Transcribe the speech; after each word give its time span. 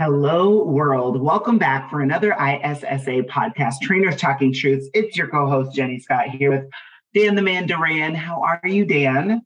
Hello, 0.00 0.64
world. 0.64 1.20
Welcome 1.20 1.58
back 1.58 1.90
for 1.90 2.00
another 2.00 2.32
ISSA 2.32 3.24
podcast, 3.24 3.82
Trainers 3.82 4.16
Talking 4.16 4.50
Truths. 4.50 4.88
It's 4.94 5.14
your 5.14 5.28
co 5.28 5.46
host, 5.46 5.74
Jenny 5.74 5.98
Scott, 5.98 6.30
here 6.30 6.50
with 6.50 6.70
Dan 7.12 7.34
the 7.34 7.42
Man 7.42 7.66
Duran. 7.66 8.14
How 8.14 8.40
are 8.40 8.66
you, 8.66 8.86
Dan? 8.86 9.42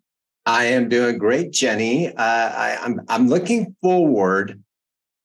I 0.47 0.67
am 0.67 0.89
doing 0.89 1.19
great, 1.19 1.51
Jenny. 1.51 2.07
Uh, 2.07 2.23
I, 2.23 2.79
I'm 2.81 3.01
I'm 3.09 3.27
looking 3.27 3.75
forward 3.83 4.63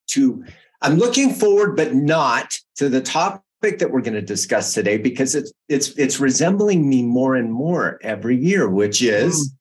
to 0.07 0.43
I'm 0.81 0.97
looking 0.97 1.31
forward, 1.31 1.75
but 1.75 1.93
not 1.93 2.57
to 2.77 2.89
the 2.89 2.99
topic 2.99 3.77
that 3.77 3.91
we're 3.91 4.01
going 4.01 4.15
to 4.15 4.23
discuss 4.23 4.73
today 4.73 4.97
because 4.97 5.35
it's 5.35 5.53
it's 5.67 5.89
it's 5.89 6.19
resembling 6.19 6.89
me 6.89 7.03
more 7.03 7.35
and 7.35 7.53
more 7.53 7.99
every 8.01 8.35
year, 8.35 8.67
which 8.67 9.03
is 9.03 9.47
mm. 9.47 9.55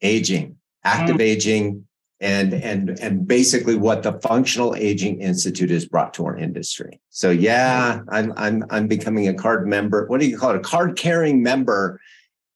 aging, 0.00 0.56
active 0.84 1.16
mm. 1.16 1.22
aging, 1.22 1.86
and 2.22 2.54
and 2.54 2.98
and 3.00 3.26
basically 3.26 3.74
what 3.74 4.04
the 4.04 4.12
Functional 4.20 4.74
Aging 4.76 5.20
Institute 5.20 5.70
has 5.70 5.84
brought 5.84 6.14
to 6.14 6.24
our 6.24 6.36
industry. 6.36 7.00
So 7.10 7.30
yeah, 7.30 8.00
I'm 8.08 8.32
I'm 8.36 8.64
I'm 8.70 8.86
becoming 8.86 9.28
a 9.28 9.34
card 9.34 9.66
member. 9.66 10.06
What 10.06 10.20
do 10.20 10.26
you 10.26 10.38
call 10.38 10.50
it? 10.50 10.56
A 10.56 10.60
card 10.60 10.96
carrying 10.96 11.42
member, 11.42 12.00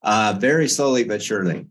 uh, 0.03 0.37
very 0.39 0.69
slowly 0.69 1.05
but 1.05 1.21
surely. 1.21 1.67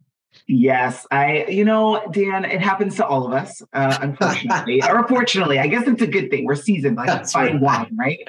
Yes, 0.48 1.08
I, 1.10 1.46
you 1.46 1.66
know, 1.66 2.06
Dan, 2.12 2.46
it 2.46 2.62
happens 2.62 2.98
to 2.98 3.06
all 3.06 3.26
of 3.26 3.34
us, 3.34 3.64
uh, 3.74 3.98
unfortunately, 4.02 4.84
or 4.88 5.08
fortunately. 5.08 5.58
I 5.58 5.66
guess 5.66 5.88
it's 5.88 6.04
a 6.04 6.08
good 6.08 6.30
thing. 6.30 6.46
We're 6.46 6.56
seasoned 6.56 6.98
like 6.98 7.08
That's 7.08 7.32
fine 7.32 7.54
right. 7.54 7.62
wine, 7.62 7.98
right? 7.98 8.20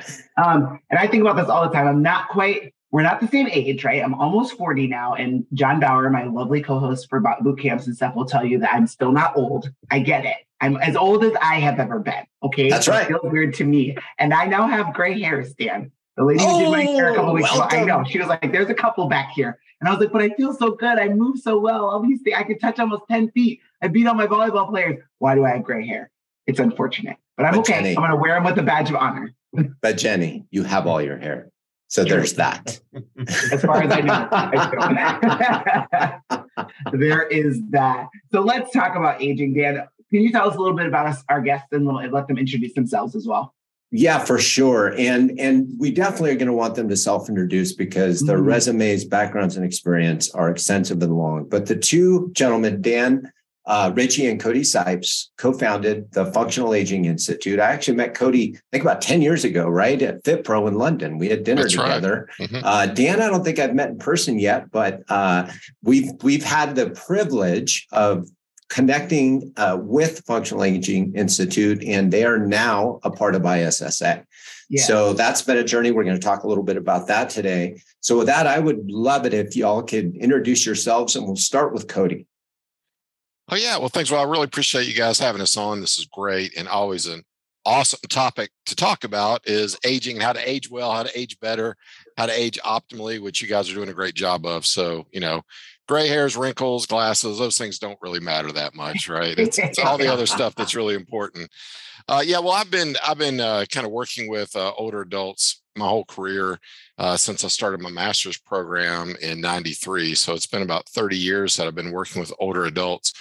Um, 0.42 0.80
and 0.89 0.98
I 0.98 1.08
think 1.08 1.23
about 1.23 1.36
this 1.36 1.48
all 1.48 1.69
the 1.69 1.75
time. 1.75 1.86
I'm 1.86 2.03
not 2.03 2.28
quite 2.28 2.73
we're 2.91 3.03
not 3.03 3.20
the 3.20 3.29
same 3.29 3.48
age, 3.48 3.84
right? 3.84 4.03
I'm 4.03 4.15
almost 4.15 4.56
40 4.56 4.87
now. 4.87 5.15
And 5.15 5.45
John 5.55 5.81
Bauer, 5.81 6.09
my 6.11 6.25
lovely 6.25 6.62
co 6.62 6.79
host 6.79 7.09
for 7.09 7.23
boot 7.41 7.59
camps 7.59 7.87
and 7.87 7.97
stuff, 7.97 8.15
will 8.15 8.27
tell 8.27 8.45
you 8.45 8.59
that 8.61 8.73
I'm 8.73 8.87
still 8.87 9.12
not 9.12 9.37
old. 9.37 9.70
I 9.91 9.98
get 9.98 10.25
it. 10.25 10.37
I'm 10.61 10.77
as 10.79 10.97
old 10.97 11.25
as 11.25 11.33
I 11.42 11.57
have 11.61 11.79
ever 11.79 11.98
been. 11.98 12.25
Okay. 12.42 12.70
That's 12.70 12.89
right. 12.89 13.03
It 13.05 13.09
feels 13.09 13.20
weird 13.25 13.55
to 13.55 13.64
me. 13.64 13.97
And 14.19 14.33
I 14.33 14.47
now 14.47 14.67
have 14.67 14.95
gray 14.95 15.20
hair, 15.20 15.45
Stan. 15.45 15.92
The 16.17 16.25
lady 16.25 16.42
who 16.42 16.59
did 16.61 16.70
my 16.70 16.83
hair 16.83 17.09
a 17.09 17.12
oh, 17.12 17.14
couple 17.17 17.34
weeks 17.34 17.53
ago, 17.53 17.67
I 17.69 17.84
know. 17.84 18.03
She 18.05 18.19
was 18.19 18.29
like, 18.29 18.51
there's 18.51 18.70
a 18.70 18.75
couple 18.75 19.07
back 19.07 19.33
here. 19.33 19.59
And 19.81 19.89
I 19.89 19.92
was 19.92 20.01
like, 20.01 20.12
but 20.12 20.23
I 20.23 20.31
feel 20.31 20.55
so 20.55 20.70
good. 20.70 20.98
I 20.98 21.09
move 21.09 21.39
so 21.39 21.59
well. 21.59 21.84
All 21.84 22.01
these 22.01 22.23
things, 22.23 22.37
I 22.39 22.45
could 22.45 22.59
touch 22.59 22.79
almost 22.79 23.03
10 23.11 23.33
feet. 23.33 23.61
I 23.83 23.89
beat 23.89 24.07
all 24.07 24.14
my 24.14 24.27
volleyball 24.27 24.70
players. 24.70 25.03
Why 25.19 25.34
do 25.34 25.45
I 25.45 25.51
have 25.51 25.62
gray 25.62 25.87
hair? 25.87 26.11
It's 26.47 26.59
unfortunate, 26.59 27.17
but 27.37 27.45
I'm 27.45 27.53
but 27.53 27.61
okay. 27.61 27.75
Jenny, 27.75 27.91
I'm 27.91 27.97
going 27.97 28.11
to 28.11 28.17
wear 28.17 28.34
them 28.34 28.45
with 28.45 28.59
a 28.59 28.62
badge 28.62 28.89
of 28.89 28.97
honor. 28.97 29.34
but 29.83 29.98
Jenny, 29.98 30.47
you 30.51 30.62
have 30.62 30.87
all 30.87 31.03
your 31.03 31.19
hair. 31.19 31.51
So 31.89 32.05
there's 32.05 32.34
that. 32.34 32.81
as 33.53 33.62
far 33.62 33.83
as 33.83 33.92
I 33.92 34.01
know, 34.01 34.29
there 36.92 37.27
is 37.29 37.61
that. 37.70 38.09
So 38.33 38.41
let's 38.41 38.73
talk 38.73 38.97
about 38.97 39.23
aging. 39.23 39.55
Dan, 39.55 39.87
can 40.11 40.23
you 40.23 40.33
tell 40.33 40.48
us 40.48 40.57
a 40.57 40.59
little 40.59 40.77
bit 40.77 40.87
about 40.87 41.07
us, 41.07 41.23
our 41.29 41.41
guests, 41.41 41.69
and 41.73 41.87
let 41.87 42.27
them 42.27 42.39
introduce 42.39 42.75
themselves 42.75 43.14
as 43.14 43.27
well? 43.27 43.55
Yeah, 43.92 44.19
for 44.19 44.39
sure. 44.39 44.95
And 44.98 45.39
and 45.39 45.69
we 45.79 45.92
definitely 45.92 46.33
are 46.33 46.37
going 46.37 46.48
to 46.48 46.53
want 46.53 46.75
them 46.75 46.89
to 46.89 46.97
self-introduce 46.97 47.73
because 47.73 48.23
their 48.23 48.39
mm-hmm. 48.39 48.47
resumes, 48.47 49.05
backgrounds, 49.05 49.57
and 49.57 49.64
experience 49.64 50.30
are 50.35 50.51
extensive 50.51 51.01
and 51.03 51.17
long. 51.17 51.48
But 51.48 51.67
the 51.67 51.77
two 51.77 52.30
gentlemen, 52.33 52.83
Dan 52.83 53.33
uh, 53.67 53.91
Ritchie 53.95 54.27
and 54.27 54.41
Cody 54.41 54.61
Sipes 54.61 55.27
co-founded 55.39 56.13
the 56.13 56.27
Functional 56.27 56.73
Aging 56.73 57.05
Institute. 57.05 57.59
I 57.59 57.73
actually 57.73 57.97
met 57.97 58.15
Cody, 58.15 58.55
I 58.55 58.61
think 58.71 58.85
about 58.85 59.01
10 59.01 59.23
years 59.23 59.45
ago, 59.45 59.69
right? 59.69 60.01
At 60.01 60.23
FitPro 60.23 60.69
in 60.69 60.75
London. 60.75 61.19
We 61.19 61.29
had 61.29 61.43
dinner 61.43 61.63
That's 61.63 61.75
together. 61.75 62.29
Right. 62.39 62.49
Mm-hmm. 62.49 62.65
Uh, 62.65 62.87
Dan, 62.87 63.21
I 63.21 63.29
don't 63.29 63.45
think 63.45 63.59
I've 63.59 63.75
met 63.75 63.91
in 63.91 63.99
person 63.99 64.39
yet, 64.39 64.71
but 64.71 65.03
uh, 65.09 65.51
we've 65.83 66.11
we've 66.23 66.45
had 66.45 66.77
the 66.77 66.91
privilege 66.91 67.87
of 67.91 68.29
connecting 68.69 69.53
uh, 69.57 69.79
with 69.81 70.25
Functional 70.27 70.65
Aging 70.65 71.15
Institute, 71.15 71.83
and 71.85 72.13
they 72.13 72.25
are 72.25 72.39
now 72.39 73.01
a 73.03 73.11
part 73.11 73.35
of 73.35 73.45
ISSA. 73.45 74.25
Yeah. 74.69 74.83
So 74.83 75.13
that's 75.13 75.43
been 75.43 75.57
a 75.57 75.65
journey. 75.65 75.93
We're 75.93 76.05
going 76.05 76.19
to 76.19 76.25
talk 76.25 76.43
a 76.43 76.48
little 76.48 76.65
bit 76.65 76.77
about 76.77 77.07
that 77.07 77.31
today. 77.31 77.81
So 78.01 78.19
with 78.19 78.27
that, 78.27 78.47
I 78.47 78.59
would 78.59 78.91
love 78.91 79.25
it 79.25 79.33
if 79.33 79.55
y'all 79.57 79.83
could 79.83 80.17
introduce 80.17 80.67
yourselves, 80.67 81.17
and 81.17 81.27
we'll 81.27 81.37
start 81.37 81.73
with 81.73 81.89
Cody. 81.89 82.27
Oh 83.48 83.57
yeah, 83.57 83.79
well 83.79 83.89
thanks. 83.89 84.11
Well, 84.11 84.20
I 84.20 84.24
really 84.30 84.45
appreciate 84.45 84.89
you 84.89 84.95
guys 84.95 85.18
having 85.18 85.40
us 85.40 85.57
on. 85.57 85.80
This 85.80 85.98
is 85.98 86.07
great 86.07 86.57
and 86.57 86.67
always 86.67 87.07
an 87.07 87.23
awesome 87.64 88.01
topic 88.08 88.51
to 88.64 88.77
talk 88.77 89.05
about 89.05 89.46
is 89.46 89.77
aging 89.84 90.17
and 90.17 90.23
how 90.23 90.33
to 90.33 90.48
age 90.48 90.70
well, 90.70 90.92
how 90.92 91.02
to 91.02 91.18
age 91.18 91.39
better, 91.40 91.77
how 92.17 92.27
to 92.27 92.33
age 92.33 92.58
optimally, 92.64 93.20
which 93.20 93.42
you 93.42 93.48
guys 93.48 93.70
are 93.70 93.74
doing 93.74 93.89
a 93.89 93.95
great 93.95 94.14
job 94.14 94.46
of. 94.46 94.64
So, 94.64 95.06
you 95.11 95.20
know, 95.20 95.42
gray 95.89 96.08
hairs, 96.08 96.36
wrinkles, 96.36 96.86
glasses, 96.86 97.39
those 97.39 97.58
things 97.58 97.79
don't 97.79 97.98
really 98.01 98.20
matter 98.20 98.52
that 98.52 98.74
much, 98.74 99.08
right? 99.08 99.39
It's, 99.46 99.58
it's 99.58 99.79
all 99.79 99.98
the 99.98 100.12
other 100.12 100.27
stuff 100.27 100.55
that's 100.55 100.74
really 100.74 100.95
important. 100.95 101.51
Uh, 102.08 102.23
yeah, 102.24 102.39
well, 102.39 102.52
I've 102.52 102.70
been 102.70 102.96
I've 103.06 103.18
been 103.18 103.40
uh, 103.40 103.64
kind 103.70 103.85
of 103.85 103.92
working 103.92 104.29
with 104.29 104.55
uh, 104.55 104.73
older 104.77 105.01
adults 105.01 105.62
my 105.77 105.86
whole 105.86 106.05
career 106.05 106.58
uh, 106.98 107.17
since 107.17 107.45
I 107.45 107.48
started 107.48 107.80
my 107.80 107.90
master's 107.90 108.39
program 108.39 109.14
in 109.20 109.40
'93. 109.40 110.14
So 110.14 110.35
it's 110.35 110.46
been 110.46 110.62
about 110.62 110.89
30 110.89 111.17
years 111.17 111.56
that 111.56 111.67
I've 111.67 111.74
been 111.74 111.92
working 111.92 112.20
with 112.20 112.33
older 112.39 112.64
adults. 112.64 113.12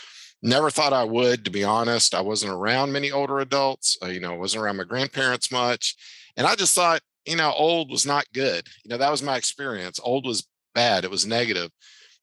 Never 0.45 0.69
thought 0.69 0.93
I 0.93 1.03
would, 1.03 1.43
to 1.45 1.49
be 1.49 1.63
honest. 1.63 2.13
I 2.13 2.21
wasn't 2.21 2.53
around 2.53 2.91
many 2.91 3.11
older 3.11 3.39
adults. 3.39 3.97
Uh, 3.99 4.09
you 4.09 4.19
know, 4.19 4.31
I 4.31 4.37
wasn't 4.37 4.63
around 4.63 4.77
my 4.77 4.83
grandparents 4.83 5.51
much, 5.51 5.95
and 6.37 6.45
I 6.45 6.53
just 6.53 6.75
thought, 6.75 7.01
you 7.25 7.35
know, 7.35 7.51
old 7.51 7.89
was 7.89 8.05
not 8.05 8.31
good. 8.31 8.67
You 8.83 8.89
know, 8.89 8.97
that 8.97 9.09
was 9.09 9.23
my 9.23 9.37
experience. 9.37 9.99
Old 10.03 10.23
was 10.23 10.47
bad. 10.75 11.03
It 11.03 11.09
was 11.09 11.25
negative. 11.25 11.71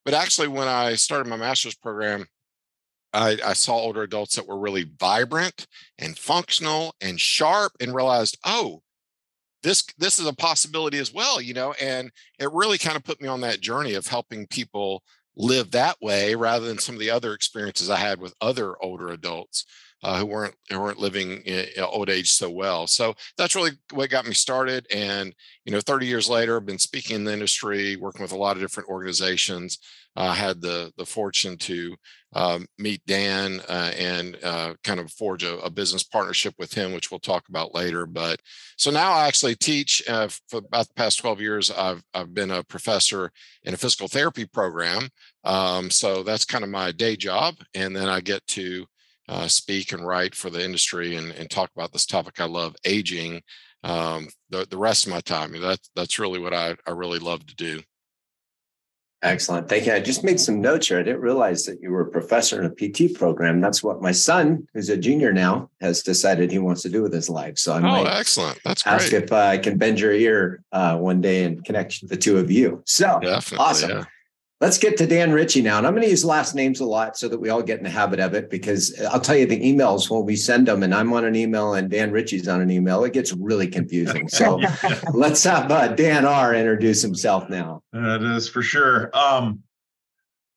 But 0.04 0.14
actually, 0.14 0.46
when 0.46 0.68
I 0.68 0.94
started 0.94 1.28
my 1.28 1.36
master's 1.36 1.74
program, 1.74 2.26
I, 3.12 3.38
I, 3.44 3.54
saw 3.54 3.74
older 3.74 4.04
adults 4.04 4.36
that 4.36 4.46
were 4.46 4.58
really 4.58 4.88
vibrant 5.00 5.66
and 5.98 6.16
functional 6.16 6.94
and 7.00 7.18
sharp 7.18 7.72
and 7.80 7.92
realized, 7.92 8.38
oh, 8.44 8.82
this 9.64 9.84
this 9.98 10.20
is 10.20 10.26
a 10.28 10.32
possibility 10.32 10.98
as 10.98 11.12
well, 11.12 11.40
you 11.40 11.54
know, 11.54 11.72
and 11.72 12.12
it 12.38 12.52
really 12.52 12.78
kind 12.78 12.96
of 12.96 13.02
put 13.02 13.20
me 13.20 13.26
on 13.26 13.40
that 13.40 13.60
journey 13.60 13.94
of 13.94 14.06
helping 14.06 14.46
people 14.46 15.02
live 15.36 15.70
that 15.70 15.96
way 16.00 16.34
rather 16.34 16.66
than 16.66 16.78
some 16.78 16.94
of 16.94 17.00
the 17.00 17.10
other 17.10 17.32
experiences 17.32 17.88
I 17.90 17.96
had 17.96 18.20
with 18.20 18.34
other 18.40 18.74
older 18.82 19.08
adults 19.08 19.64
uh, 20.02 20.18
who 20.18 20.26
weren't 20.26 20.54
who 20.70 20.80
weren't 20.80 20.98
living 20.98 21.42
in, 21.42 21.66
in 21.76 21.82
old 21.82 22.10
age 22.10 22.32
so 22.32 22.50
well. 22.50 22.86
So 22.86 23.14
that's 23.36 23.54
really 23.54 23.72
what 23.92 24.10
got 24.10 24.26
me 24.26 24.34
started. 24.34 24.86
And 24.92 25.34
you 25.64 25.72
know, 25.72 25.80
30 25.80 26.06
years 26.06 26.28
later, 26.28 26.56
I've 26.56 26.66
been 26.66 26.78
speaking 26.78 27.16
in 27.16 27.24
the 27.24 27.32
industry, 27.32 27.96
working 27.96 28.22
with 28.22 28.32
a 28.32 28.36
lot 28.36 28.56
of 28.56 28.62
different 28.62 28.88
organizations. 28.88 29.78
I 30.14 30.28
uh, 30.28 30.32
had 30.32 30.60
the 30.60 30.92
the 30.98 31.06
fortune 31.06 31.56
to 31.58 31.96
um, 32.34 32.66
meet 32.78 33.00
Dan 33.06 33.60
uh, 33.68 33.92
and 33.98 34.36
uh, 34.42 34.74
kind 34.84 35.00
of 35.00 35.10
forge 35.10 35.42
a, 35.42 35.58
a, 35.60 35.70
business 35.70 36.02
partnership 36.02 36.54
with 36.58 36.72
him, 36.72 36.92
which 36.92 37.10
we'll 37.10 37.20
talk 37.20 37.48
about 37.48 37.74
later. 37.74 38.06
But 38.06 38.40
so 38.76 38.90
now 38.90 39.12
I 39.12 39.26
actually 39.26 39.54
teach 39.54 40.02
uh, 40.08 40.28
for 40.48 40.58
about 40.58 40.88
the 40.88 40.94
past 40.94 41.18
12 41.18 41.40
years. 41.40 41.70
I've 41.70 42.02
I've 42.12 42.34
been 42.34 42.50
a 42.50 42.62
professor 42.62 43.30
in 43.64 43.72
a 43.72 43.78
physical 43.78 44.08
therapy 44.08 44.44
program. 44.44 45.08
Um, 45.44 45.90
so 45.90 46.22
that's 46.22 46.44
kind 46.44 46.64
of 46.64 46.70
my 46.70 46.92
day 46.92 47.16
job, 47.16 47.54
and 47.74 47.96
then 47.96 48.08
I 48.08 48.20
get 48.20 48.46
to 48.48 48.86
uh, 49.28 49.48
speak 49.48 49.92
and 49.92 50.06
write 50.06 50.34
for 50.34 50.50
the 50.50 50.64
industry 50.64 51.16
and, 51.16 51.32
and 51.32 51.50
talk 51.50 51.70
about 51.74 51.92
this 51.92 52.06
topic 52.06 52.40
I 52.40 52.44
love, 52.44 52.76
aging. 52.84 53.42
Um, 53.84 54.28
the, 54.50 54.66
the 54.68 54.78
rest 54.78 55.06
of 55.06 55.12
my 55.12 55.20
time, 55.20 55.58
that's 55.60 55.90
that's 55.96 56.18
really 56.18 56.38
what 56.38 56.54
I, 56.54 56.76
I 56.86 56.92
really 56.92 57.18
love 57.18 57.46
to 57.46 57.54
do. 57.56 57.80
Excellent. 59.22 59.68
Thank 59.68 59.86
you. 59.86 59.92
I 59.92 60.00
just 60.00 60.24
made 60.24 60.40
some 60.40 60.60
notes 60.60 60.88
here. 60.88 60.98
I 60.98 61.04
didn't 61.04 61.20
realize 61.20 61.64
that 61.66 61.80
you 61.80 61.92
were 61.92 62.00
a 62.00 62.10
professor 62.10 62.60
in 62.60 62.66
a 62.66 62.70
PT 62.70 63.14
program. 63.14 63.60
That's 63.60 63.80
what 63.80 64.02
my 64.02 64.10
son, 64.10 64.66
who's 64.74 64.88
a 64.88 64.96
junior 64.96 65.32
now, 65.32 65.70
has 65.80 66.02
decided 66.02 66.50
he 66.50 66.58
wants 66.58 66.82
to 66.82 66.88
do 66.88 67.02
with 67.02 67.12
his 67.12 67.30
life. 67.30 67.56
So 67.56 67.72
I 67.72 67.78
oh, 67.78 67.82
might 67.82 68.06
excellent. 68.08 68.58
That's 68.64 68.82
great. 68.82 68.92
ask 68.92 69.10
great. 69.10 69.22
if 69.22 69.32
uh, 69.32 69.36
I 69.36 69.58
can 69.58 69.78
bend 69.78 70.00
your 70.00 70.12
ear 70.12 70.64
uh, 70.72 70.98
one 70.98 71.20
day 71.20 71.44
and 71.44 71.64
connect 71.64 72.08
the 72.08 72.16
two 72.16 72.38
of 72.38 72.50
you. 72.50 72.82
So 72.84 73.20
Definitely, 73.22 73.64
awesome. 73.64 73.90
Yeah. 73.90 74.04
Let's 74.62 74.78
get 74.78 74.96
to 74.98 75.08
Dan 75.08 75.32
Ritchie 75.32 75.60
now. 75.60 75.78
And 75.78 75.88
I'm 75.88 75.92
going 75.92 76.04
to 76.04 76.10
use 76.10 76.24
last 76.24 76.54
names 76.54 76.78
a 76.78 76.84
lot 76.84 77.18
so 77.18 77.28
that 77.28 77.40
we 77.40 77.48
all 77.48 77.64
get 77.64 77.78
in 77.78 77.84
the 77.84 77.90
habit 77.90 78.20
of 78.20 78.32
it 78.32 78.48
because 78.48 78.94
I'll 79.10 79.18
tell 79.18 79.34
you 79.34 79.44
the 79.44 79.60
emails 79.60 80.08
when 80.08 80.24
we 80.24 80.36
send 80.36 80.68
them 80.68 80.84
and 80.84 80.94
I'm 80.94 81.12
on 81.12 81.24
an 81.24 81.34
email 81.34 81.74
and 81.74 81.90
Dan 81.90 82.12
Ritchie's 82.12 82.46
on 82.46 82.60
an 82.60 82.70
email, 82.70 83.02
it 83.02 83.12
gets 83.12 83.32
really 83.32 83.66
confusing. 83.66 84.28
So 84.28 84.60
let's 85.14 85.42
have 85.42 85.68
uh, 85.68 85.88
Dan 85.88 86.24
R 86.24 86.54
introduce 86.54 87.02
himself 87.02 87.50
now. 87.50 87.82
That 87.92 88.22
is 88.22 88.48
for 88.48 88.62
sure. 88.62 89.10
Um, 89.12 89.64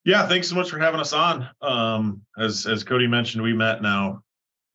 Yeah, 0.05 0.27
thanks 0.27 0.49
so 0.49 0.55
much 0.55 0.69
for 0.69 0.77
having 0.77 0.99
us 0.99 1.11
on. 1.11 1.49
Um, 1.63 2.21
as 2.37 2.67
as 2.67 2.83
Cody 2.83 3.07
mentioned, 3.07 3.41
we 3.41 3.53
met 3.53 3.81
now 3.81 4.21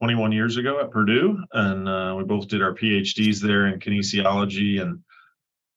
21 0.00 0.32
years 0.32 0.56
ago 0.56 0.80
at 0.80 0.90
Purdue, 0.90 1.38
and 1.52 1.88
uh, 1.88 2.16
we 2.18 2.24
both 2.24 2.48
did 2.48 2.62
our 2.62 2.74
PhDs 2.74 3.38
there 3.38 3.68
in 3.68 3.78
kinesiology. 3.78 4.82
And 4.82 5.04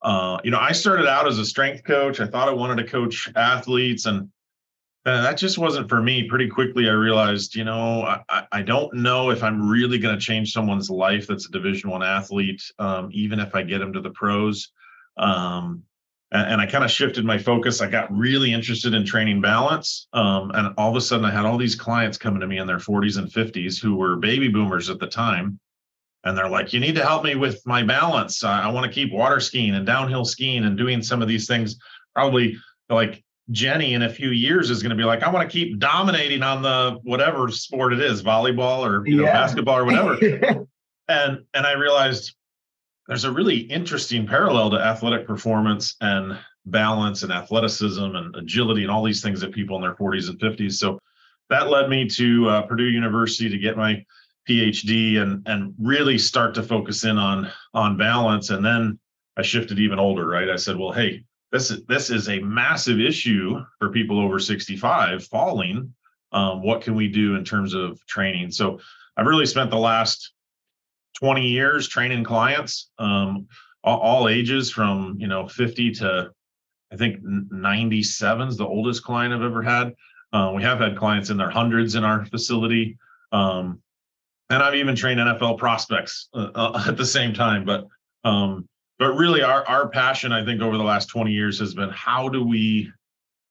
uh, 0.04 0.38
you 0.44 0.52
know, 0.52 0.60
I 0.60 0.74
started 0.74 1.08
out 1.08 1.28
as 1.28 1.40
a 1.40 1.46
strength 1.46 1.84
coach. 1.86 2.20
I 2.20 2.28
thought 2.28 2.50
I 2.50 2.54
wanted 2.54 2.84
to 2.84 2.92
coach 2.92 3.32
athletes, 3.36 4.06
and 4.06 4.30
that 5.06 5.38
just 5.38 5.58
wasn't 5.58 5.88
for 5.88 6.02
me. 6.02 6.28
Pretty 6.28 6.50
quickly, 6.50 6.90
I 6.90 6.94
realized, 6.94 7.56
you 7.56 7.64
know, 7.64 8.04
I, 8.04 8.46
I 8.52 8.62
don't 8.62 8.94
know 8.96 9.32
if 9.32 9.44
I'm 9.44 9.70
really 9.70 9.98
going 9.98 10.16
to 10.16 10.22
change 10.22 10.52
someone's 10.52 10.90
life 10.90 11.28
that's 11.28 11.48
a 11.48 11.52
Division 11.52 11.90
One 11.90 12.04
athlete, 12.04 12.62
um, 12.80 13.10
even 13.14 13.40
if 13.40 13.56
I 13.56 13.64
get 13.64 13.80
them 13.80 13.94
to 13.94 14.02
the 14.02 14.12
pros. 14.12 14.72
Um, 15.18 15.84
and, 16.34 16.54
and 16.54 16.62
I 16.62 16.66
kind 16.66 16.84
of 16.84 16.92
shifted 16.92 17.24
my 17.24 17.38
focus. 17.38 17.80
I 17.80 17.90
got 17.90 18.12
really 18.14 18.52
interested 18.52 18.94
in 18.94 19.06
training 19.06 19.40
balance, 19.40 20.08
um, 20.12 20.52
and 20.54 20.74
all 20.78 20.90
of 20.90 20.98
a 20.98 21.02
sudden, 21.02 21.26
I 21.26 21.32
had 21.32 21.46
all 21.46 21.58
these 21.58 21.76
clients 21.76 22.18
coming 22.18 22.42
to 22.42 22.48
me 22.48 22.58
in 22.58 22.68
their 22.68 22.78
40s 22.78 23.18
and 23.18 23.32
50s 23.32 23.82
who 23.82 23.96
were 23.96 24.18
baby 24.18 24.50
boomers 24.50 24.90
at 24.90 25.00
the 25.00 25.08
time, 25.08 25.60
and 26.24 26.38
they're 26.38 26.50
like, 26.50 26.74
"You 26.74 26.80
need 26.80 26.96
to 26.96 27.06
help 27.06 27.24
me 27.24 27.36
with 27.36 27.66
my 27.66 27.84
balance. 27.84 28.44
I, 28.44 28.64
I 28.64 28.72
want 28.72 28.86
to 28.86 28.92
keep 28.92 29.12
water 29.12 29.40
skiing 29.40 29.76
and 29.76 29.86
downhill 29.86 30.26
skiing 30.26 30.66
and 30.66 30.78
doing 30.78 31.02
some 31.02 31.22
of 31.22 31.28
these 31.28 31.48
things." 31.48 31.78
Probably 32.16 32.58
like 32.90 33.24
Jenny 33.52 33.94
in 33.94 34.04
a 34.04 34.10
few 34.10 34.30
years 34.30 34.70
is 34.70 34.82
going 34.82 34.92
to 34.92 34.96
be 34.96 35.04
like, 35.04 35.22
I 35.22 35.30
want 35.30 35.50
to 35.50 35.52
keep 35.52 35.80
dominating 35.80 36.44
on 36.44 36.62
the 36.62 37.00
whatever 37.04 37.50
sport 37.50 37.94
it 37.94 38.02
is, 38.02 38.24
volleyball 38.24 38.80
or 38.80 39.06
you 39.08 39.18
know, 39.18 39.26
basketball 39.26 39.80
or 39.80 39.86
whatever. 39.86 40.18
and 41.08 41.44
and 41.54 41.66
I 41.66 41.74
realized 41.74 42.36
there's 43.08 43.26
a 43.26 43.32
really 43.32 43.58
interesting 43.58 44.26
parallel 44.26 44.70
to 44.72 44.78
athletic 44.78 45.28
performance 45.28 45.96
and 46.00 46.38
balance 46.66 47.24
and 47.24 47.34
athleticism 47.34 48.02
and 48.02 48.34
agility 48.36 48.84
and 48.84 48.92
all 48.92 49.04
these 49.04 49.22
things 49.22 49.42
that 49.42 49.52
people 49.52 49.76
in 49.76 49.82
their 49.82 49.96
40s 49.96 50.30
and 50.30 50.40
50s. 50.40 50.74
So 50.74 50.98
that 51.50 51.70
led 51.70 51.90
me 51.90 52.08
to 52.08 52.50
uh, 52.50 52.62
Purdue 52.62 52.86
University 52.86 53.50
to 53.50 53.58
get 53.58 53.76
my 53.76 54.06
PhD 54.48 55.22
and 55.22 55.48
and 55.48 55.74
really 55.80 56.18
start 56.18 56.56
to 56.56 56.64
focus 56.64 57.04
in 57.04 57.18
on 57.18 57.52
on 57.74 57.98
balance. 57.98 58.50
And 58.50 58.64
then 58.64 59.00
I 59.38 59.42
shifted 59.42 59.80
even 59.80 60.00
older, 60.00 60.28
right? 60.28 60.50
I 60.50 60.58
said, 60.58 60.78
well, 60.78 60.92
hey, 60.92 61.24
this 61.54 61.70
is 61.70 61.86
this 61.86 62.10
is 62.10 62.28
a 62.28 62.40
massive 62.40 63.00
issue 63.00 63.64
for 63.80 63.90
people 63.90 64.20
over 64.20 64.40
65 64.40 65.24
falling 65.26 65.94
um, 66.34 66.64
what 66.64 66.82
can 66.82 66.96
we 66.96 67.08
do 67.08 67.36
in 67.36 67.46
terms 67.46 67.74
of 67.74 68.04
training 68.08 68.52
so 68.52 68.80
i've 69.16 69.28
really 69.28 69.46
spent 69.46 69.70
the 69.70 69.78
last 69.78 70.34
20 71.20 71.48
years 71.48 71.88
training 71.88 72.24
clients 72.24 72.90
um, 72.98 73.48
all, 73.84 74.00
all, 74.00 74.30
ages 74.30 74.72
from 74.72 75.16
you 75.20 75.28
know 75.28 75.48
50 75.48 75.92
to 75.92 76.32
i 76.92 76.96
think 76.98 77.20
97 77.22 78.48
is 78.48 78.58
the 78.58 78.66
oldest 78.66 79.04
client 79.04 79.34
i've 79.34 79.44
ever 79.44 79.62
had 79.62 79.94
uh, 80.34 80.52
we 80.56 80.64
have 80.64 80.80
had 80.80 80.98
clients 80.98 81.30
in 81.30 81.38
their 81.38 81.52
hundreds 81.52 81.94
in 81.94 82.04
our 82.04 82.26
facility 82.26 82.98
um, 83.32 83.80
and 84.50 84.62
i've 84.64 84.76
even 84.76 84.96
trained 84.96 85.20
nfl 85.20 85.58
prospects 85.58 86.30
uh, 86.34 86.50
uh, 86.56 86.84
at 86.88 86.98
the 86.98 87.06
same 87.06 87.34
time 87.34 87.66
but 87.66 87.88
um, 88.26 88.68
but 89.00 89.14
really 89.16 89.42
our 89.42 89.66
our 89.68 89.90
passion 89.90 90.32
i 90.32 90.44
think 90.44 90.62
over 90.62 90.78
the 90.78 90.84
last 90.84 91.08
20 91.08 91.32
years 91.32 91.60
has 91.60 91.74
been 91.74 91.90
how 91.90 92.30
do 92.30 92.46
we 92.46 92.92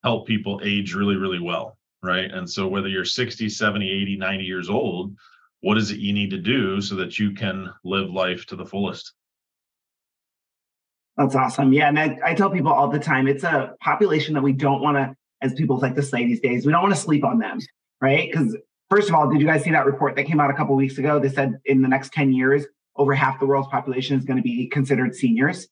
help 0.03 0.27
people 0.27 0.61
age 0.65 0.95
really 0.95 1.17
really 1.17 1.41
well 1.41 1.77
right? 2.03 2.31
And 2.31 2.49
so 2.49 2.67
whether 2.67 2.89
you're 2.89 3.05
60 3.05 3.49
70 3.49 3.91
80 3.91 4.17
90 4.17 4.45
years 4.45 4.69
old 4.69 5.15
what 5.61 5.79
is 5.79 5.93
it 5.93 5.99
you 5.99 6.13
need 6.13 6.31
to 6.31 6.39
do 6.39 6.81
so 6.81 6.97
that 6.97 7.21
you 7.21 7.33
can 7.33 7.73
live 7.85 8.11
life 8.11 8.47
to 8.47 8.57
the 8.57 8.67
fullest? 8.67 9.13
That's 11.17 11.37
awesome. 11.37 11.73
Yeah 11.73 11.89
and 11.89 11.99
I, 11.99 12.19
I 12.25 12.35
tell 12.35 12.51
people 12.51 12.73
all 12.73 12.89
the 12.89 12.99
time 12.99 13.29
it's 13.29 13.45
a 13.45 13.75
population 13.81 14.35
that 14.35 14.43
we 14.43 14.53
don't 14.53 14.83
want 14.83 14.97
to 14.97 15.15
as 15.41 15.55
people 15.55 15.79
like 15.79 15.95
to 15.95 16.03
say 16.03 16.27
these 16.27 16.41
days 16.41 16.67
we 16.67 16.73
don't 16.73 16.83
want 16.83 16.95
to 16.95 17.01
sleep 17.01 17.25
on 17.25 17.39
them 17.39 17.59
right? 18.01 18.29
Because 18.31 18.57
first 18.93 19.09
of 19.09 19.15
all 19.15 19.31
did 19.31 19.41
you 19.41 19.47
guys 19.47 19.63
see 19.65 19.71
that 19.71 19.87
report 19.87 20.15
that 20.17 20.25
came 20.25 20.41
out 20.41 20.51
a 20.51 20.55
couple 20.55 20.75
weeks 20.77 20.99
ago 20.99 21.19
they 21.19 21.29
said 21.29 21.59
in 21.65 21.83
the 21.83 21.89
next 21.89 22.13
10 22.13 22.33
years 22.33 22.67
over 22.97 23.15
half 23.15 23.41
the 23.41 23.47
world's 23.47 23.69
population 23.69 24.19
is 24.19 24.25
going 24.25 24.37
to 24.37 24.43
be 24.43 24.67
considered 24.67 25.15
seniors, 25.15 25.69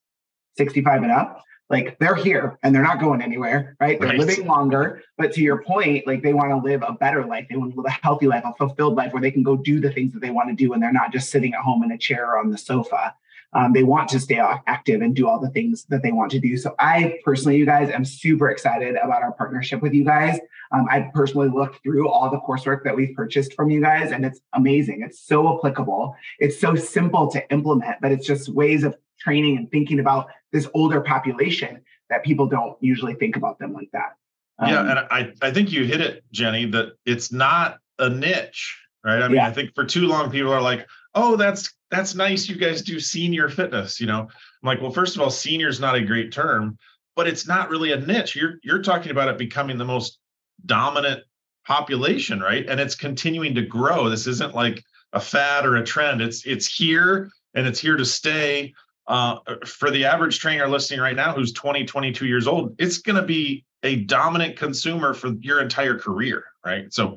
65 0.57 1.03
and 1.03 1.13
up. 1.13 1.45
Like 1.69 1.97
they're 2.01 2.17
here 2.17 2.59
and 2.65 2.75
they're 2.75 2.83
not 2.83 2.99
going 2.99 3.23
anywhere, 3.23 3.77
right? 3.79 4.01
They're 4.01 4.09
right. 4.09 4.19
living 4.19 4.45
longer. 4.45 5.03
But 5.17 5.33
to 5.35 5.41
your 5.41 5.63
point, 5.63 6.05
like 6.05 6.21
they 6.21 6.35
want 6.35 6.51
to 6.51 6.57
live 6.57 6.83
a 6.83 6.95
better 6.95 7.25
life. 7.25 7.47
They 7.49 7.57
want 7.57 7.75
to 7.75 7.77
live 7.77 7.87
a 7.87 7.91
healthy 7.91 8.27
life, 8.27 8.43
a 8.45 8.53
fulfilled 8.55 8.97
life 8.97 9.13
where 9.13 9.23
they 9.23 9.31
can 9.31 9.45
go 9.45 9.57
do 9.57 9.79
the 9.79 9.93
things 9.93 10.13
that 10.13 10.21
they 10.21 10.31
want 10.31 10.49
to 10.49 10.57
do 10.57 10.73
and 10.73 10.83
they're 10.83 10.93
not 10.93 11.13
just 11.13 11.31
sitting 11.31 11.55
at 11.55 11.61
home 11.61 11.85
in 11.85 11.93
a 11.93 11.99
chair 11.99 12.27
or 12.27 12.39
on 12.39 12.51
the 12.51 12.59
sofa. 12.59 13.15
Um, 13.53 13.73
they 13.73 13.83
want 13.83 14.09
to 14.11 14.21
stay 14.21 14.41
active 14.67 15.01
and 15.01 15.15
do 15.15 15.27
all 15.27 15.41
the 15.41 15.51
things 15.51 15.85
that 15.89 16.03
they 16.03 16.13
want 16.13 16.31
to 16.33 16.39
do. 16.39 16.57
So 16.57 16.75
I 16.79 17.19
personally, 17.25 17.57
you 17.57 17.67
guys, 17.67 17.91
am 17.91 18.05
super 18.05 18.49
excited 18.49 18.95
about 18.95 19.23
our 19.23 19.33
partnership 19.33 19.83
with 19.83 19.93
you 19.93 20.05
guys. 20.05 20.39
Um, 20.73 20.87
I 20.89 21.11
personally 21.13 21.49
looked 21.49 21.83
through 21.83 22.09
all 22.09 22.31
the 22.31 22.39
coursework 22.39 22.85
that 22.85 22.95
we've 22.95 23.15
purchased 23.15 23.55
from 23.55 23.71
you 23.71 23.81
guys, 23.81 24.13
and 24.13 24.25
it's 24.25 24.41
amazing. 24.53 25.03
It's 25.03 25.21
so 25.21 25.59
applicable. 25.59 26.15
It's 26.39 26.61
so 26.61 26.77
simple 26.77 27.29
to 27.33 27.51
implement, 27.51 27.97
but 28.01 28.13
it's 28.13 28.27
just 28.27 28.49
ways 28.49 28.85
of 28.85 28.97
training 29.19 29.57
and 29.57 29.71
thinking 29.71 29.99
about 29.99 30.29
this 30.53 30.69
older 30.73 31.01
population 31.01 31.83
that 32.09 32.25
people 32.25 32.47
don't 32.47 32.77
usually 32.81 33.15
think 33.15 33.37
about 33.37 33.59
them 33.59 33.73
like 33.73 33.91
that. 33.93 34.17
Um, 34.59 34.69
yeah, 34.69 34.91
and 34.91 34.99
I, 35.11 35.33
I 35.43 35.51
think 35.51 35.73
you 35.73 35.85
hit 35.85 36.01
it, 36.01 36.23
Jenny, 36.31 36.67
that 36.67 36.93
it's 37.05 37.33
not 37.33 37.79
a 37.99 38.09
niche, 38.09 38.79
right? 39.05 39.23
I 39.23 39.29
mean, 39.29 39.37
yeah. 39.37 39.49
I 39.49 39.53
think 39.53 39.75
for 39.75 39.85
too 39.85 40.07
long 40.07 40.31
people 40.31 40.53
are 40.53 40.63
like, 40.63 40.87
oh, 41.15 41.37
that's 41.37 41.75
that's 41.91 42.15
nice. 42.15 42.49
You 42.49 42.57
guys 42.57 42.83
do 42.83 43.01
senior 43.01 43.49
fitness, 43.49 44.01
you 44.01 44.07
know. 44.07 44.21
I'm 44.21 44.29
like, 44.63 44.81
well, 44.81 44.93
first 44.93 45.17
of 45.17 45.23
all, 45.23 45.31
senior 45.31 45.69
is 45.69 45.81
not 45.81 45.97
a 45.97 46.05
great 46.05 46.33
term, 46.33 46.79
but 47.17 47.27
it's 47.27 47.47
not 47.47 47.71
really 47.71 47.93
a 47.93 48.01
niche. 48.01 48.37
You're 48.37 48.55
you're 48.63 48.83
talking 48.83 49.11
about 49.11 49.29
it 49.29 49.39
becoming 49.39 49.79
the 49.79 49.85
most 49.85 50.19
dominant 50.67 51.23
population, 51.67 52.41
right? 52.41 52.67
And 52.69 52.81
it's 52.81 52.95
continuing 52.95 53.55
to 53.55 53.63
grow. 53.63 54.09
This 54.09 54.27
isn't 54.27 54.55
like 54.55 54.83
a 55.13 55.21
fad 55.21 55.67
or 55.67 55.77
a 55.77 55.85
trend. 55.85 56.21
It's 56.21 56.47
it's 56.47 56.67
here 56.67 57.31
and 57.55 57.67
it's 57.67 57.81
here 57.81 57.97
to 57.97 58.05
stay. 58.05 58.75
Uh, 59.07 59.39
for 59.67 59.91
the 59.91 60.05
average 60.05 60.39
trainer 60.39 60.69
listening 60.69 61.01
right 61.01 61.17
now 61.17 61.33
who's 61.33 61.53
20, 61.53 61.85
22 61.85 62.27
years 62.27 62.47
old, 62.47 62.77
it's 62.79 62.99
going 62.99 63.17
to 63.17 63.27
be 63.27 63.65
a 63.83 63.97
dominant 63.97 64.57
consumer 64.57 65.15
for 65.15 65.33
your 65.41 65.61
entire 65.61 65.99
career, 65.99 66.45
right? 66.65 66.93
So 66.93 67.17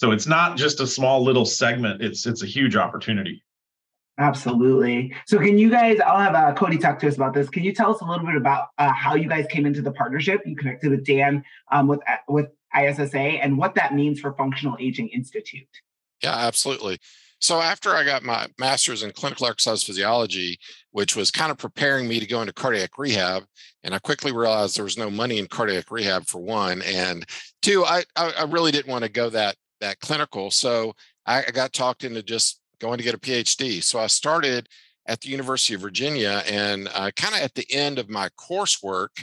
so 0.00 0.12
it's 0.12 0.26
not 0.26 0.56
just 0.56 0.80
a 0.80 0.86
small 0.86 1.22
little 1.22 1.44
segment. 1.44 2.00
It's 2.00 2.24
it's 2.24 2.42
a 2.42 2.46
huge 2.46 2.74
opportunity. 2.74 3.44
Absolutely. 4.16 5.14
So, 5.26 5.38
can 5.38 5.58
you 5.58 5.68
guys? 5.70 6.00
I'll 6.00 6.18
have 6.18 6.34
uh, 6.34 6.54
Cody 6.54 6.78
talk 6.78 6.98
to 7.00 7.08
us 7.08 7.16
about 7.16 7.34
this. 7.34 7.50
Can 7.50 7.64
you 7.64 7.74
tell 7.74 7.94
us 7.94 8.00
a 8.00 8.06
little 8.06 8.24
bit 8.24 8.36
about 8.36 8.68
uh, 8.78 8.92
how 8.94 9.14
you 9.14 9.28
guys 9.28 9.46
came 9.50 9.66
into 9.66 9.82
the 9.82 9.92
partnership? 9.92 10.40
You 10.46 10.56
connected 10.56 10.90
with 10.90 11.04
Dan 11.04 11.44
um, 11.70 11.86
with 11.86 12.00
uh, 12.08 12.16
with 12.28 12.46
ISSA 12.74 13.18
and 13.18 13.58
what 13.58 13.74
that 13.74 13.94
means 13.94 14.20
for 14.20 14.32
Functional 14.32 14.74
Aging 14.80 15.08
Institute. 15.08 15.68
Yeah, 16.22 16.34
absolutely. 16.34 16.98
So 17.38 17.60
after 17.60 17.90
I 17.90 18.04
got 18.04 18.22
my 18.22 18.48
master's 18.58 19.02
in 19.02 19.12
clinical 19.12 19.46
exercise 19.46 19.82
physiology, 19.82 20.58
which 20.92 21.14
was 21.14 21.30
kind 21.30 21.50
of 21.50 21.58
preparing 21.58 22.08
me 22.08 22.20
to 22.20 22.26
go 22.26 22.40
into 22.40 22.52
cardiac 22.54 22.98
rehab, 22.98 23.44
and 23.82 23.94
I 23.94 23.98
quickly 23.98 24.32
realized 24.32 24.76
there 24.76 24.84
was 24.84 24.98
no 24.98 25.10
money 25.10 25.38
in 25.38 25.46
cardiac 25.46 25.90
rehab 25.90 26.26
for 26.26 26.40
one, 26.40 26.80
and 26.82 27.26
two, 27.60 27.84
I 27.84 28.04
I 28.16 28.44
really 28.48 28.72
didn't 28.72 28.90
want 28.90 29.04
to 29.04 29.10
go 29.10 29.28
that 29.28 29.56
that 29.80 30.00
clinical. 30.00 30.50
So 30.50 30.94
I, 31.26 31.42
got 31.52 31.72
talked 31.72 32.04
into 32.04 32.22
just 32.22 32.60
going 32.80 32.98
to 32.98 33.04
get 33.04 33.14
a 33.14 33.18
PhD. 33.18 33.82
So 33.82 33.98
I 33.98 34.06
started 34.06 34.68
at 35.06 35.20
the 35.20 35.28
University 35.28 35.74
of 35.74 35.80
Virginia, 35.80 36.42
and 36.48 36.88
uh, 36.94 37.10
kind 37.16 37.34
of 37.34 37.40
at 37.40 37.54
the 37.54 37.66
end 37.72 37.98
of 37.98 38.08
my 38.08 38.28
coursework, 38.38 39.22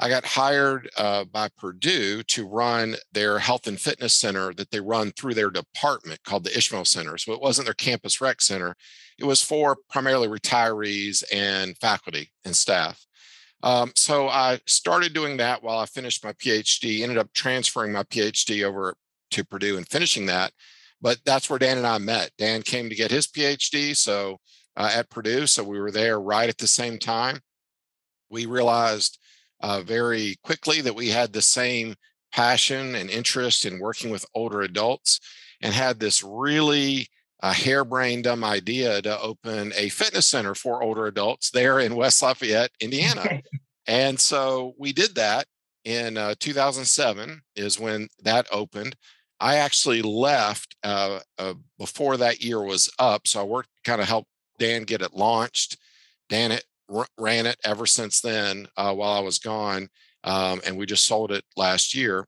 I 0.00 0.08
got 0.08 0.24
hired 0.24 0.88
uh, 0.96 1.24
by 1.24 1.48
Purdue 1.58 2.22
to 2.22 2.46
run 2.46 2.94
their 3.12 3.38
health 3.40 3.66
and 3.66 3.80
fitness 3.80 4.14
center 4.14 4.54
that 4.54 4.70
they 4.70 4.80
run 4.80 5.10
through 5.12 5.34
their 5.34 5.50
department 5.50 6.22
called 6.22 6.44
the 6.44 6.56
Ismail 6.56 6.84
Center. 6.84 7.18
So 7.18 7.32
it 7.32 7.40
wasn't 7.40 7.66
their 7.66 7.74
campus 7.74 8.20
rec 8.20 8.40
center, 8.40 8.76
it 9.18 9.24
was 9.24 9.42
for 9.42 9.76
primarily 9.90 10.28
retirees 10.28 11.24
and 11.32 11.76
faculty 11.78 12.30
and 12.44 12.54
staff. 12.54 13.04
Um, 13.64 13.90
so 13.96 14.28
I 14.28 14.60
started 14.66 15.14
doing 15.14 15.38
that 15.38 15.64
while 15.64 15.78
I 15.78 15.86
finished 15.86 16.24
my 16.24 16.32
PhD, 16.32 17.02
ended 17.02 17.18
up 17.18 17.32
transferring 17.32 17.92
my 17.92 18.04
PhD 18.04 18.62
over 18.62 18.94
to 19.30 19.44
Purdue 19.44 19.76
and 19.76 19.88
finishing 19.88 20.26
that. 20.26 20.52
But 21.00 21.18
that's 21.24 21.48
where 21.48 21.58
Dan 21.58 21.78
and 21.78 21.86
I 21.86 21.98
met. 21.98 22.30
Dan 22.38 22.62
came 22.62 22.88
to 22.88 22.96
get 22.96 23.10
his 23.10 23.26
PhD 23.26 23.96
so 23.96 24.38
uh, 24.76 24.90
at 24.94 25.10
Purdue, 25.10 25.46
so 25.46 25.62
we 25.62 25.80
were 25.80 25.90
there 25.90 26.20
right 26.20 26.48
at 26.48 26.58
the 26.58 26.66
same 26.66 26.98
time. 26.98 27.40
We 28.30 28.46
realized 28.46 29.18
uh, 29.60 29.82
very 29.82 30.36
quickly 30.42 30.80
that 30.80 30.94
we 30.94 31.08
had 31.08 31.32
the 31.32 31.42
same 31.42 31.94
passion 32.32 32.94
and 32.94 33.10
interest 33.10 33.64
in 33.64 33.80
working 33.80 34.10
with 34.10 34.26
older 34.34 34.62
adults, 34.62 35.20
and 35.60 35.72
had 35.72 35.98
this 35.98 36.22
really 36.22 37.08
uh, 37.42 37.52
harebrained 37.52 38.24
dumb 38.24 38.44
idea 38.44 39.00
to 39.02 39.20
open 39.20 39.72
a 39.76 39.88
fitness 39.88 40.26
center 40.26 40.54
for 40.54 40.82
older 40.82 41.06
adults 41.06 41.50
there 41.50 41.80
in 41.80 41.96
West 41.96 42.22
Lafayette, 42.22 42.70
Indiana. 42.80 43.40
and 43.86 44.18
so 44.18 44.74
we 44.78 44.92
did 44.92 45.14
that 45.14 45.46
in 45.84 46.16
uh, 46.16 46.34
2007 46.38 47.40
is 47.56 47.78
when 47.78 48.08
that 48.22 48.46
opened. 48.52 48.96
I 49.40 49.56
actually 49.56 50.02
left 50.02 50.76
uh, 50.82 51.20
uh, 51.38 51.54
before 51.78 52.16
that 52.18 52.42
year 52.42 52.62
was 52.62 52.90
up. 52.98 53.26
So 53.28 53.40
I 53.40 53.44
worked, 53.44 53.70
kind 53.84 54.00
of 54.00 54.08
helped 54.08 54.28
Dan 54.58 54.82
get 54.82 55.02
it 55.02 55.14
launched. 55.14 55.76
Dan 56.28 56.52
it, 56.52 56.64
r- 56.92 57.06
ran 57.18 57.46
it 57.46 57.56
ever 57.64 57.86
since 57.86 58.20
then 58.20 58.66
uh, 58.76 58.94
while 58.94 59.12
I 59.12 59.20
was 59.20 59.38
gone. 59.38 59.88
Um, 60.24 60.60
and 60.66 60.76
we 60.76 60.86
just 60.86 61.06
sold 61.06 61.30
it 61.32 61.44
last 61.56 61.94
year. 61.94 62.26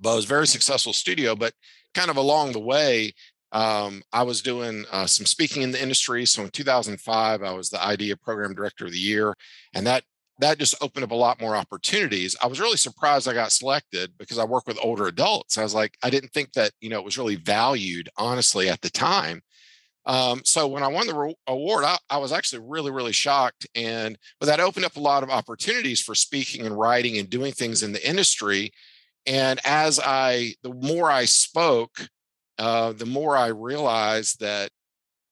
but 0.00 0.12
it 0.12 0.16
was 0.16 0.24
a 0.24 0.28
very 0.28 0.46
successful 0.46 0.92
studio. 0.92 1.36
But 1.36 1.52
kind 1.94 2.10
of 2.10 2.16
along 2.16 2.52
the 2.52 2.60
way, 2.60 3.12
um, 3.52 4.02
I 4.12 4.24
was 4.24 4.42
doing 4.42 4.84
uh, 4.90 5.06
some 5.06 5.24
speaking 5.26 5.62
in 5.62 5.70
the 5.70 5.82
industry. 5.82 6.26
So 6.26 6.42
in 6.42 6.50
2005, 6.50 7.42
I 7.42 7.52
was 7.52 7.70
the 7.70 7.82
IDEA 7.82 8.16
Program 8.16 8.54
Director 8.54 8.86
of 8.86 8.92
the 8.92 8.98
Year, 8.98 9.34
and 9.74 9.86
that 9.86 10.04
that 10.38 10.58
just 10.58 10.74
opened 10.82 11.04
up 11.04 11.10
a 11.10 11.14
lot 11.14 11.40
more 11.40 11.56
opportunities. 11.56 12.36
I 12.42 12.46
was 12.46 12.60
really 12.60 12.76
surprised 12.76 13.26
I 13.26 13.32
got 13.32 13.52
selected 13.52 14.12
because 14.18 14.38
I 14.38 14.44
work 14.44 14.66
with 14.66 14.78
older 14.82 15.06
adults. 15.06 15.56
I 15.56 15.62
was 15.62 15.74
like, 15.74 15.96
I 16.02 16.10
didn't 16.10 16.30
think 16.32 16.52
that 16.52 16.72
you 16.80 16.90
know 16.90 16.98
it 16.98 17.04
was 17.04 17.18
really 17.18 17.36
valued, 17.36 18.08
honestly, 18.16 18.68
at 18.68 18.80
the 18.82 18.90
time. 18.90 19.42
Um, 20.04 20.42
so 20.44 20.68
when 20.68 20.84
I 20.84 20.88
won 20.88 21.08
the 21.08 21.34
award, 21.48 21.84
I, 21.84 21.98
I, 22.08 22.18
was 22.18 22.30
actually 22.30 22.62
really, 22.64 22.92
really 22.92 23.12
shocked. 23.12 23.66
And 23.74 24.16
but 24.38 24.46
that 24.46 24.60
opened 24.60 24.84
up 24.84 24.96
a 24.96 25.00
lot 25.00 25.24
of 25.24 25.30
opportunities 25.30 26.00
for 26.00 26.14
speaking 26.14 26.64
and 26.64 26.78
writing 26.78 27.18
and 27.18 27.28
doing 27.28 27.52
things 27.52 27.82
in 27.82 27.92
the 27.92 28.08
industry. 28.08 28.70
And 29.26 29.58
as 29.64 29.98
I, 29.98 30.54
the 30.62 30.72
more 30.72 31.10
I 31.10 31.24
spoke, 31.24 32.08
uh, 32.56 32.92
the 32.92 33.06
more 33.06 33.36
I 33.36 33.48
realized 33.48 34.38
that 34.40 34.70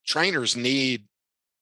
trainers 0.04 0.56
need 0.56 1.04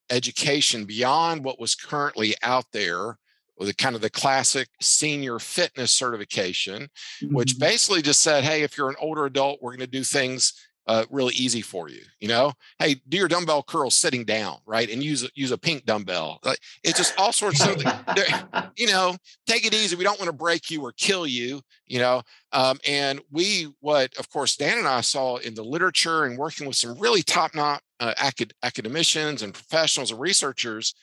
education 0.08 0.86
beyond 0.86 1.44
what 1.44 1.60
was 1.60 1.74
currently 1.74 2.34
out 2.42 2.64
there 2.72 3.18
with 3.62 3.76
the 3.76 3.82
kind 3.82 3.94
of 3.94 4.00
the 4.00 4.10
classic 4.10 4.68
senior 4.80 5.38
fitness 5.38 5.92
certification, 5.92 6.88
mm-hmm. 7.22 7.32
which 7.32 7.60
basically 7.60 8.02
just 8.02 8.20
said, 8.20 8.42
hey, 8.42 8.62
if 8.62 8.76
you're 8.76 8.90
an 8.90 8.96
older 9.00 9.24
adult, 9.24 9.62
we're 9.62 9.70
going 9.70 9.78
to 9.78 9.86
do 9.86 10.02
things 10.02 10.52
uh, 10.88 11.04
really 11.10 11.32
easy 11.34 11.60
for 11.60 11.88
you. 11.88 12.00
You 12.18 12.26
know, 12.26 12.54
hey, 12.80 12.96
do 13.08 13.16
your 13.16 13.28
dumbbell 13.28 13.62
curls 13.62 13.94
sitting 13.94 14.24
down, 14.24 14.56
right, 14.66 14.90
and 14.90 15.00
use 15.00 15.28
use 15.36 15.52
a 15.52 15.58
pink 15.58 15.84
dumbbell. 15.84 16.40
Like 16.44 16.58
it's 16.82 16.98
just 16.98 17.16
all 17.16 17.32
sorts 17.32 17.64
of, 17.64 17.76
you 18.76 18.88
know, 18.88 19.14
take 19.46 19.64
it 19.64 19.74
easy. 19.74 19.94
We 19.94 20.02
don't 20.02 20.18
want 20.18 20.28
to 20.28 20.36
break 20.36 20.72
you 20.72 20.82
or 20.82 20.90
kill 20.90 21.24
you. 21.24 21.60
You 21.86 22.00
know, 22.00 22.22
um, 22.52 22.80
and 22.84 23.20
we 23.30 23.68
what 23.78 24.12
of 24.18 24.28
course 24.28 24.56
Dan 24.56 24.78
and 24.78 24.88
I 24.88 25.02
saw 25.02 25.36
in 25.36 25.54
the 25.54 25.62
literature 25.62 26.24
and 26.24 26.36
working 26.36 26.66
with 26.66 26.74
some 26.74 26.98
really 26.98 27.22
top 27.22 27.54
notch 27.54 27.80
uh, 28.00 28.14
acad- 28.20 28.54
academicians 28.64 29.42
and 29.42 29.54
professionals 29.54 30.10
and 30.10 30.18
researchers. 30.18 30.96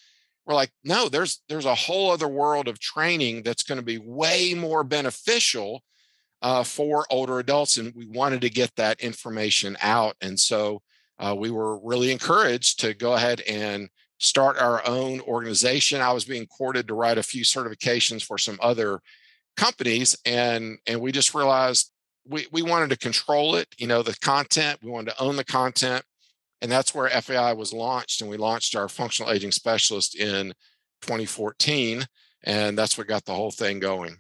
We're 0.50 0.56
like, 0.56 0.72
no, 0.84 1.10
there's 1.10 1.44
there's 1.48 1.66
a 1.66 1.76
whole 1.76 2.10
other 2.10 2.28
world 2.28 2.68
of 2.68 2.80
training 2.80 3.44
that's 3.44 3.62
going 3.62 3.78
to 3.78 3.86
be 3.86 4.00
way 4.00 4.56
more 4.56 4.84
beneficial 4.84 5.84
uh, 6.42 6.64
for 6.64 7.06
older 7.12 7.38
adults, 7.38 7.78
and 7.78 7.94
we 7.96 8.08
wanted 8.08 8.42
to 8.42 8.50
get 8.50 8.76
that 8.76 9.00
information 9.00 9.78
out. 9.80 10.16
And 10.22 10.40
so 10.40 10.82
uh, 11.20 11.36
we 11.38 11.52
were 11.52 11.78
really 11.86 12.12
encouraged 12.12 12.80
to 12.80 12.96
go 12.96 13.14
ahead 13.14 13.42
and 13.42 13.90
start 14.18 14.58
our 14.58 14.86
own 14.88 15.22
organization. 15.22 16.02
I 16.02 16.14
was 16.14 16.26
being 16.26 16.48
courted 16.48 16.88
to 16.88 16.96
write 16.96 17.20
a 17.20 17.24
few 17.24 17.44
certifications 17.44 18.24
for 18.24 18.40
some 18.40 18.58
other 18.60 19.02
companies, 19.56 20.18
and 20.26 20.80
and 20.88 21.00
we 21.00 21.12
just 21.12 21.36
realized 21.36 21.92
we 22.28 22.48
we 22.52 22.64
wanted 22.64 22.90
to 22.90 22.98
control 22.98 23.54
it. 23.54 23.68
You 23.78 23.86
know, 23.86 24.02
the 24.02 24.18
content. 24.24 24.80
We 24.82 24.90
wanted 24.90 25.12
to 25.12 25.22
own 25.22 25.36
the 25.36 25.46
content, 25.46 26.04
and 26.62 26.72
that's 26.72 26.94
where 26.94 27.10
FAI 27.10 27.54
was 27.54 27.74
launched. 27.74 28.22
And 28.22 28.30
we 28.30 28.38
launched 28.38 28.76
our 28.76 28.90
functional 28.90 29.32
aging 29.32 29.52
specialist 29.52 30.16
in 30.16 30.54
2014, 31.02 32.06
and 32.44 32.78
that's 32.78 32.98
what 32.98 33.08
got 33.08 33.26
the 33.26 33.34
whole 33.34 33.52
thing 33.52 33.80
going. 33.80 34.18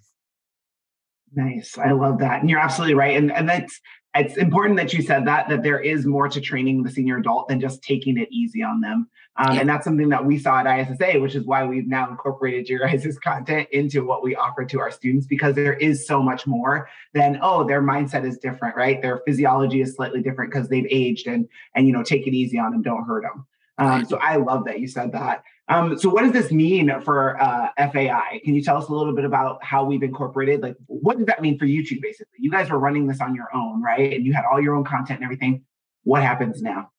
Nice. 1.36 1.78
I 1.78 1.92
love 1.92 2.20
that. 2.20 2.42
And 2.42 2.50
you're 2.50 2.60
absolutely 2.60 2.96
right. 2.96 3.16
And 3.16 3.32
and 3.32 3.48
that's 3.48 3.80
it's 4.16 4.38
important 4.38 4.78
that 4.78 4.94
you 4.94 5.04
said 5.04 5.26
that 5.28 5.50
that 5.50 5.64
there 5.64 5.80
is 5.80 6.06
more 6.06 6.28
to 6.28 6.42
training 6.42 6.84
the 6.84 6.90
senior 6.90 7.18
adult 7.18 7.48
than 7.48 7.60
just 7.60 7.84
taking 7.84 8.18
it 8.18 8.28
easy 8.32 8.64
on 8.64 8.82
them. 8.82 9.08
Um, 9.38 9.54
yeah. 9.54 9.62
And 9.62 9.70
that's 9.70 9.86
something 9.86 10.10
that 10.10 10.26
we 10.26 10.38
saw 10.38 10.60
at 10.60 10.66
ISSA, 10.66 11.20
which 11.20 11.36
is 11.36 11.46
why 11.46 11.64
we've 11.64 11.88
now 11.88 12.10
incorporated 12.10 12.68
your 12.68 12.80
guys' 12.88 13.18
content 13.20 13.70
into 13.72 14.04
what 14.04 14.24
we 14.24 14.36
offer 14.36 14.66
to 14.66 14.80
our 14.80 14.92
students 14.92 15.28
because 15.28 15.56
there 15.56 15.76
is 15.76 16.06
so 16.06 16.22
much 16.22 16.48
more 16.48 16.90
than 17.14 17.40
oh 17.42 17.66
their 17.66 17.82
mindset 17.82 18.26
is 18.26 18.38
different, 18.38 18.76
right? 18.76 19.02
Their 19.02 19.22
physiology 19.26 19.82
is 19.82 19.96
slightly 19.96 20.22
different 20.22 20.52
because 20.52 20.70
they've 20.70 20.88
aged 20.90 21.28
and 21.28 21.48
and 21.76 21.86
you 21.88 21.94
know 21.94 22.04
take 22.04 22.28
it 22.28 22.34
easy 22.34 22.58
on 22.58 22.72
them, 22.72 22.82
don't 22.82 23.06
hurt 23.06 23.24
them. 23.24 23.46
Um, 23.78 24.06
so 24.06 24.18
I 24.18 24.36
love 24.36 24.66
that 24.66 24.82
you 24.82 24.88
said 24.88 25.14
that. 25.14 25.44
Um, 25.70 26.00
so 26.00 26.10
what 26.10 26.24
does 26.24 26.32
this 26.32 26.52
mean 26.52 26.92
for 27.02 27.40
uh, 27.40 27.70
FAI? 27.78 28.42
Can 28.44 28.56
you 28.56 28.64
tell 28.64 28.78
us 28.78 28.90
a 28.90 28.94
little 28.94 29.14
bit 29.14 29.24
about 29.24 29.64
how 29.64 29.84
we've 29.86 30.02
incorporated? 30.02 30.62
Like, 30.62 30.76
what 30.88 31.18
does 31.18 31.28
that 31.28 31.42
mean 31.44 31.60
for 31.60 31.66
you 31.66 31.86
two? 31.86 32.00
Basically, 32.02 32.38
you 32.40 32.50
guys 32.50 32.72
were 32.72 32.80
running 32.80 33.06
this 33.06 33.22
on 33.22 33.36
your 33.36 33.56
own, 33.56 33.82
right? 33.82 34.14
And 34.14 34.26
you 34.26 34.34
had 34.34 34.46
all 34.52 34.60
your 34.60 34.76
own 34.76 34.84
content 34.84 35.20
and 35.20 35.24
everything. 35.24 35.64
What 36.04 36.24
happens 36.24 36.64
now? 36.64 36.90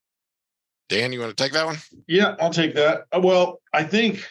Dan, 0.88 1.12
you 1.12 1.18
want 1.18 1.36
to 1.36 1.42
take 1.42 1.52
that 1.52 1.66
one? 1.66 1.78
Yeah, 2.06 2.36
I'll 2.40 2.50
take 2.52 2.74
that. 2.76 3.06
Uh, 3.12 3.20
well, 3.20 3.60
I 3.72 3.82
think 3.82 4.24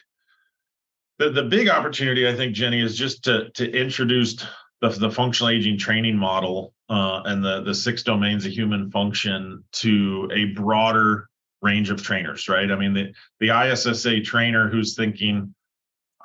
the 1.17 1.29
the 1.29 1.43
big 1.43 1.67
opportunity, 1.67 2.27
I 2.27 2.35
think, 2.35 2.53
Jenny, 2.53 2.81
is 2.81 2.97
just 2.97 3.23
to 3.25 3.49
to 3.51 3.69
introduce 3.71 4.35
the, 4.81 4.89
the 4.89 5.11
functional 5.11 5.49
aging 5.49 5.77
training 5.77 6.17
model 6.17 6.73
uh, 6.89 7.21
and 7.25 7.43
the 7.43 7.61
the 7.61 7.75
six 7.75 8.03
domains 8.03 8.45
of 8.45 8.53
human 8.53 8.89
function 8.91 9.63
to 9.73 10.29
a 10.33 10.45
broader 10.45 11.29
range 11.61 11.89
of 11.89 12.01
trainers, 12.01 12.47
right? 12.47 12.71
I 12.71 12.75
mean, 12.75 12.93
the, 12.93 13.13
the 13.39 13.49
ISSA 13.49 14.21
trainer 14.21 14.69
who's 14.69 14.95
thinking, 14.95 15.53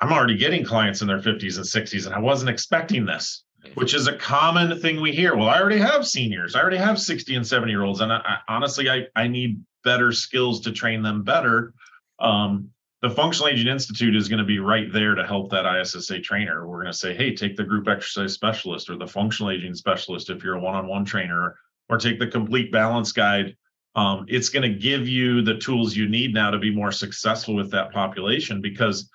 I'm 0.01 0.11
already 0.11 0.37
getting 0.37 0.63
clients 0.63 1.01
in 1.01 1.07
their 1.07 1.19
50s 1.19 1.57
and 1.57 1.65
60s, 1.65 2.05
and 2.05 2.15
I 2.15 2.19
wasn't 2.19 2.49
expecting 2.49 3.05
this, 3.05 3.43
which 3.75 3.93
is 3.93 4.07
a 4.07 4.17
common 4.17 4.79
thing 4.79 5.01
we 5.01 5.11
hear. 5.11 5.35
Well, 5.35 5.49
I 5.49 5.59
already 5.59 5.79
have 5.79 6.07
seniors, 6.07 6.55
I 6.55 6.61
already 6.61 6.77
have 6.77 6.99
60 6.99 7.35
and 7.35 7.45
70 7.45 7.71
year 7.71 7.83
olds, 7.83 8.01
and 8.01 8.11
I, 8.11 8.17
I, 8.17 8.37
honestly, 8.47 8.89
I, 8.89 9.07
I 9.15 9.27
need 9.27 9.61
better 9.83 10.11
skills 10.11 10.61
to 10.61 10.71
train 10.71 11.01
them 11.01 11.23
better. 11.23 11.73
Um, 12.19 12.69
the 13.01 13.09
Functional 13.09 13.49
Aging 13.49 13.67
Institute 13.67 14.15
is 14.15 14.27
going 14.27 14.39
to 14.39 14.45
be 14.45 14.57
right 14.57 14.91
there 14.91 15.13
to 15.13 15.27
help 15.27 15.51
that 15.51 15.65
ISSA 15.65 16.21
trainer. 16.21 16.67
We're 16.67 16.81
going 16.81 16.91
to 16.91 16.97
say, 16.97 17.13
hey, 17.13 17.35
take 17.35 17.55
the 17.55 17.63
group 17.63 17.87
exercise 17.87 18.33
specialist 18.33 18.89
or 18.89 18.97
the 18.97 19.05
functional 19.05 19.51
aging 19.51 19.75
specialist 19.75 20.31
if 20.31 20.43
you're 20.43 20.55
a 20.55 20.59
one 20.59 20.73
on 20.73 20.87
one 20.87 21.05
trainer, 21.05 21.55
or 21.87 21.97
take 21.97 22.17
the 22.17 22.25
complete 22.25 22.71
balance 22.71 23.11
guide 23.11 23.55
um, 23.95 24.25
it's 24.27 24.49
going 24.49 24.69
to 24.69 24.77
give 24.77 25.07
you 25.07 25.41
the 25.41 25.57
tools 25.57 25.95
you 25.95 26.09
need 26.09 26.33
now 26.33 26.51
to 26.51 26.59
be 26.59 26.73
more 26.73 26.91
successful 26.91 27.55
with 27.55 27.71
that 27.71 27.91
population 27.91 28.61
because 28.61 29.09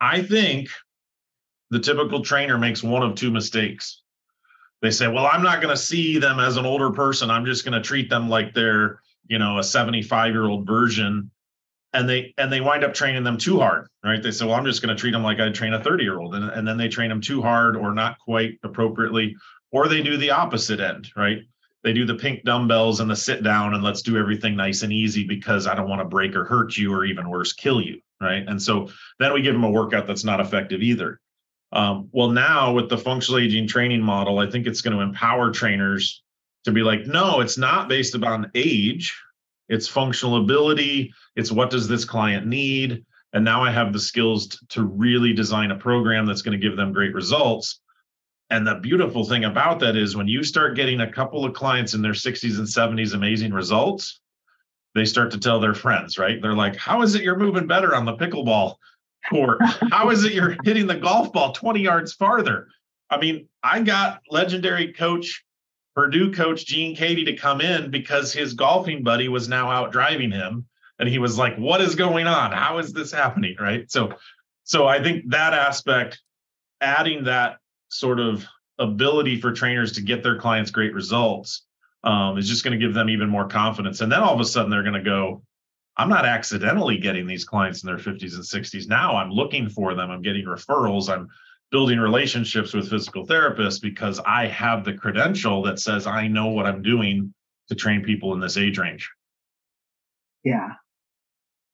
i 0.00 0.22
think 0.22 0.68
the 1.70 1.78
typical 1.78 2.22
trainer 2.22 2.58
makes 2.58 2.82
one 2.82 3.02
of 3.02 3.14
two 3.14 3.30
mistakes. 3.30 4.02
They 4.80 4.90
say 4.90 5.08
well 5.08 5.26
i'm 5.26 5.42
not 5.42 5.60
going 5.60 5.74
to 5.74 5.80
see 5.80 6.18
them 6.18 6.38
as 6.38 6.56
an 6.56 6.66
older 6.66 6.90
person. 6.90 7.30
I'm 7.30 7.44
just 7.44 7.64
going 7.64 7.80
to 7.80 7.86
treat 7.86 8.08
them 8.08 8.28
like 8.28 8.54
they're 8.54 9.00
you 9.26 9.38
know 9.38 9.58
a 9.58 9.64
75 9.64 10.32
year 10.32 10.46
old 10.46 10.66
version. 10.66 11.30
And 11.94 12.08
they 12.08 12.34
and 12.36 12.52
they 12.52 12.60
wind 12.60 12.84
up 12.84 12.94
training 12.94 13.24
them 13.24 13.38
too 13.38 13.58
hard 13.58 13.88
right? 14.04 14.22
They 14.22 14.30
say 14.30 14.46
well 14.46 14.54
i'm 14.54 14.64
just 14.64 14.82
going 14.82 14.94
to 14.94 15.00
treat 15.00 15.12
them 15.12 15.22
like 15.22 15.40
i 15.40 15.50
train 15.50 15.72
a 15.72 15.82
30 15.82 16.04
year 16.04 16.18
old 16.18 16.34
and, 16.34 16.50
and 16.50 16.68
then 16.68 16.76
they 16.76 16.88
train 16.88 17.08
them 17.08 17.20
too 17.20 17.42
hard 17.42 17.76
or 17.76 17.92
not 17.94 18.18
quite 18.18 18.58
appropriately 18.62 19.36
or 19.72 19.88
they 19.88 20.02
do 20.02 20.16
the 20.16 20.30
opposite 20.30 20.80
end 20.80 21.10
right 21.16 21.38
they 21.84 21.92
do 21.92 22.04
the 22.04 22.14
pink 22.14 22.44
dumbbells 22.44 23.00
and 23.00 23.10
the 23.10 23.16
sit 23.16 23.42
down 23.42 23.74
and 23.74 23.84
let's 23.84 24.02
do 24.02 24.16
everything 24.16 24.56
nice 24.56 24.82
and 24.82 24.92
easy 24.92 25.24
because 25.24 25.66
I 25.66 25.74
don't 25.74 25.88
want 25.88 26.00
to 26.00 26.08
break 26.08 26.34
or 26.34 26.44
hurt 26.44 26.76
you 26.76 26.92
or 26.92 27.04
even 27.04 27.30
worse, 27.30 27.52
kill 27.52 27.80
you. 27.80 28.00
Right. 28.20 28.44
And 28.46 28.60
so 28.60 28.88
then 29.20 29.32
we 29.32 29.42
give 29.42 29.54
them 29.54 29.64
a 29.64 29.70
workout 29.70 30.06
that's 30.06 30.24
not 30.24 30.40
effective 30.40 30.82
either. 30.82 31.20
Um, 31.70 32.08
well, 32.12 32.30
now 32.30 32.72
with 32.72 32.88
the 32.88 32.98
functional 32.98 33.40
aging 33.40 33.68
training 33.68 34.02
model, 34.02 34.40
I 34.40 34.50
think 34.50 34.66
it's 34.66 34.80
going 34.80 34.96
to 34.96 35.02
empower 35.02 35.52
trainers 35.52 36.22
to 36.64 36.72
be 36.72 36.82
like, 36.82 37.06
no, 37.06 37.40
it's 37.40 37.58
not 37.58 37.88
based 37.88 38.14
upon 38.14 38.50
age, 38.54 39.16
it's 39.68 39.86
functional 39.86 40.42
ability, 40.42 41.12
it's 41.36 41.52
what 41.52 41.70
does 41.70 41.86
this 41.86 42.04
client 42.04 42.46
need. 42.46 43.04
And 43.34 43.44
now 43.44 43.62
I 43.62 43.70
have 43.70 43.92
the 43.92 44.00
skills 44.00 44.58
to 44.70 44.82
really 44.82 45.32
design 45.34 45.70
a 45.70 45.76
program 45.76 46.26
that's 46.26 46.42
going 46.42 46.58
to 46.58 46.68
give 46.68 46.76
them 46.76 46.92
great 46.92 47.14
results 47.14 47.80
and 48.50 48.66
the 48.66 48.76
beautiful 48.76 49.24
thing 49.24 49.44
about 49.44 49.80
that 49.80 49.96
is 49.96 50.16
when 50.16 50.28
you 50.28 50.42
start 50.42 50.76
getting 50.76 51.00
a 51.00 51.12
couple 51.12 51.44
of 51.44 51.52
clients 51.52 51.94
in 51.94 52.00
their 52.00 52.12
60s 52.12 52.58
and 52.58 52.66
70s 52.66 53.14
amazing 53.14 53.52
results, 53.52 54.20
they 54.94 55.04
start 55.04 55.30
to 55.32 55.38
tell 55.38 55.60
their 55.60 55.74
friends, 55.74 56.18
right? 56.18 56.40
They're 56.40 56.54
like, 56.54 56.76
How 56.76 57.02
is 57.02 57.14
it 57.14 57.22
you're 57.22 57.38
moving 57.38 57.66
better 57.66 57.94
on 57.94 58.06
the 58.06 58.16
pickleball 58.16 58.76
court? 59.30 59.60
How 59.90 60.10
is 60.10 60.24
it 60.24 60.32
you're 60.32 60.56
hitting 60.64 60.86
the 60.86 60.96
golf 60.96 61.32
ball 61.32 61.52
20 61.52 61.80
yards 61.80 62.14
farther? 62.14 62.68
I 63.10 63.18
mean, 63.18 63.48
I 63.62 63.82
got 63.82 64.20
legendary 64.30 64.92
coach, 64.92 65.44
Purdue 65.94 66.32
coach 66.32 66.64
Gene 66.64 66.96
Keady 66.96 67.24
to 67.26 67.36
come 67.36 67.60
in 67.60 67.90
because 67.90 68.32
his 68.32 68.54
golfing 68.54 69.02
buddy 69.02 69.28
was 69.28 69.48
now 69.48 69.70
out 69.70 69.92
driving 69.92 70.30
him. 70.30 70.66
And 70.98 71.08
he 71.08 71.18
was 71.18 71.36
like, 71.36 71.56
What 71.56 71.82
is 71.82 71.94
going 71.94 72.26
on? 72.26 72.52
How 72.52 72.78
is 72.78 72.94
this 72.94 73.12
happening? 73.12 73.56
Right. 73.60 73.90
So, 73.90 74.14
so 74.64 74.86
I 74.86 75.02
think 75.02 75.30
that 75.30 75.52
aspect, 75.52 76.20
adding 76.80 77.24
that 77.24 77.58
sort 77.88 78.20
of 78.20 78.44
ability 78.78 79.40
for 79.40 79.52
trainers 79.52 79.92
to 79.92 80.02
get 80.02 80.22
their 80.22 80.38
clients 80.38 80.70
great 80.70 80.94
results 80.94 81.66
um, 82.04 82.38
is 82.38 82.48
just 82.48 82.64
going 82.64 82.78
to 82.78 82.84
give 82.84 82.94
them 82.94 83.10
even 83.10 83.28
more 83.28 83.48
confidence. 83.48 84.00
And 84.00 84.10
then 84.10 84.20
all 84.20 84.34
of 84.34 84.40
a 84.40 84.44
sudden 84.44 84.70
they're 84.70 84.82
going 84.82 84.94
to 84.94 85.02
go, 85.02 85.42
I'm 85.96 86.08
not 86.08 86.24
accidentally 86.24 86.98
getting 86.98 87.26
these 87.26 87.44
clients 87.44 87.82
in 87.82 87.88
their 87.88 87.98
50s 87.98 88.34
and 88.34 88.44
60s. 88.44 88.88
Now 88.88 89.16
I'm 89.16 89.30
looking 89.30 89.68
for 89.68 89.94
them. 89.94 90.10
I'm 90.10 90.22
getting 90.22 90.44
referrals. 90.44 91.08
I'm 91.08 91.28
building 91.70 91.98
relationships 91.98 92.72
with 92.72 92.88
physical 92.88 93.26
therapists 93.26 93.80
because 93.80 94.20
I 94.24 94.46
have 94.46 94.84
the 94.84 94.94
credential 94.94 95.62
that 95.64 95.80
says 95.80 96.06
I 96.06 96.28
know 96.28 96.46
what 96.46 96.66
I'm 96.66 96.82
doing 96.82 97.34
to 97.68 97.74
train 97.74 98.02
people 98.02 98.32
in 98.32 98.40
this 98.40 98.56
age 98.56 98.78
range. 98.78 99.10
Yeah. 100.44 100.68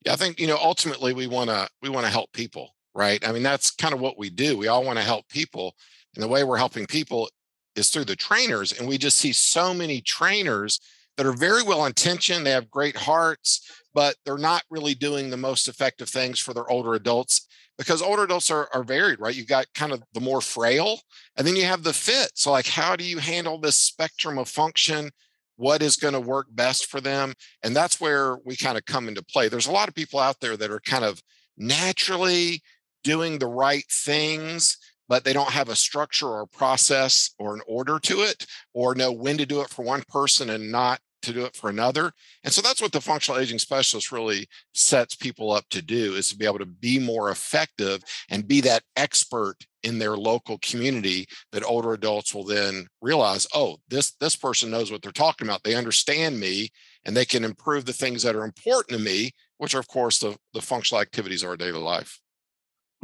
Yeah, 0.05 0.13
I 0.13 0.17
think 0.17 0.41
you 0.41 0.47
know 0.47 0.59
ultimately 0.61 1.13
we 1.13 1.27
want 1.27 1.51
to 1.51 1.69
we 1.81 1.89
want 1.89 2.07
to 2.07 2.13
help 2.13 2.33
people, 2.33 2.75
right? 2.95 3.27
I 3.27 3.33
mean 3.33 3.43
that's 3.43 3.71
kind 3.71 3.95
of 3.95 4.01
what 4.01 4.19
we 4.19 4.31
do. 4.31 4.57
We 4.59 4.69
all 4.69 4.85
want 4.85 4.99
to 4.99 5.05
help 5.05 5.29
people, 5.29 5.77
and 6.15 6.23
the 6.23 6.29
way 6.29 6.45
we're 6.45 6.57
helping 6.57 6.87
people 6.87 7.29
is 7.77 7.91
through 7.91 8.05
the 8.05 8.17
trainers. 8.17 8.73
And 8.73 8.89
we 8.89 8.99
just 8.99 9.19
see 9.19 9.33
so 9.33 9.75
many 9.75 10.01
trainers 10.01 10.81
that 11.17 11.27
are 11.27 11.33
very 11.33 11.63
well 11.63 11.87
intentioned. 11.87 12.47
They 12.47 12.51
have 12.51 12.71
great 12.71 12.97
hearts, 12.97 13.83
but 13.93 14.17
they're 14.25 14.39
not 14.39 14.63
really 14.71 14.95
doing 14.95 15.31
the 15.31 15.37
most 15.37 15.69
effective 15.69 16.09
things 16.09 16.39
for 16.39 16.55
their 16.55 16.69
older 16.69 16.95
adults 16.95 17.47
because 17.77 18.03
older 18.03 18.25
adults 18.25 18.51
are, 18.51 18.69
are 18.73 18.85
varied, 18.85 19.21
right? 19.21 19.35
You've 19.35 19.49
got 19.49 19.67
kind 19.75 19.93
of 19.93 20.03
the 20.13 20.21
more 20.21 20.41
frail, 20.41 21.01
and 21.37 21.47
then 21.47 21.57
you 21.57 21.65
have 21.65 21.83
the 21.83 21.93
fit. 21.93 22.31
So, 22.35 22.53
like, 22.53 22.67
how 22.67 22.95
do 22.97 23.05
you 23.05 23.19
handle 23.19 23.59
this 23.59 23.77
spectrum 23.77 24.39
of 24.39 24.49
function? 24.49 25.11
What 25.57 25.83
is 25.83 25.97
going 25.97 26.15
to 26.15 26.21
work 26.21 26.47
best 26.51 26.87
for 26.87 27.01
them? 27.01 27.35
And 27.63 27.75
that's 27.75 28.01
where 28.01 28.39
we 28.45 28.57
kind 28.57 28.79
of 28.79 28.85
come 28.85 29.09
into 29.09 29.25
play. 29.25 29.49
There's 29.49 29.67
a 29.67 29.73
lot 29.73 29.89
of 29.89 29.95
people 29.95 30.21
out 30.21 30.41
there 30.41 30.57
that 30.57 30.71
are 30.71 30.81
kind 30.81 31.05
of 31.05 31.21
naturally 31.57 32.63
doing 33.03 33.39
the 33.39 33.47
right 33.47 33.85
things 33.91 34.79
but 35.09 35.25
they 35.25 35.33
don't 35.33 35.51
have 35.51 35.69
a 35.69 35.77
structure 35.77 36.29
or 36.29 36.43
a 36.43 36.47
process 36.47 37.31
or 37.39 37.55
an 37.55 37.63
order 37.67 37.99
to 37.99 38.21
it 38.21 38.47
or 38.73 38.95
know 38.95 39.13
when 39.13 39.37
to 39.39 39.47
do 39.47 39.61
it 39.61 39.69
for 39.69 39.85
one 39.85 40.03
person 40.09 40.51
and 40.51 40.71
not 40.71 41.01
to 41.25 41.33
do 41.33 41.45
it 41.45 41.57
for 41.57 41.71
another. 41.71 42.13
And 42.45 42.53
so 42.53 42.63
that's 42.63 42.81
what 42.81 42.93
the 42.93 43.01
functional 43.01 43.41
aging 43.41 43.59
specialist 43.59 44.13
really 44.13 44.47
sets 44.73 45.15
people 45.15 45.51
up 45.51 45.65
to 45.71 45.83
do 45.83 46.15
is 46.15 46.29
to 46.29 46.37
be 46.37 46.45
able 46.45 46.59
to 46.59 46.67
be 46.67 46.99
more 46.99 47.31
effective 47.31 48.03
and 48.31 48.47
be 48.47 48.61
that 48.63 48.83
expert 48.97 49.57
in 49.83 49.99
their 49.99 50.17
local 50.17 50.59
community 50.59 51.27
that 51.53 51.65
older 51.65 51.93
adults 51.93 52.35
will 52.35 52.45
then 52.45 52.87
realize, 53.03 53.47
oh, 53.55 53.77
this 53.89 54.13
this 54.13 54.37
person 54.37 54.71
knows 54.71 54.91
what 54.91 55.03
they're 55.03 55.13
talking 55.13 55.47
about. 55.47 55.63
They 55.63 55.75
understand 55.75 56.39
me 56.39 56.71
and 57.05 57.17
they 57.17 57.25
can 57.25 57.45
improve 57.45 57.85
the 57.85 57.93
things 57.93 58.23
that 58.23 58.37
are 58.37 58.45
important 58.45 58.99
to 58.99 59.05
me, 59.05 59.33
which 59.59 59.75
are 59.75 59.81
of 59.81 59.89
course 59.89 60.19
the, 60.19 60.37
the 60.55 60.63
functional 60.63 61.03
activities 61.03 61.43
of 61.43 61.51
our 61.51 61.57
daily 61.57 61.81
life. 61.81 62.21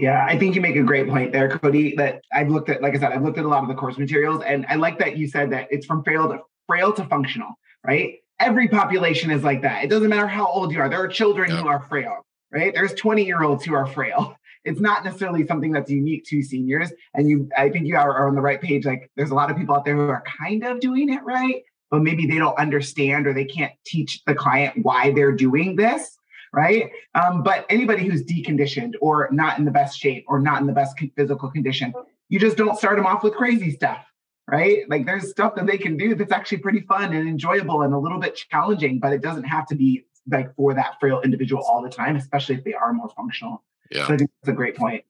Yeah, 0.00 0.24
I 0.26 0.38
think 0.38 0.54
you 0.54 0.60
make 0.60 0.76
a 0.76 0.82
great 0.82 1.08
point 1.08 1.32
there, 1.32 1.58
Cody. 1.58 1.94
That 1.96 2.22
I've 2.32 2.48
looked 2.48 2.70
at, 2.70 2.82
like 2.82 2.94
I 2.94 2.98
said, 2.98 3.12
I've 3.12 3.22
looked 3.22 3.38
at 3.38 3.44
a 3.44 3.48
lot 3.48 3.62
of 3.62 3.68
the 3.68 3.74
course 3.74 3.98
materials, 3.98 4.42
and 4.44 4.64
I 4.68 4.76
like 4.76 4.98
that 4.98 5.16
you 5.16 5.28
said 5.28 5.50
that 5.50 5.68
it's 5.70 5.86
from 5.86 6.02
frail 6.02 6.28
to 6.28 6.38
frail 6.66 6.92
to 6.92 7.04
functional 7.04 7.54
right? 7.84 8.18
Every 8.38 8.68
population 8.68 9.30
is 9.30 9.42
like 9.42 9.62
that. 9.62 9.84
It 9.84 9.90
doesn't 9.90 10.08
matter 10.08 10.26
how 10.26 10.46
old 10.46 10.72
you 10.72 10.80
are. 10.80 10.88
There 10.88 11.02
are 11.02 11.08
children 11.08 11.50
who 11.50 11.68
are 11.68 11.80
frail, 11.80 12.26
right? 12.50 12.72
There's 12.74 12.94
20 12.94 13.24
year 13.24 13.42
olds 13.42 13.64
who 13.64 13.74
are 13.74 13.86
frail. 13.86 14.36
It's 14.62 14.78
not 14.78 15.06
necessarily 15.06 15.46
something 15.46 15.72
that's 15.72 15.90
unique 15.90 16.26
to 16.26 16.42
seniors. 16.42 16.92
And 17.14 17.30
you, 17.30 17.48
I 17.56 17.70
think 17.70 17.86
you 17.86 17.96
are, 17.96 18.14
are 18.14 18.28
on 18.28 18.34
the 18.34 18.42
right 18.42 18.60
page. 18.60 18.84
Like 18.84 19.10
there's 19.16 19.30
a 19.30 19.34
lot 19.34 19.50
of 19.50 19.56
people 19.56 19.74
out 19.74 19.86
there 19.86 19.96
who 19.96 20.10
are 20.10 20.22
kind 20.38 20.66
of 20.66 20.80
doing 20.80 21.08
it 21.08 21.22
right, 21.24 21.62
but 21.90 22.02
maybe 22.02 22.26
they 22.26 22.36
don't 22.36 22.58
understand 22.58 23.26
or 23.26 23.32
they 23.32 23.46
can't 23.46 23.72
teach 23.86 24.20
the 24.26 24.34
client 24.34 24.84
why 24.84 25.12
they're 25.12 25.32
doing 25.32 25.76
this 25.76 26.14
right? 26.52 26.90
Um, 27.14 27.42
but 27.42 27.66
anybody 27.68 28.04
who's 28.04 28.22
deconditioned 28.22 28.94
or 29.00 29.28
not 29.32 29.58
in 29.58 29.64
the 29.64 29.70
best 29.70 29.98
shape 29.98 30.24
or 30.28 30.40
not 30.40 30.60
in 30.60 30.66
the 30.66 30.72
best 30.72 30.98
physical 31.16 31.50
condition, 31.50 31.92
you 32.28 32.38
just 32.38 32.56
don't 32.56 32.76
start 32.76 32.96
them 32.96 33.06
off 33.06 33.22
with 33.22 33.34
crazy 33.34 33.70
stuff 33.70 34.04
right? 34.50 34.88
Like 34.88 35.06
there's 35.06 35.30
stuff 35.30 35.54
that 35.54 35.66
they 35.66 35.78
can 35.78 35.96
do 35.96 36.14
that's 36.14 36.32
actually 36.32 36.58
pretty 36.58 36.80
fun 36.80 37.14
and 37.14 37.28
enjoyable 37.28 37.82
and 37.82 37.94
a 37.94 37.98
little 37.98 38.18
bit 38.18 38.34
challenging, 38.50 38.98
but 38.98 39.12
it 39.12 39.22
doesn't 39.22 39.44
have 39.44 39.66
to 39.68 39.76
be 39.76 40.04
like 40.30 40.54
for 40.56 40.74
that 40.74 40.96
frail 40.98 41.20
individual 41.22 41.62
all 41.62 41.82
the 41.82 41.88
time, 41.88 42.16
especially 42.16 42.56
if 42.56 42.64
they 42.64 42.74
are 42.74 42.92
more 42.92 43.10
functional. 43.16 43.62
Yeah. 43.90 44.06
So 44.06 44.14
I 44.14 44.16
think 44.16 44.30
that's 44.42 44.52
a 44.52 44.56
great 44.56 44.76
point. 44.76 45.04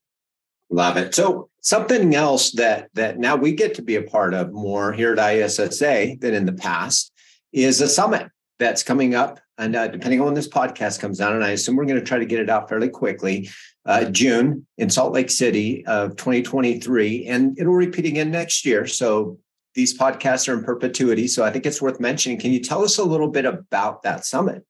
Love 0.70 0.96
it. 0.96 1.14
So 1.14 1.48
something 1.62 2.14
else 2.14 2.52
that 2.52 2.90
that 2.94 3.18
now 3.18 3.34
we 3.34 3.52
get 3.52 3.74
to 3.74 3.82
be 3.82 3.96
a 3.96 4.02
part 4.02 4.34
of 4.34 4.52
more 4.52 4.92
here 4.92 5.14
at 5.14 5.34
ISSA 5.34 6.16
than 6.20 6.34
in 6.34 6.46
the 6.46 6.52
past 6.52 7.12
is 7.52 7.80
a 7.80 7.88
summit 7.88 8.30
that's 8.60 8.84
coming 8.84 9.16
up. 9.16 9.40
And 9.58 9.74
uh, 9.74 9.88
depending 9.88 10.20
on 10.20 10.26
when 10.26 10.34
this 10.34 10.48
podcast 10.48 11.00
comes 11.00 11.20
out, 11.20 11.32
and 11.32 11.42
I 11.42 11.50
assume 11.50 11.74
we're 11.74 11.86
going 11.86 11.98
to 11.98 12.04
try 12.04 12.18
to 12.18 12.24
get 12.24 12.38
it 12.38 12.48
out 12.48 12.68
fairly 12.68 12.88
quickly, 12.88 13.50
uh, 13.86 14.04
June 14.04 14.66
in 14.78 14.88
Salt 14.88 15.12
Lake 15.12 15.30
City 15.30 15.84
of 15.86 16.14
2023, 16.16 17.26
and 17.26 17.58
it'll 17.58 17.74
repeat 17.74 18.04
again 18.04 18.30
next 18.30 18.64
year. 18.64 18.86
So 18.86 19.38
these 19.74 19.98
podcasts 19.98 20.48
are 20.48 20.54
in 20.56 20.62
perpetuity. 20.62 21.26
So 21.26 21.44
I 21.44 21.50
think 21.50 21.66
it's 21.66 21.82
worth 21.82 21.98
mentioning. 21.98 22.38
Can 22.38 22.52
you 22.52 22.60
tell 22.60 22.84
us 22.84 22.98
a 22.98 23.04
little 23.04 23.28
bit 23.28 23.46
about 23.46 24.02
that 24.02 24.24
summit? 24.24 24.64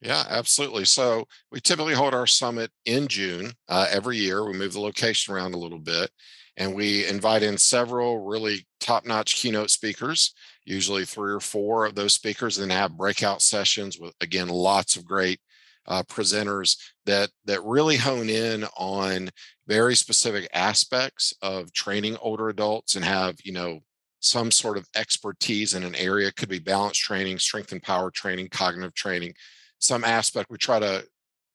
Yeah, 0.00 0.24
absolutely. 0.28 0.84
So 0.84 1.26
we 1.50 1.60
typically 1.60 1.94
hold 1.94 2.12
our 2.12 2.26
summit 2.26 2.70
in 2.84 3.08
June 3.08 3.52
uh, 3.68 3.86
every 3.90 4.18
year. 4.18 4.44
We 4.44 4.52
move 4.52 4.72
the 4.72 4.80
location 4.80 5.32
around 5.34 5.54
a 5.54 5.58
little 5.58 5.78
bit 5.78 6.10
and 6.56 6.74
we 6.74 7.06
invite 7.06 7.42
in 7.42 7.56
several 7.56 8.18
really 8.24 8.66
top 8.80 9.06
notch 9.06 9.36
keynote 9.36 9.70
speakers, 9.70 10.34
usually 10.64 11.04
three 11.04 11.32
or 11.32 11.40
four 11.40 11.86
of 11.86 11.94
those 11.94 12.14
speakers, 12.14 12.58
and 12.58 12.70
then 12.70 12.76
have 12.76 12.96
breakout 12.96 13.42
sessions 13.42 13.98
with, 13.98 14.14
again, 14.20 14.48
lots 14.48 14.96
of 14.96 15.04
great 15.04 15.40
uh, 15.86 16.02
presenters 16.04 16.76
that 17.06 17.30
that 17.44 17.62
really 17.64 17.96
hone 17.96 18.28
in 18.28 18.64
on 18.76 19.30
very 19.66 19.94
specific 19.94 20.48
aspects 20.52 21.34
of 21.42 21.72
training 21.72 22.16
older 22.20 22.48
adults 22.48 22.94
and 22.94 23.04
have 23.04 23.36
you 23.44 23.52
know 23.52 23.80
some 24.20 24.50
sort 24.50 24.76
of 24.76 24.86
expertise 24.94 25.74
in 25.74 25.82
an 25.82 25.94
area. 25.96 26.32
Could 26.32 26.48
be 26.48 26.60
balance 26.60 26.98
training 26.98 27.38
strength 27.38 27.72
and 27.72 27.82
power 27.82 28.10
training 28.10 28.48
cognitive 28.50 28.94
training 28.94 29.34
some 29.78 30.04
aspect. 30.04 30.50
We 30.50 30.58
try 30.58 30.78
to 30.78 31.04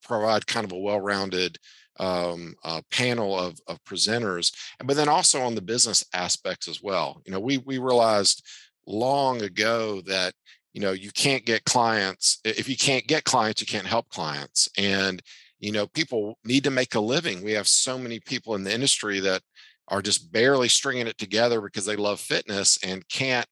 provide 0.02 0.46
kind 0.46 0.64
of 0.64 0.72
a 0.72 0.78
well-rounded 0.78 1.58
um, 2.00 2.54
uh, 2.64 2.80
panel 2.92 3.36
of, 3.36 3.58
of 3.66 3.82
presenters 3.82 4.52
but 4.84 4.94
then 4.94 5.08
also 5.08 5.40
on 5.40 5.56
the 5.56 5.60
business 5.60 6.04
aspects 6.14 6.68
as 6.68 6.80
well. 6.82 7.20
You 7.24 7.32
know 7.32 7.40
we 7.40 7.58
we 7.58 7.78
realized 7.78 8.44
long 8.88 9.42
ago 9.42 10.00
that 10.02 10.32
you 10.72 10.80
know 10.80 10.92
you 10.92 11.10
can't 11.10 11.44
get 11.44 11.64
clients 11.64 12.40
if 12.44 12.68
you 12.68 12.76
can't 12.76 13.06
get 13.06 13.24
clients 13.24 13.60
you 13.60 13.66
can't 13.66 13.86
help 13.86 14.08
clients 14.08 14.68
and 14.78 15.22
you 15.60 15.72
know 15.72 15.86
people 15.88 16.38
need 16.44 16.64
to 16.64 16.70
make 16.70 16.94
a 16.94 17.00
living. 17.00 17.42
We 17.42 17.52
have 17.52 17.68
so 17.68 17.98
many 17.98 18.20
people 18.20 18.54
in 18.54 18.64
the 18.64 18.72
industry 18.72 19.20
that 19.20 19.42
are 19.88 20.02
just 20.02 20.30
barely 20.32 20.68
stringing 20.68 21.06
it 21.06 21.18
together 21.18 21.60
because 21.60 21.84
they 21.84 21.96
love 21.96 22.20
fitness 22.20 22.78
and 22.84 23.08
can't 23.08 23.46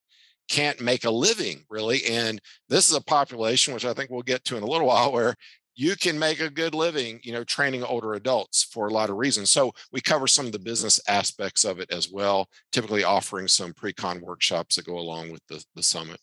can't 0.49 0.79
make 0.79 1.03
a 1.03 1.11
living 1.11 1.65
really 1.69 2.05
and 2.05 2.39
this 2.69 2.89
is 2.89 2.95
a 2.95 3.01
population 3.01 3.73
which 3.73 3.83
i 3.83 3.93
think 3.93 4.09
we'll 4.09 4.21
get 4.21 4.45
to 4.45 4.55
in 4.55 4.63
a 4.63 4.67
little 4.67 4.87
while 4.93 5.11
where 5.11 5.35
you 5.77 5.95
can 5.95 6.19
make 6.19 6.41
a 6.41 6.49
good 6.49 6.75
living 6.75 7.21
you 7.23 7.31
know 7.31 7.43
training 7.43 7.83
older 7.83 8.15
adults 8.15 8.63
for 8.63 8.87
a 8.87 8.93
lot 8.93 9.09
of 9.09 9.15
reasons 9.15 9.49
so 9.49 9.71
we 9.93 10.01
cover 10.01 10.27
some 10.27 10.45
of 10.45 10.51
the 10.51 10.59
business 10.59 10.99
aspects 11.07 11.63
of 11.63 11.79
it 11.79 11.89
as 11.91 12.09
well 12.11 12.49
typically 12.71 13.03
offering 13.03 13.47
some 13.47 13.73
pre-con 13.73 14.19
workshops 14.19 14.75
that 14.75 14.85
go 14.85 14.97
along 14.97 15.31
with 15.31 15.41
the, 15.47 15.63
the 15.75 15.83
summit 15.83 16.19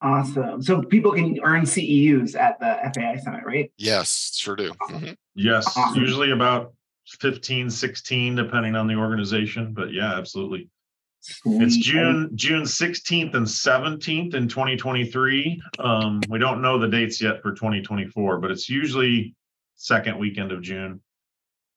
Awesome. 0.00 0.62
So 0.62 0.82
people 0.82 1.10
can 1.10 1.40
earn 1.42 1.62
CEUs 1.62 2.38
at 2.38 2.60
the 2.60 2.78
FAI 2.94 3.16
Summit, 3.16 3.44
right? 3.44 3.72
Yes, 3.76 4.36
sure 4.36 4.54
do. 4.54 4.70
Mm-hmm. 4.90 5.12
Yes, 5.34 5.76
awesome. 5.76 6.00
usually 6.00 6.30
about 6.30 6.72
15, 7.20 7.68
16, 7.68 8.36
depending 8.36 8.76
on 8.76 8.86
the 8.86 8.94
organization. 8.94 9.72
But 9.74 9.92
yeah, 9.92 10.14
absolutely. 10.14 10.68
Sweet. 11.28 11.62
It's 11.62 11.76
June 11.76 12.30
June 12.34 12.62
16th 12.62 13.34
and 13.34 13.46
17th 13.46 14.34
in 14.34 14.48
2023. 14.48 15.60
Um, 15.78 16.22
we 16.30 16.38
don't 16.38 16.62
know 16.62 16.78
the 16.78 16.88
dates 16.88 17.20
yet 17.20 17.42
for 17.42 17.52
2024, 17.52 18.38
but 18.38 18.50
it's 18.50 18.68
usually 18.68 19.34
second 19.76 20.18
weekend 20.18 20.52
of 20.52 20.62
June. 20.62 21.02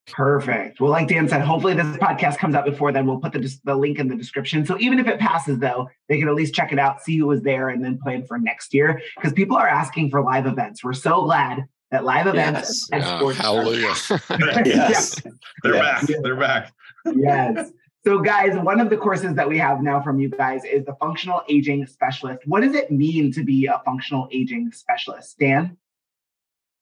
Perfect. 0.08 0.80
Well, 0.80 0.92
like 0.92 1.10
Dan 1.10 1.28
said, 1.28 1.42
hopefully 1.42 1.74
this 1.74 1.86
podcast 1.98 2.38
comes 2.38 2.56
out 2.56 2.66
before 2.66 2.94
then. 2.94 3.06
We'll 3.06 3.20
put 3.20 3.34
the, 3.34 3.60
the 3.66 3.76
link 3.76 4.00
in 4.00 4.08
the 4.08 4.16
description. 4.16 4.66
So 4.66 4.80
even 4.80 5.00
if 5.00 5.08
it 5.08 5.20
passes, 5.20 5.60
though, 5.60 5.90
they 6.08 6.18
can 6.18 6.30
at 6.30 6.36
least 6.36 6.54
check 6.54 6.72
it 6.72 6.80
out, 6.80 7.02
see 7.02 7.18
who 7.18 7.28
was 7.28 7.42
there, 7.42 7.70
and 7.70 7.84
then 7.84 8.00
plan 8.00 8.26
for 8.26 8.40
next 8.40 8.74
year. 8.74 9.02
Because 9.16 9.34
people 9.34 9.58
are 9.58 9.68
asking 9.68 10.10
for 10.10 10.22
live 10.22 10.46
events. 10.46 10.84
We're 10.84 10.94
so 10.94 11.24
glad 11.24 11.66
that 11.92 12.06
live 12.06 12.28
events. 12.28 12.88
Yes. 12.92 13.04
Yeah, 13.06 13.34
hallelujah. 13.34 13.94
yes. 14.66 15.22
They're 15.62 15.76
yes. 15.76 16.08
back. 16.08 16.22
They're 16.24 16.36
back. 16.36 16.74
yes. 17.16 17.72
So, 18.04 18.20
guys, 18.20 18.58
one 18.58 18.80
of 18.80 18.90
the 18.90 18.98
courses 18.98 19.36
that 19.36 19.48
we 19.48 19.60
have 19.60 19.84
now 19.84 20.02
from 20.02 20.20
you 20.20 20.28
guys 20.28 20.64
is 20.66 20.86
the 20.86 20.96
functional 20.96 21.44
aging 21.48 21.86
specialist. 21.86 22.42
What 22.46 22.62
does 22.62 22.74
it 22.74 22.90
mean 22.90 23.32
to 23.34 23.44
be 23.44 23.68
a 23.68 23.80
functional 23.86 24.28
aging 24.32 24.72
specialist? 24.72 25.38
Dan? 25.38 25.78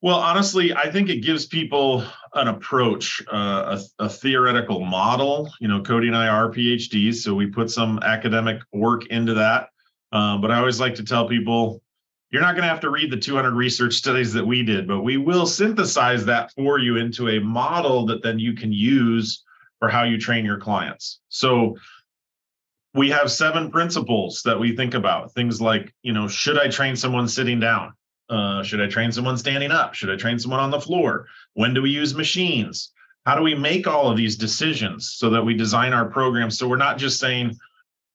Well, 0.00 0.16
honestly, 0.16 0.72
I 0.72 0.90
think 0.90 1.10
it 1.10 1.18
gives 1.18 1.44
people 1.44 2.02
an 2.32 2.48
approach, 2.48 3.22
uh, 3.30 3.78
a, 3.98 4.04
a, 4.04 4.08
theoretical 4.08 4.80
model. 4.80 5.50
You 5.60 5.68
know, 5.68 5.82
Cody 5.82 6.06
and 6.06 6.16
I 6.16 6.28
are 6.28 6.50
PhDs, 6.50 7.16
so 7.16 7.34
we 7.34 7.46
put 7.46 7.70
some 7.70 7.98
academic 7.98 8.62
work 8.72 9.04
into 9.08 9.34
that. 9.34 9.68
Uh, 10.12 10.38
but 10.38 10.50
I 10.50 10.58
always 10.58 10.80
like 10.80 10.94
to 10.94 11.04
tell 11.04 11.28
people, 11.28 11.82
you're 12.30 12.40
not 12.40 12.54
going 12.54 12.62
to 12.62 12.68
have 12.68 12.80
to 12.80 12.88
read 12.88 13.10
the 13.10 13.18
200 13.18 13.52
research 13.52 13.92
studies 13.92 14.32
that 14.32 14.46
we 14.46 14.62
did, 14.62 14.88
but 14.88 15.02
we 15.02 15.18
will 15.18 15.44
synthesize 15.44 16.24
that 16.24 16.50
for 16.52 16.78
you 16.78 16.96
into 16.96 17.28
a 17.28 17.38
model 17.40 18.06
that 18.06 18.22
then 18.22 18.38
you 18.38 18.54
can 18.54 18.72
use 18.72 19.44
for 19.80 19.88
how 19.88 20.04
you 20.04 20.18
train 20.18 20.44
your 20.44 20.58
clients. 20.58 21.20
So 21.28 21.76
we 22.94 23.10
have 23.10 23.32
seven 23.32 23.70
principles 23.70 24.42
that 24.44 24.58
we 24.58 24.76
think 24.76 24.94
about. 24.94 25.32
Things 25.32 25.60
like, 25.60 25.92
you 26.02 26.12
know, 26.12 26.28
should 26.28 26.58
I 26.58 26.68
train 26.68 26.94
someone 26.94 27.26
sitting 27.26 27.58
down? 27.58 27.92
Uh, 28.28 28.62
should 28.62 28.80
I 28.80 28.86
train 28.86 29.10
someone 29.10 29.36
standing 29.36 29.72
up? 29.72 29.94
Should 29.94 30.10
I 30.10 30.16
train 30.16 30.38
someone 30.38 30.60
on 30.60 30.70
the 30.70 30.80
floor? 30.80 31.26
When 31.54 31.74
do 31.74 31.82
we 31.82 31.90
use 31.90 32.14
machines? 32.14 32.92
How 33.26 33.36
do 33.36 33.42
we 33.42 33.54
make 33.54 33.86
all 33.86 34.10
of 34.10 34.16
these 34.16 34.36
decisions 34.36 35.12
so 35.16 35.30
that 35.30 35.44
we 35.44 35.54
design 35.54 35.92
our 35.92 36.08
programs 36.08 36.58
so 36.58 36.68
we're 36.68 36.76
not 36.76 36.98
just 36.98 37.18
saying, 37.18 37.56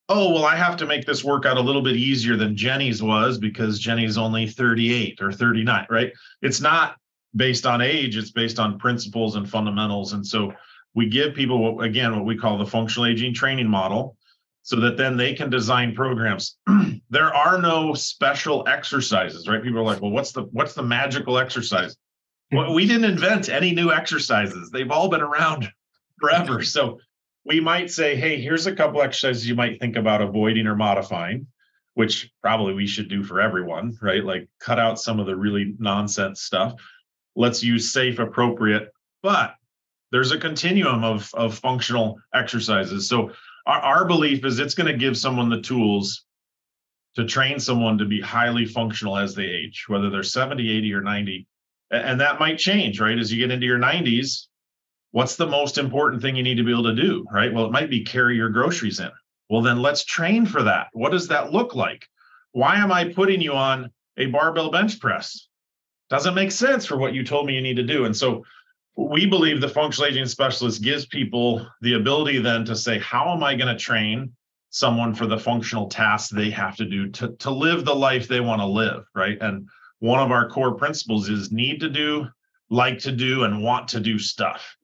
oh, 0.08 0.32
well, 0.32 0.46
I 0.46 0.56
have 0.56 0.78
to 0.78 0.86
make 0.86 1.06
this 1.06 1.24
workout 1.24 1.58
a 1.58 1.62
little 1.62 1.82
bit 1.82 1.96
easier 1.96 2.36
than 2.36 2.56
Jenny's 2.56 3.02
was 3.02 3.38
because 3.38 3.80
Jenny's 3.80 4.18
only 4.18 4.48
38 4.48 5.22
or 5.22 5.32
39, 5.32 5.88
right? 5.90 6.14
It's 6.42 6.62
not 6.62 6.96
based 7.36 7.66
on 7.66 7.82
age, 7.82 8.16
it's 8.16 8.32
based 8.32 8.60
on 8.60 8.80
principles 8.80 9.36
and 9.36 9.50
fundamentals. 9.50 10.14
And 10.14 10.26
so 10.26 10.54
we 10.96 11.08
give 11.08 11.36
people, 11.36 11.76
what, 11.76 11.86
again, 11.86 12.16
what 12.16 12.26
we 12.26 12.38
call 12.38 12.58
the 12.58 12.66
functional 12.66 13.06
aging 13.06 13.34
training 13.34 13.68
model. 13.68 14.18
so 14.64 14.78
that 14.78 14.98
then 14.98 15.16
they 15.16 15.34
can 15.34 15.50
design 15.52 15.94
programs. 15.94 16.58
there 17.12 17.32
are 17.32 17.62
no 17.62 17.94
special 17.94 18.68
exercises, 18.68 19.48
right? 19.48 19.62
People 19.62 19.80
are 19.80 19.84
like, 19.84 20.02
well, 20.02 20.10
what's 20.10 20.32
the 20.32 20.44
what's 20.54 20.74
the 20.74 20.82
magical 20.82 21.38
exercise? 21.38 21.96
Well, 22.52 22.74
we 22.74 22.88
didn't 22.88 23.12
invent 23.12 23.50
any 23.50 23.74
new 23.74 23.92
exercises. 23.92 24.72
They've 24.72 24.90
all 24.90 25.10
been 25.10 25.22
around 25.22 25.70
forever. 26.20 26.64
So 26.64 27.00
we 27.44 27.60
might 27.60 27.92
say, 27.92 28.16
hey, 28.16 28.42
here's 28.42 28.66
a 28.66 28.76
couple 28.76 29.04
exercises 29.04 29.48
you 29.48 29.54
might 29.54 29.80
think 29.80 29.98
about 29.98 30.22
avoiding 30.22 30.66
or 30.66 30.76
modifying, 30.76 31.46
which 31.94 32.32
probably 32.42 32.74
we 32.74 32.88
should 32.88 33.10
do 33.10 33.24
for 33.24 33.40
everyone, 33.40 33.96
right? 34.02 34.24
Like 34.24 34.50
cut 34.60 34.80
out 34.80 35.00
some 35.00 35.20
of 35.20 35.28
the 35.28 35.36
really 35.36 35.76
nonsense 35.78 36.42
stuff. 36.42 36.74
Let's 37.36 37.64
use 37.64 37.92
safe, 37.92 38.18
appropriate, 38.18 38.92
but 39.22 39.56
there's 40.12 40.32
a 40.32 40.38
continuum 40.38 41.04
of, 41.04 41.30
of 41.34 41.58
functional 41.58 42.18
exercises. 42.34 43.10
So 43.10 43.32
our, 43.66 43.80
our 43.80 44.06
belief 44.06 44.46
is 44.46 44.60
it's 44.60 44.76
going 44.76 44.92
to 44.92 44.98
give 44.98 45.18
someone 45.18 45.50
the 45.50 45.62
tools 45.62 46.26
to 47.16 47.26
train 47.26 47.60
someone 47.60 47.98
to 47.98 48.06
be 48.06 48.22
highly 48.22 48.66
functional 48.66 49.18
as 49.18 49.36
they 49.36 49.46
age, 49.46 49.86
whether 49.88 50.10
they're 50.10 50.24
70, 50.24 50.70
80, 50.70 50.94
or 50.94 51.02
90. 51.02 51.48
And 51.92 52.20
that 52.20 52.40
might 52.40 52.58
change, 52.58 53.00
right? 53.00 53.18
As 53.18 53.32
you 53.32 53.40
get 53.40 53.52
into 53.52 53.66
your 53.66 53.80
90s, 53.80 54.48
what's 55.12 55.36
the 55.36 55.48
most 55.48 55.78
important 55.78 56.22
thing 56.22 56.36
you 56.36 56.44
need 56.44 56.58
to 56.58 56.64
be 56.64 56.72
able 56.72 56.84
to 56.84 56.96
do, 56.96 57.26
right? 57.32 57.54
Well, 57.54 57.66
it 57.66 57.72
might 57.72 57.90
be 57.90 58.04
carry 58.04 58.36
your 58.36 58.50
groceries 58.50 59.00
in. 59.00 59.12
Well, 59.50 59.62
then 59.62 59.82
let's 59.82 60.04
train 60.04 60.46
for 60.46 60.64
that. 60.64 60.88
What 60.94 61.12
does 61.12 61.28
that 61.30 61.54
look 61.54 61.76
like? 61.76 62.06
Why 62.52 62.78
am 62.78 62.92
I 62.92 63.14
putting 63.14 63.42
you 63.42 63.54
on 63.54 63.92
a 64.18 64.26
barbell 64.26 64.72
bench 64.72 65.00
press? 65.00 65.48
Doesn't 66.10 66.36
make 66.36 66.52
sense 66.52 66.86
for 66.86 66.98
what 66.98 67.14
you 67.14 67.24
told 67.24 67.48
me 67.48 67.54
you 67.54 67.62
need 67.62 67.78
to 67.78 67.84
do. 67.84 68.06
And 68.06 68.16
so 68.16 68.44
we 68.96 69.26
believe 69.26 69.60
the 69.60 69.68
functional 69.68 70.10
aging 70.10 70.26
specialist 70.26 70.82
gives 70.82 71.06
people 71.06 71.68
the 71.82 71.94
ability 71.94 72.40
then 72.40 72.64
to 72.66 72.76
say, 72.76 73.00
how 73.00 73.34
am 73.34 73.44
I 73.44 73.56
going 73.56 73.74
to 73.74 73.80
train 73.80 74.34
someone 74.70 75.14
for 75.14 75.26
the 75.26 75.38
functional 75.38 75.88
tasks 75.88 76.30
they 76.30 76.50
have 76.50 76.76
to 76.78 76.86
do 76.86 77.10
to, 77.10 77.30
to 77.38 77.52
live 77.52 77.86
the 77.86 77.96
life 77.96 78.28
they 78.28 78.40
want 78.40 78.62
to 78.62 78.66
live, 78.66 79.06
right? 79.14 79.38
And 79.42 79.68
one 80.00 80.20
of 80.20 80.32
our 80.32 80.50
core 80.50 80.76
principles 80.76 81.30
is 81.30 81.52
need 81.52 81.80
to 81.82 81.90
do, 81.90 82.28
like 82.70 83.00
to 83.00 83.12
do, 83.12 83.44
and 83.44 83.64
want 83.64 83.90
to 83.90 84.00
do 84.00 84.18
stuff. 84.18 84.76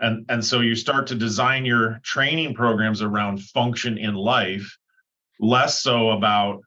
And, 0.00 0.26
and 0.28 0.44
so 0.44 0.60
you 0.60 0.74
start 0.74 1.06
to 1.08 1.14
design 1.14 1.64
your 1.64 2.00
training 2.04 2.54
programs 2.54 3.02
around 3.02 3.42
function 3.42 3.98
in 3.98 4.14
life, 4.14 4.78
less 5.40 5.80
so 5.82 6.10
about 6.10 6.62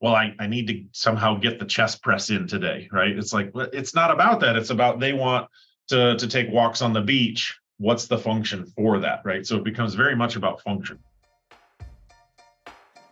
well 0.00 0.14
I, 0.14 0.34
I 0.38 0.46
need 0.46 0.68
to 0.68 0.84
somehow 0.92 1.36
get 1.36 1.58
the 1.58 1.66
chest 1.66 2.02
press 2.02 2.30
in 2.30 2.46
today 2.46 2.88
right 2.90 3.10
it's 3.10 3.32
like 3.32 3.50
it's 3.54 3.94
not 3.94 4.10
about 4.10 4.40
that 4.40 4.56
it's 4.56 4.70
about 4.70 5.00
they 5.00 5.12
want 5.12 5.48
to, 5.88 6.16
to 6.16 6.26
take 6.26 6.50
walks 6.50 6.82
on 6.82 6.92
the 6.92 7.00
beach, 7.00 7.58
what's 7.78 8.06
the 8.06 8.18
function 8.18 8.66
for 8.76 8.98
that, 9.00 9.20
right? 9.24 9.46
So 9.46 9.56
it 9.56 9.64
becomes 9.64 9.94
very 9.94 10.14
much 10.14 10.36
about 10.36 10.60
function. 10.62 10.98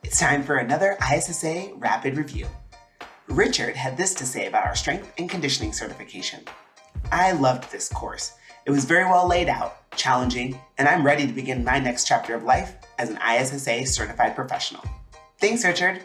It's 0.04 0.20
time 0.20 0.42
for 0.42 0.56
another 0.56 0.96
ISSA 1.12 1.72
rapid 1.76 2.16
review. 2.16 2.46
Richard 3.28 3.74
had 3.74 3.96
this 3.96 4.14
to 4.14 4.24
say 4.24 4.46
about 4.46 4.64
our 4.64 4.76
strength 4.76 5.12
and 5.18 5.28
conditioning 5.28 5.72
certification. 5.72 6.44
I 7.10 7.32
loved 7.32 7.72
this 7.72 7.88
course. 7.88 8.34
It 8.66 8.70
was 8.70 8.84
very 8.84 9.04
well 9.04 9.26
laid 9.26 9.48
out, 9.48 9.90
challenging, 9.96 10.58
and 10.78 10.88
I'm 10.88 11.04
ready 11.04 11.26
to 11.26 11.32
begin 11.32 11.64
my 11.64 11.78
next 11.78 12.06
chapter 12.06 12.34
of 12.34 12.44
life 12.44 12.76
as 12.98 13.10
an 13.10 13.18
ISSA 13.18 13.86
certified 13.86 14.34
professional. 14.34 14.84
Thanks, 15.38 15.64
Richard. 15.64 16.02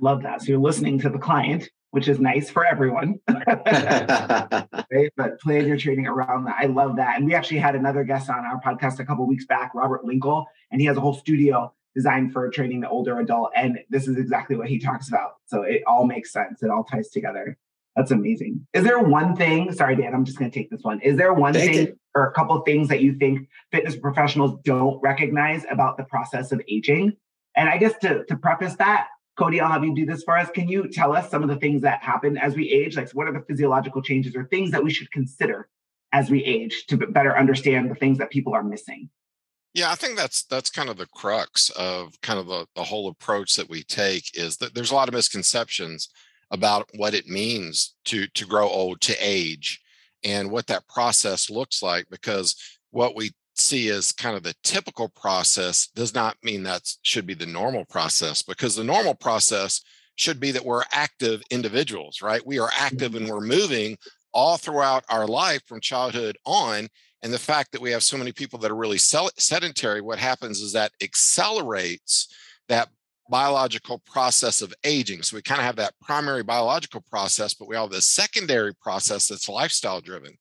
Love 0.00 0.22
that. 0.22 0.40
So 0.40 0.48
you're 0.48 0.58
listening 0.58 0.98
to 1.00 1.10
the 1.10 1.18
client 1.18 1.68
which 1.90 2.08
is 2.08 2.20
nice 2.20 2.50
for 2.50 2.64
everyone. 2.64 3.18
right? 3.28 5.10
But 5.16 5.40
plan 5.40 5.66
your 5.66 5.76
training 5.76 6.06
around 6.06 6.44
that. 6.44 6.56
I 6.58 6.66
love 6.66 6.96
that. 6.96 7.16
And 7.16 7.26
we 7.26 7.34
actually 7.34 7.58
had 7.58 7.74
another 7.74 8.04
guest 8.04 8.30
on 8.30 8.44
our 8.44 8.60
podcast 8.60 9.00
a 9.00 9.04
couple 9.04 9.26
weeks 9.26 9.46
back, 9.46 9.72
Robert 9.74 10.04
Linkul, 10.04 10.44
and 10.70 10.80
he 10.80 10.86
has 10.86 10.96
a 10.96 11.00
whole 11.00 11.14
studio 11.14 11.72
designed 11.94 12.32
for 12.32 12.48
training 12.50 12.80
the 12.80 12.88
older 12.88 13.18
adult. 13.18 13.50
And 13.56 13.78
this 13.90 14.06
is 14.06 14.16
exactly 14.16 14.56
what 14.56 14.68
he 14.68 14.78
talks 14.78 15.08
about. 15.08 15.32
So 15.46 15.62
it 15.62 15.82
all 15.86 16.06
makes 16.06 16.32
sense. 16.32 16.62
It 16.62 16.70
all 16.70 16.84
ties 16.84 17.10
together. 17.10 17.56
That's 17.96 18.12
amazing. 18.12 18.66
Is 18.72 18.84
there 18.84 19.00
one 19.00 19.34
thing? 19.34 19.72
Sorry, 19.72 19.96
Dan, 19.96 20.14
I'm 20.14 20.24
just 20.24 20.38
going 20.38 20.50
to 20.50 20.56
take 20.56 20.70
this 20.70 20.82
one. 20.82 21.00
Is 21.00 21.16
there 21.16 21.34
one 21.34 21.52
Thank 21.52 21.74
thing 21.74 21.86
you. 21.88 21.98
or 22.14 22.26
a 22.26 22.32
couple 22.32 22.56
of 22.56 22.64
things 22.64 22.88
that 22.88 23.00
you 23.00 23.14
think 23.14 23.48
fitness 23.72 23.96
professionals 23.96 24.58
don't 24.64 25.00
recognize 25.02 25.64
about 25.70 25.96
the 25.96 26.04
process 26.04 26.52
of 26.52 26.62
aging? 26.68 27.16
And 27.56 27.68
I 27.68 27.78
guess 27.78 27.94
to, 28.02 28.24
to 28.26 28.36
preface 28.36 28.76
that, 28.76 29.08
Cody, 29.40 29.58
I'll 29.58 29.72
have 29.72 29.82
you 29.82 29.94
do 29.94 30.04
this 30.04 30.22
for 30.22 30.36
us. 30.36 30.50
Can 30.50 30.68
you 30.68 30.86
tell 30.86 31.16
us 31.16 31.30
some 31.30 31.42
of 31.42 31.48
the 31.48 31.56
things 31.56 31.80
that 31.80 32.02
happen 32.02 32.36
as 32.36 32.54
we 32.54 32.70
age? 32.70 32.94
Like, 32.94 33.08
what 33.12 33.26
are 33.26 33.32
the 33.32 33.40
physiological 33.40 34.02
changes 34.02 34.36
or 34.36 34.44
things 34.44 34.70
that 34.72 34.84
we 34.84 34.92
should 34.92 35.10
consider 35.10 35.66
as 36.12 36.30
we 36.30 36.44
age 36.44 36.84
to 36.88 36.98
better 36.98 37.34
understand 37.34 37.90
the 37.90 37.94
things 37.94 38.18
that 38.18 38.28
people 38.28 38.52
are 38.52 38.62
missing? 38.62 39.08
Yeah, 39.72 39.90
I 39.90 39.94
think 39.94 40.18
that's 40.18 40.42
that's 40.42 40.68
kind 40.68 40.90
of 40.90 40.98
the 40.98 41.06
crux 41.06 41.70
of 41.70 42.20
kind 42.20 42.38
of 42.38 42.48
the, 42.48 42.66
the 42.74 42.84
whole 42.84 43.08
approach 43.08 43.56
that 43.56 43.70
we 43.70 43.82
take 43.82 44.36
is 44.36 44.58
that 44.58 44.74
there's 44.74 44.90
a 44.90 44.94
lot 44.94 45.08
of 45.08 45.14
misconceptions 45.14 46.10
about 46.50 46.90
what 46.96 47.14
it 47.14 47.26
means 47.26 47.94
to 48.06 48.26
to 48.26 48.44
grow 48.44 48.68
old, 48.68 49.00
to 49.02 49.16
age, 49.20 49.80
and 50.22 50.50
what 50.50 50.66
that 50.66 50.86
process 50.86 51.48
looks 51.48 51.82
like. 51.82 52.04
Because 52.10 52.56
what 52.90 53.16
we 53.16 53.30
see 53.60 53.88
as 53.90 54.12
kind 54.12 54.36
of 54.36 54.42
the 54.42 54.54
typical 54.62 55.08
process 55.08 55.88
does 55.94 56.14
not 56.14 56.36
mean 56.42 56.62
that 56.62 56.82
should 57.02 57.26
be 57.26 57.34
the 57.34 57.46
normal 57.46 57.84
process 57.84 58.42
because 58.42 58.76
the 58.76 58.84
normal 58.84 59.14
process 59.14 59.82
should 60.16 60.40
be 60.40 60.50
that 60.50 60.64
we're 60.64 60.82
active 60.92 61.42
individuals, 61.50 62.20
right? 62.22 62.44
We 62.46 62.58
are 62.58 62.70
active 62.78 63.14
and 63.14 63.26
mm-hmm. 63.26 63.34
we're 63.34 63.40
moving 63.40 63.96
all 64.32 64.56
throughout 64.56 65.04
our 65.08 65.26
life 65.26 65.62
from 65.66 65.80
childhood 65.80 66.36
on. 66.44 66.88
And 67.22 67.32
the 67.32 67.38
fact 67.38 67.72
that 67.72 67.80
we 67.80 67.90
have 67.90 68.02
so 68.02 68.16
many 68.16 68.32
people 68.32 68.58
that 68.60 68.70
are 68.70 68.76
really 68.76 68.98
sedentary, 68.98 70.00
what 70.00 70.18
happens 70.18 70.60
is 70.60 70.72
that 70.72 70.92
accelerates 71.02 72.28
that 72.68 72.88
biological 73.30 74.02
process 74.04 74.60
of 74.60 74.74
aging. 74.84 75.22
So 75.22 75.36
we 75.36 75.42
kind 75.42 75.60
of 75.60 75.66
have 75.66 75.76
that 75.76 75.94
primary 76.02 76.42
biological 76.42 77.02
process, 77.10 77.54
but 77.54 77.68
we 77.68 77.76
have 77.76 77.90
the 77.90 78.02
secondary 78.02 78.74
process 78.74 79.28
that's 79.28 79.48
lifestyle 79.48 80.00
driven. 80.00 80.36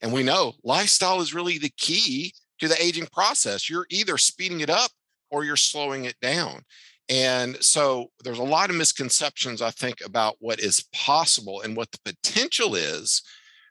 And 0.00 0.12
we 0.12 0.22
know 0.22 0.52
lifestyle 0.62 1.20
is 1.20 1.34
really 1.34 1.58
the 1.58 1.72
key 1.76 2.32
to 2.58 2.68
the 2.68 2.82
aging 2.82 3.06
process. 3.12 3.68
You're 3.68 3.86
either 3.90 4.18
speeding 4.18 4.60
it 4.60 4.70
up 4.70 4.90
or 5.30 5.44
you're 5.44 5.56
slowing 5.56 6.04
it 6.04 6.16
down. 6.20 6.62
And 7.08 7.56
so 7.62 8.10
there's 8.22 8.38
a 8.38 8.44
lot 8.44 8.70
of 8.70 8.76
misconceptions, 8.76 9.62
I 9.62 9.70
think, 9.70 9.98
about 10.04 10.36
what 10.40 10.60
is 10.60 10.84
possible 10.92 11.62
and 11.62 11.76
what 11.76 11.90
the 11.90 12.00
potential 12.04 12.74
is 12.74 13.22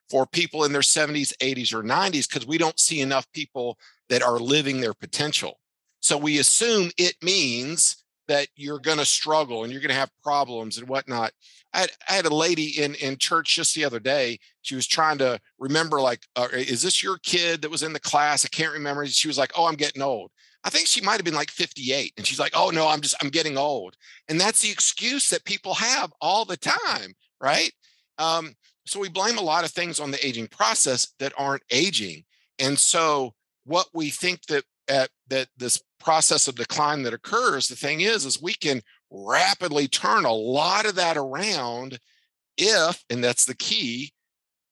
for 0.10 0.26
people 0.26 0.64
in 0.64 0.72
their 0.72 0.82
70s, 0.82 1.34
80s, 1.42 1.74
or 1.74 1.84
90s, 1.84 2.28
because 2.28 2.48
we 2.48 2.58
don't 2.58 2.80
see 2.80 3.02
enough 3.02 3.32
people 3.34 3.78
that 4.10 4.24
are 4.24 4.40
living 4.40 4.82
their 4.82 4.94
potential. 4.94 5.60
So 6.00 6.18
we 6.18 6.40
assume 6.40 6.90
it 6.98 7.16
means 7.22 8.04
that 8.28 8.48
you're 8.56 8.80
going 8.80 8.98
to 8.98 9.06
struggle 9.06 9.64
and 9.64 9.72
you're 9.72 9.82
going 9.82 9.90
to 9.90 9.96
have 9.96 10.12
problems 10.22 10.78
and 10.78 10.88
whatnot. 10.88 11.32
I 11.74 11.82
had, 11.82 11.92
I 12.10 12.14
had, 12.14 12.26
a 12.26 12.34
lady 12.34 12.82
in 12.82 12.96
in 12.96 13.18
church 13.18 13.56
just 13.56 13.76
the 13.76 13.86
other 13.86 14.00
day. 14.00 14.40
She 14.62 14.76
was 14.76 14.88
trying 14.88 15.18
to 15.20 15.40
remember, 15.60 16.02
like, 16.02 16.24
uh, 16.36 16.48
is 16.52 16.82
this 16.82 17.04
your 17.04 17.18
kid 17.20 17.62
that 17.62 17.72
was 17.72 17.84
in 17.84 17.94
the 17.94 18.00
class? 18.00 18.46
I 18.46 18.50
can't 18.50 18.74
remember. 18.74 19.06
She 19.08 19.28
was 19.28 19.38
like, 19.38 19.52
"Oh, 19.56 19.66
I'm 19.66 19.76
getting 19.76 20.02
old." 20.02 20.32
I 20.64 20.70
think 20.70 20.88
she 20.88 21.02
might 21.02 21.16
have 21.16 21.26
been 21.26 21.34
like 21.34 21.52
58, 21.52 22.14
and 22.18 22.26
she's 22.26 22.40
like, 22.40 22.54
"Oh 22.56 22.70
no, 22.70 22.88
I'm 22.88 23.02
just 23.02 23.16
I'm 23.22 23.30
getting 23.30 23.58
old," 23.58 23.96
and 24.28 24.40
that's 24.40 24.62
the 24.62 24.72
excuse 24.72 25.30
that 25.30 25.46
people 25.46 25.74
have 25.76 26.12
all 26.22 26.46
the 26.46 26.58
time, 26.58 27.14
right? 27.40 27.72
Um, 28.18 28.56
so 28.86 29.00
we 29.00 29.10
blame 29.10 29.38
a 29.38 29.42
lot 29.42 29.64
of 29.64 29.72
things 29.72 30.00
on 30.00 30.12
the 30.12 30.26
aging 30.26 30.48
process 30.48 31.14
that 31.20 31.34
aren't 31.38 31.64
aging, 31.72 32.24
and 32.60 32.78
so 32.78 33.34
what 33.66 33.88
we 33.94 34.10
think 34.10 34.46
that 34.48 34.64
at, 34.88 35.10
that 35.30 35.48
this 35.58 35.82
process 36.00 36.48
of 36.48 36.56
decline 36.56 37.04
that 37.04 37.14
occurs, 37.14 37.68
the 37.68 37.76
thing 37.76 38.02
is, 38.02 38.26
is 38.26 38.42
we 38.42 38.54
can 38.54 38.82
rapidly 39.10 39.88
turn 39.88 40.26
a 40.26 40.32
lot 40.32 40.86
of 40.86 40.96
that 40.96 41.18
around 41.18 42.00
if, 42.58 43.04
and 43.10 43.24
that's 43.24 43.46
the 43.46 43.56
key, 43.56 44.12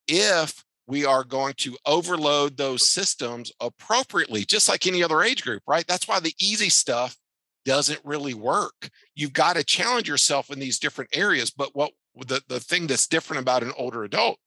if 0.07 0.63
we 0.87 1.05
are 1.05 1.23
going 1.23 1.53
to 1.57 1.77
overload 1.85 2.57
those 2.57 2.87
systems 2.87 3.51
appropriately, 3.59 4.45
just 4.45 4.69
like 4.69 4.85
any 4.85 5.03
other 5.03 5.21
age 5.21 5.43
group, 5.43 5.63
right? 5.67 5.85
That's 5.87 6.07
why 6.07 6.19
the 6.19 6.35
easy 6.39 6.69
stuff 6.69 7.17
doesn't 7.65 7.99
really 8.03 8.35
work. 8.35 8.89
You've 9.15 9.33
got 9.33 9.55
to 9.55 9.63
challenge 9.63 10.07
yourself 10.07 10.51
in 10.51 10.59
these 10.59 10.77
different 10.77 11.15
areas. 11.15 11.49
But 11.49 11.75
what 11.75 11.91
the, 12.15 12.41
the 12.47 12.59
thing 12.59 12.87
that's 12.87 13.07
different 13.07 13.41
about 13.41 13.63
an 13.63 13.73
older 13.77 14.03
adult 14.03 14.37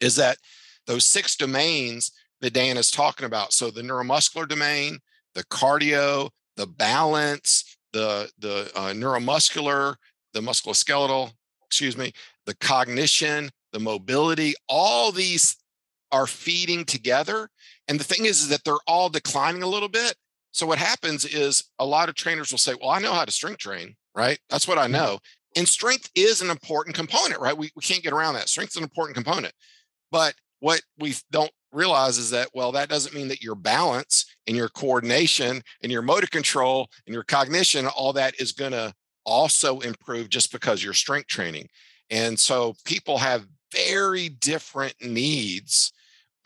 is 0.00 0.16
that 0.16 0.38
those 0.86 1.04
six 1.04 1.36
domains 1.36 2.10
that 2.40 2.54
Dan 2.54 2.78
is 2.78 2.90
talking 2.90 3.26
about. 3.26 3.52
So 3.52 3.70
the 3.70 3.82
neuromuscular 3.82 4.48
domain, 4.48 5.00
the 5.34 5.44
cardio, 5.44 6.30
the 6.56 6.66
balance, 6.66 7.76
the 7.92 8.30
the 8.38 8.70
uh, 8.74 8.92
neuromuscular, 8.92 9.96
the 10.34 10.40
musculoskeletal, 10.40 11.32
excuse 11.66 11.96
me, 11.96 12.12
the 12.46 12.54
cognition, 12.56 13.50
the 13.72 13.80
mobility, 13.80 14.54
all 14.68 15.12
these 15.12 15.56
are 16.12 16.26
feeding 16.26 16.84
together. 16.84 17.48
And 17.86 18.00
the 18.00 18.04
thing 18.04 18.24
is, 18.24 18.42
is 18.42 18.48
that 18.48 18.64
they're 18.64 18.74
all 18.86 19.08
declining 19.08 19.62
a 19.62 19.68
little 19.68 19.88
bit. 19.88 20.14
So 20.52 20.66
what 20.66 20.78
happens 20.78 21.24
is 21.24 21.64
a 21.78 21.86
lot 21.86 22.08
of 22.08 22.14
trainers 22.14 22.50
will 22.50 22.58
say, 22.58 22.74
"Well, 22.80 22.90
I 22.90 23.00
know 23.00 23.12
how 23.12 23.24
to 23.24 23.30
strength 23.30 23.58
train, 23.58 23.94
right? 24.14 24.38
That's 24.48 24.66
what 24.66 24.78
I 24.78 24.84
mm-hmm. 24.84 24.92
know." 24.92 25.18
And 25.56 25.68
strength 25.68 26.10
is 26.14 26.42
an 26.42 26.50
important 26.50 26.94
component, 26.94 27.40
right? 27.40 27.56
We, 27.56 27.70
we 27.74 27.82
can't 27.82 28.02
get 28.02 28.12
around 28.12 28.34
that. 28.34 28.48
Strength 28.48 28.72
is 28.72 28.76
an 28.76 28.82
important 28.82 29.16
component. 29.16 29.54
But 30.10 30.34
what 30.60 30.80
we 30.98 31.14
don't 31.30 31.50
realize 31.72 32.16
is 32.16 32.30
that 32.30 32.48
well 32.54 32.72
that 32.72 32.88
doesn't 32.88 33.14
mean 33.14 33.28
that 33.28 33.42
your 33.42 33.54
balance 33.54 34.24
and 34.46 34.56
your 34.56 34.70
coordination 34.70 35.62
and 35.82 35.92
your 35.92 36.00
motor 36.02 36.26
control 36.26 36.88
and 37.06 37.12
your 37.12 37.24
cognition 37.24 37.86
all 37.86 38.12
that 38.12 38.40
is 38.40 38.52
going 38.52 38.72
to 38.72 38.92
also 39.28 39.80
improve 39.80 40.30
just 40.30 40.50
because 40.50 40.82
you're 40.82 40.94
strength 40.94 41.28
training. 41.28 41.68
And 42.10 42.40
so 42.40 42.74
people 42.84 43.18
have 43.18 43.46
very 43.72 44.30
different 44.30 44.94
needs 45.02 45.92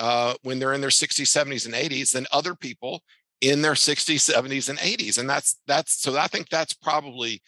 uh, 0.00 0.34
when 0.42 0.58
they're 0.58 0.72
in 0.72 0.80
their 0.80 0.90
60s 0.90 1.22
70s 1.22 1.66
and 1.66 1.74
80s 1.74 2.12
than 2.12 2.26
other 2.32 2.56
people 2.56 3.02
in 3.40 3.62
their 3.62 3.74
60s 3.74 4.34
70s 4.34 4.68
and 4.68 4.78
80s 4.78 5.18
and 5.18 5.28
that's 5.28 5.58
that's 5.66 6.00
so 6.00 6.16
i 6.16 6.28
think 6.28 6.48
that's 6.48 6.74
probably 6.74 7.42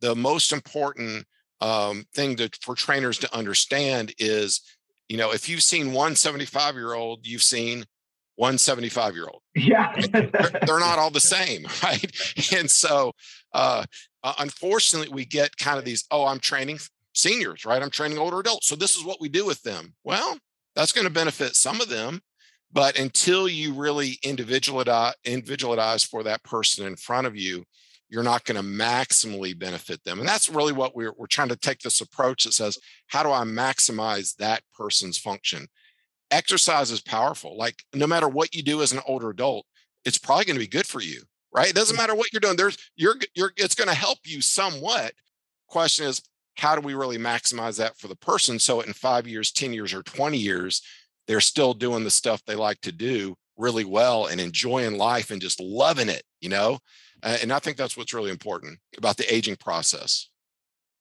the 0.00 0.14
most 0.14 0.52
important 0.52 1.26
um, 1.60 2.04
thing 2.14 2.36
to, 2.36 2.48
for 2.62 2.74
trainers 2.74 3.18
to 3.18 3.36
understand 3.36 4.14
is 4.18 4.60
you 5.10 5.16
know, 5.16 5.32
if 5.32 5.48
you've 5.48 5.62
seen 5.62 5.92
one 5.92 6.14
75 6.14 6.76
year 6.76 6.94
old, 6.94 7.26
you've 7.26 7.42
seen 7.42 7.84
one 8.36 8.58
75 8.58 9.16
year 9.16 9.26
old. 9.26 9.42
Yeah. 9.56 9.92
they're, 10.12 10.30
they're, 10.64 10.78
not 10.78 11.00
all 11.00 11.10
the 11.10 11.18
same, 11.36 11.66
right? 11.82 12.52
And 12.54 12.70
so, 12.70 13.12
uh, 13.52 13.84
uh, 14.22 14.34
unfortunately, 14.38 15.12
we 15.12 15.24
get 15.24 15.56
kind 15.56 15.80
of 15.80 15.84
these, 15.84 16.04
oh, 16.12 16.26
I'm 16.26 16.38
training 16.38 16.78
seniors, 17.12 17.64
right? 17.64 17.82
I'm 17.82 17.90
training 17.90 18.18
older 18.18 18.38
adults. 18.38 18.68
So 18.68 18.76
this 18.76 18.96
is 18.96 19.04
what 19.04 19.20
we 19.20 19.28
do 19.28 19.44
with 19.44 19.60
them. 19.62 19.94
Well, 20.04 20.38
that's 20.76 20.92
going 20.92 21.08
to 21.08 21.12
benefit 21.12 21.56
some 21.56 21.80
of 21.80 21.88
them. 21.88 22.20
But 22.72 22.96
until 22.96 23.48
you 23.48 23.74
really 23.74 24.16
individualize, 24.22 25.14
individualize 25.24 26.04
for 26.04 26.22
that 26.22 26.44
person 26.44 26.86
in 26.86 26.94
front 26.94 27.26
of 27.26 27.34
you, 27.34 27.64
you're 28.10 28.24
not 28.24 28.44
going 28.44 28.56
to 28.56 28.68
maximally 28.68 29.56
benefit 29.56 30.02
them. 30.04 30.18
And 30.18 30.28
that's 30.28 30.48
really 30.48 30.72
what 30.72 30.96
we're, 30.96 31.14
we're 31.16 31.26
trying 31.26 31.48
to 31.48 31.56
take 31.56 31.78
this 31.78 32.00
approach 32.00 32.44
that 32.44 32.52
says, 32.52 32.78
how 33.06 33.22
do 33.22 33.30
I 33.30 33.44
maximize 33.44 34.36
that 34.36 34.62
person's 34.74 35.16
function? 35.16 35.68
Exercise 36.30 36.90
is 36.90 37.00
powerful. 37.00 37.56
Like 37.56 37.82
no 37.94 38.06
matter 38.06 38.28
what 38.28 38.54
you 38.54 38.62
do 38.62 38.82
as 38.82 38.92
an 38.92 39.00
older 39.06 39.30
adult, 39.30 39.64
it's 40.04 40.18
probably 40.18 40.44
going 40.44 40.56
to 40.56 40.64
be 40.64 40.66
good 40.66 40.86
for 40.86 41.00
you, 41.00 41.22
right? 41.54 41.70
It 41.70 41.74
doesn't 41.74 41.94
mm. 41.94 42.00
matter 42.00 42.14
what 42.14 42.32
you're 42.32 42.40
doing. 42.40 42.56
There's 42.56 42.76
you're 42.96 43.16
you're 43.34 43.52
it's 43.56 43.74
going 43.74 43.88
to 43.88 43.94
help 43.94 44.18
you 44.24 44.40
somewhat. 44.40 45.12
Question 45.68 46.06
is, 46.06 46.22
how 46.56 46.74
do 46.74 46.80
we 46.80 46.94
really 46.94 47.18
maximize 47.18 47.78
that 47.78 47.96
for 47.96 48.08
the 48.08 48.16
person 48.16 48.58
so 48.58 48.80
in 48.80 48.92
five 48.92 49.26
years, 49.26 49.52
10 49.52 49.72
years, 49.72 49.94
or 49.94 50.02
20 50.02 50.36
years, 50.36 50.82
they're 51.26 51.40
still 51.40 51.74
doing 51.74 52.02
the 52.02 52.10
stuff 52.10 52.42
they 52.44 52.56
like 52.56 52.80
to 52.80 52.92
do 52.92 53.36
really 53.56 53.84
well 53.84 54.26
and 54.26 54.40
enjoying 54.40 54.96
life 54.96 55.30
and 55.30 55.40
just 55.40 55.60
loving 55.60 56.08
it, 56.08 56.22
you 56.40 56.48
know? 56.48 56.78
Uh, 57.22 57.38
and 57.42 57.52
I 57.52 57.58
think 57.58 57.76
that's 57.76 57.96
what's 57.96 58.14
really 58.14 58.30
important 58.30 58.78
about 58.96 59.16
the 59.16 59.32
aging 59.32 59.56
process. 59.56 60.30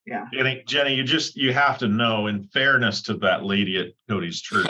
Yeah. 0.10 0.26
Jenny, 0.34 0.64
Jenny, 0.66 0.96
you 0.96 1.04
just 1.04 1.36
you 1.36 1.54
have 1.54 1.78
to 1.80 1.88
know, 1.88 2.28
in 2.28 2.44
fairness 2.46 3.04
to 3.04 3.14
that 3.16 3.44
lady 3.44 3.78
at 3.78 3.88
Cody's 4.10 4.42
church, 4.42 4.68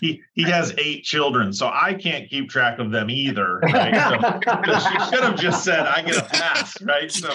he 0.00 0.20
he 0.34 0.42
has 0.42 0.74
eight 0.76 1.02
children, 1.04 1.52
so 1.52 1.68
I 1.72 1.94
can't 1.94 2.28
keep 2.28 2.50
track 2.50 2.78
of 2.78 2.90
them 2.90 3.08
either. 3.08 3.58
Right? 3.60 3.94
So, 3.94 4.78
she 4.78 5.10
should 5.10 5.24
have 5.24 5.36
just 5.36 5.64
said, 5.64 5.86
"I 5.86 6.02
get 6.02 6.18
a 6.18 6.24
pass," 6.24 6.80
right? 6.82 7.10
So, 7.10 7.32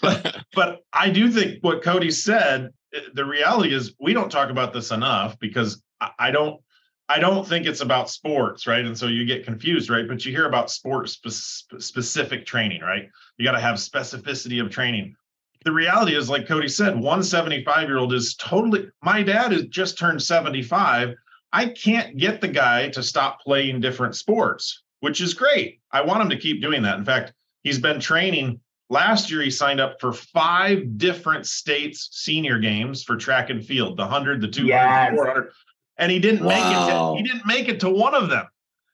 but 0.00 0.44
but 0.54 0.84
I 0.92 1.10
do 1.10 1.30
think 1.30 1.58
what 1.62 1.82
Cody 1.82 2.10
said. 2.10 2.70
Eh, 2.94 3.00
the 3.14 3.24
reality 3.24 3.74
is, 3.74 3.94
we 4.00 4.12
don't 4.12 4.30
talk 4.30 4.50
about 4.50 4.72
this 4.72 4.92
enough 4.92 5.38
because 5.40 5.82
I, 6.00 6.10
I 6.18 6.30
don't 6.30 6.60
I 7.10 7.18
don't 7.18 7.46
think 7.46 7.66
it's 7.66 7.80
about 7.80 8.10
sports, 8.10 8.66
right? 8.66 8.84
And 8.84 8.96
so 8.96 9.06
you 9.06 9.24
get 9.24 9.44
confused, 9.44 9.88
right? 9.88 10.06
But 10.06 10.24
you 10.26 10.32
hear 10.32 10.46
about 10.46 10.70
sports 10.70 11.12
spe- 11.12 11.80
specific 11.80 12.44
training, 12.44 12.82
right? 12.82 13.08
You 13.38 13.44
got 13.44 13.52
to 13.52 13.60
have 13.60 13.76
specificity 13.76 14.60
of 14.60 14.70
training. 14.70 15.16
The 15.64 15.72
reality 15.72 16.14
is, 16.14 16.28
like 16.28 16.46
Cody 16.46 16.68
said, 16.68 16.98
one 16.98 17.22
75 17.22 17.88
year 17.88 17.98
old 17.98 18.12
is 18.12 18.34
totally. 18.36 18.90
My 19.02 19.22
dad 19.22 19.52
has 19.52 19.64
just 19.66 19.98
turned 19.98 20.22
75. 20.22 21.14
I 21.52 21.66
can't 21.66 22.16
get 22.18 22.40
the 22.42 22.48
guy 22.48 22.90
to 22.90 23.02
stop 23.02 23.40
playing 23.40 23.80
different 23.80 24.14
sports, 24.14 24.82
which 25.00 25.20
is 25.22 25.32
great. 25.32 25.80
I 25.90 26.02
want 26.02 26.22
him 26.22 26.28
to 26.28 26.36
keep 26.36 26.60
doing 26.60 26.82
that. 26.82 26.98
In 26.98 27.04
fact, 27.04 27.32
he's 27.62 27.78
been 27.78 28.00
training. 28.00 28.60
Last 28.90 29.30
year, 29.30 29.42
he 29.42 29.50
signed 29.50 29.80
up 29.80 30.00
for 30.00 30.12
five 30.12 30.98
different 30.98 31.46
states 31.46 32.08
senior 32.12 32.58
games 32.58 33.02
for 33.02 33.16
track 33.16 33.50
and 33.50 33.64
field 33.64 33.96
the 33.96 34.02
100, 34.02 34.40
the 34.40 34.48
200, 34.48 34.68
yes. 34.68 35.10
the 35.10 35.16
400 35.16 35.52
and 35.98 36.10
he 36.10 36.18
didn't 36.18 36.44
wow. 36.44 36.54
make 36.54 36.64
it. 36.64 36.90
To, 36.90 37.14
he 37.16 37.22
didn't 37.22 37.46
make 37.46 37.68
it 37.68 37.80
to 37.80 37.90
one 37.90 38.14
of 38.14 38.28
them. 38.28 38.46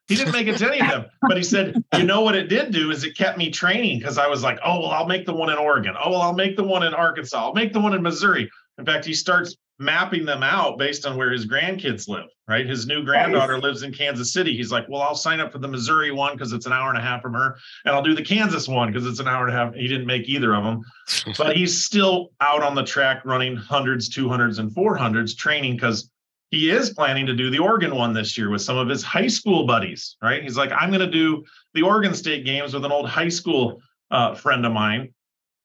He 0.06 0.16
didn't 0.16 0.32
make 0.32 0.46
it 0.46 0.58
to 0.58 0.68
any 0.68 0.80
of 0.80 0.88
them. 0.88 1.06
But 1.22 1.38
he 1.38 1.42
said, 1.42 1.82
you 1.96 2.04
know 2.04 2.20
what 2.20 2.34
it 2.34 2.48
did 2.48 2.72
do 2.72 2.90
is 2.90 3.04
it 3.04 3.16
kept 3.16 3.38
me 3.38 3.50
training 3.50 3.98
because 3.98 4.18
I 4.18 4.26
was 4.26 4.42
like, 4.42 4.58
oh 4.64 4.80
well, 4.80 4.90
I'll 4.90 5.06
make 5.06 5.24
the 5.24 5.34
one 5.34 5.50
in 5.50 5.56
Oregon. 5.56 5.94
Oh 6.02 6.10
well, 6.10 6.20
I'll 6.20 6.34
make 6.34 6.56
the 6.56 6.64
one 6.64 6.82
in 6.82 6.92
Arkansas. 6.92 7.38
I'll 7.38 7.54
make 7.54 7.72
the 7.72 7.80
one 7.80 7.94
in 7.94 8.02
Missouri. 8.02 8.50
In 8.78 8.84
fact, 8.84 9.04
he 9.04 9.14
starts 9.14 9.56
mapping 9.78 10.24
them 10.24 10.42
out 10.42 10.78
based 10.78 11.04
on 11.04 11.16
where 11.16 11.32
his 11.32 11.46
grandkids 11.46 12.06
live. 12.06 12.26
Right, 12.46 12.66
his 12.66 12.86
new 12.86 13.02
granddaughter 13.02 13.58
lives 13.58 13.82
in 13.82 13.94
Kansas 13.94 14.34
City. 14.34 14.54
He's 14.54 14.70
like, 14.70 14.86
well, 14.90 15.00
I'll 15.00 15.14
sign 15.14 15.40
up 15.40 15.50
for 15.50 15.58
the 15.58 15.68
Missouri 15.68 16.12
one 16.12 16.34
because 16.34 16.52
it's 16.52 16.66
an 16.66 16.74
hour 16.74 16.90
and 16.90 16.98
a 16.98 17.00
half 17.00 17.22
from 17.22 17.32
her, 17.32 17.56
and 17.86 17.94
I'll 17.94 18.02
do 18.02 18.14
the 18.14 18.22
Kansas 18.22 18.68
one 18.68 18.92
because 18.92 19.06
it's 19.06 19.20
an 19.20 19.26
hour 19.26 19.46
and 19.46 19.56
a 19.56 19.58
half. 19.58 19.74
He 19.74 19.88
didn't 19.88 20.06
make 20.06 20.28
either 20.28 20.54
of 20.54 20.62
them, 20.62 20.82
but 21.38 21.56
he's 21.56 21.86
still 21.86 22.32
out 22.42 22.62
on 22.62 22.74
the 22.74 22.84
track 22.84 23.24
running 23.24 23.56
hundreds, 23.56 24.10
two 24.10 24.28
hundreds, 24.28 24.58
and 24.58 24.70
four 24.74 24.94
hundreds 24.94 25.34
training 25.34 25.76
because 25.76 26.10
he 26.54 26.70
is 26.70 26.90
planning 26.90 27.26
to 27.26 27.34
do 27.34 27.50
the 27.50 27.58
Oregon 27.58 27.94
one 27.94 28.14
this 28.14 28.38
year 28.38 28.50
with 28.50 28.62
some 28.62 28.76
of 28.76 28.88
his 28.88 29.02
high 29.02 29.26
school 29.26 29.66
buddies, 29.66 30.16
right? 30.22 30.42
He's 30.42 30.56
like, 30.56 30.72
I'm 30.72 30.90
going 30.90 31.00
to 31.00 31.10
do 31.10 31.44
the 31.74 31.82
Oregon 31.82 32.14
State 32.14 32.44
games 32.44 32.72
with 32.72 32.84
an 32.84 32.92
old 32.92 33.08
high 33.08 33.28
school 33.28 33.82
uh, 34.10 34.34
friend 34.34 34.64
of 34.64 34.72
mine. 34.72 35.12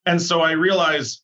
And 0.06 0.22
so 0.22 0.42
I 0.42 0.52
realize 0.52 1.22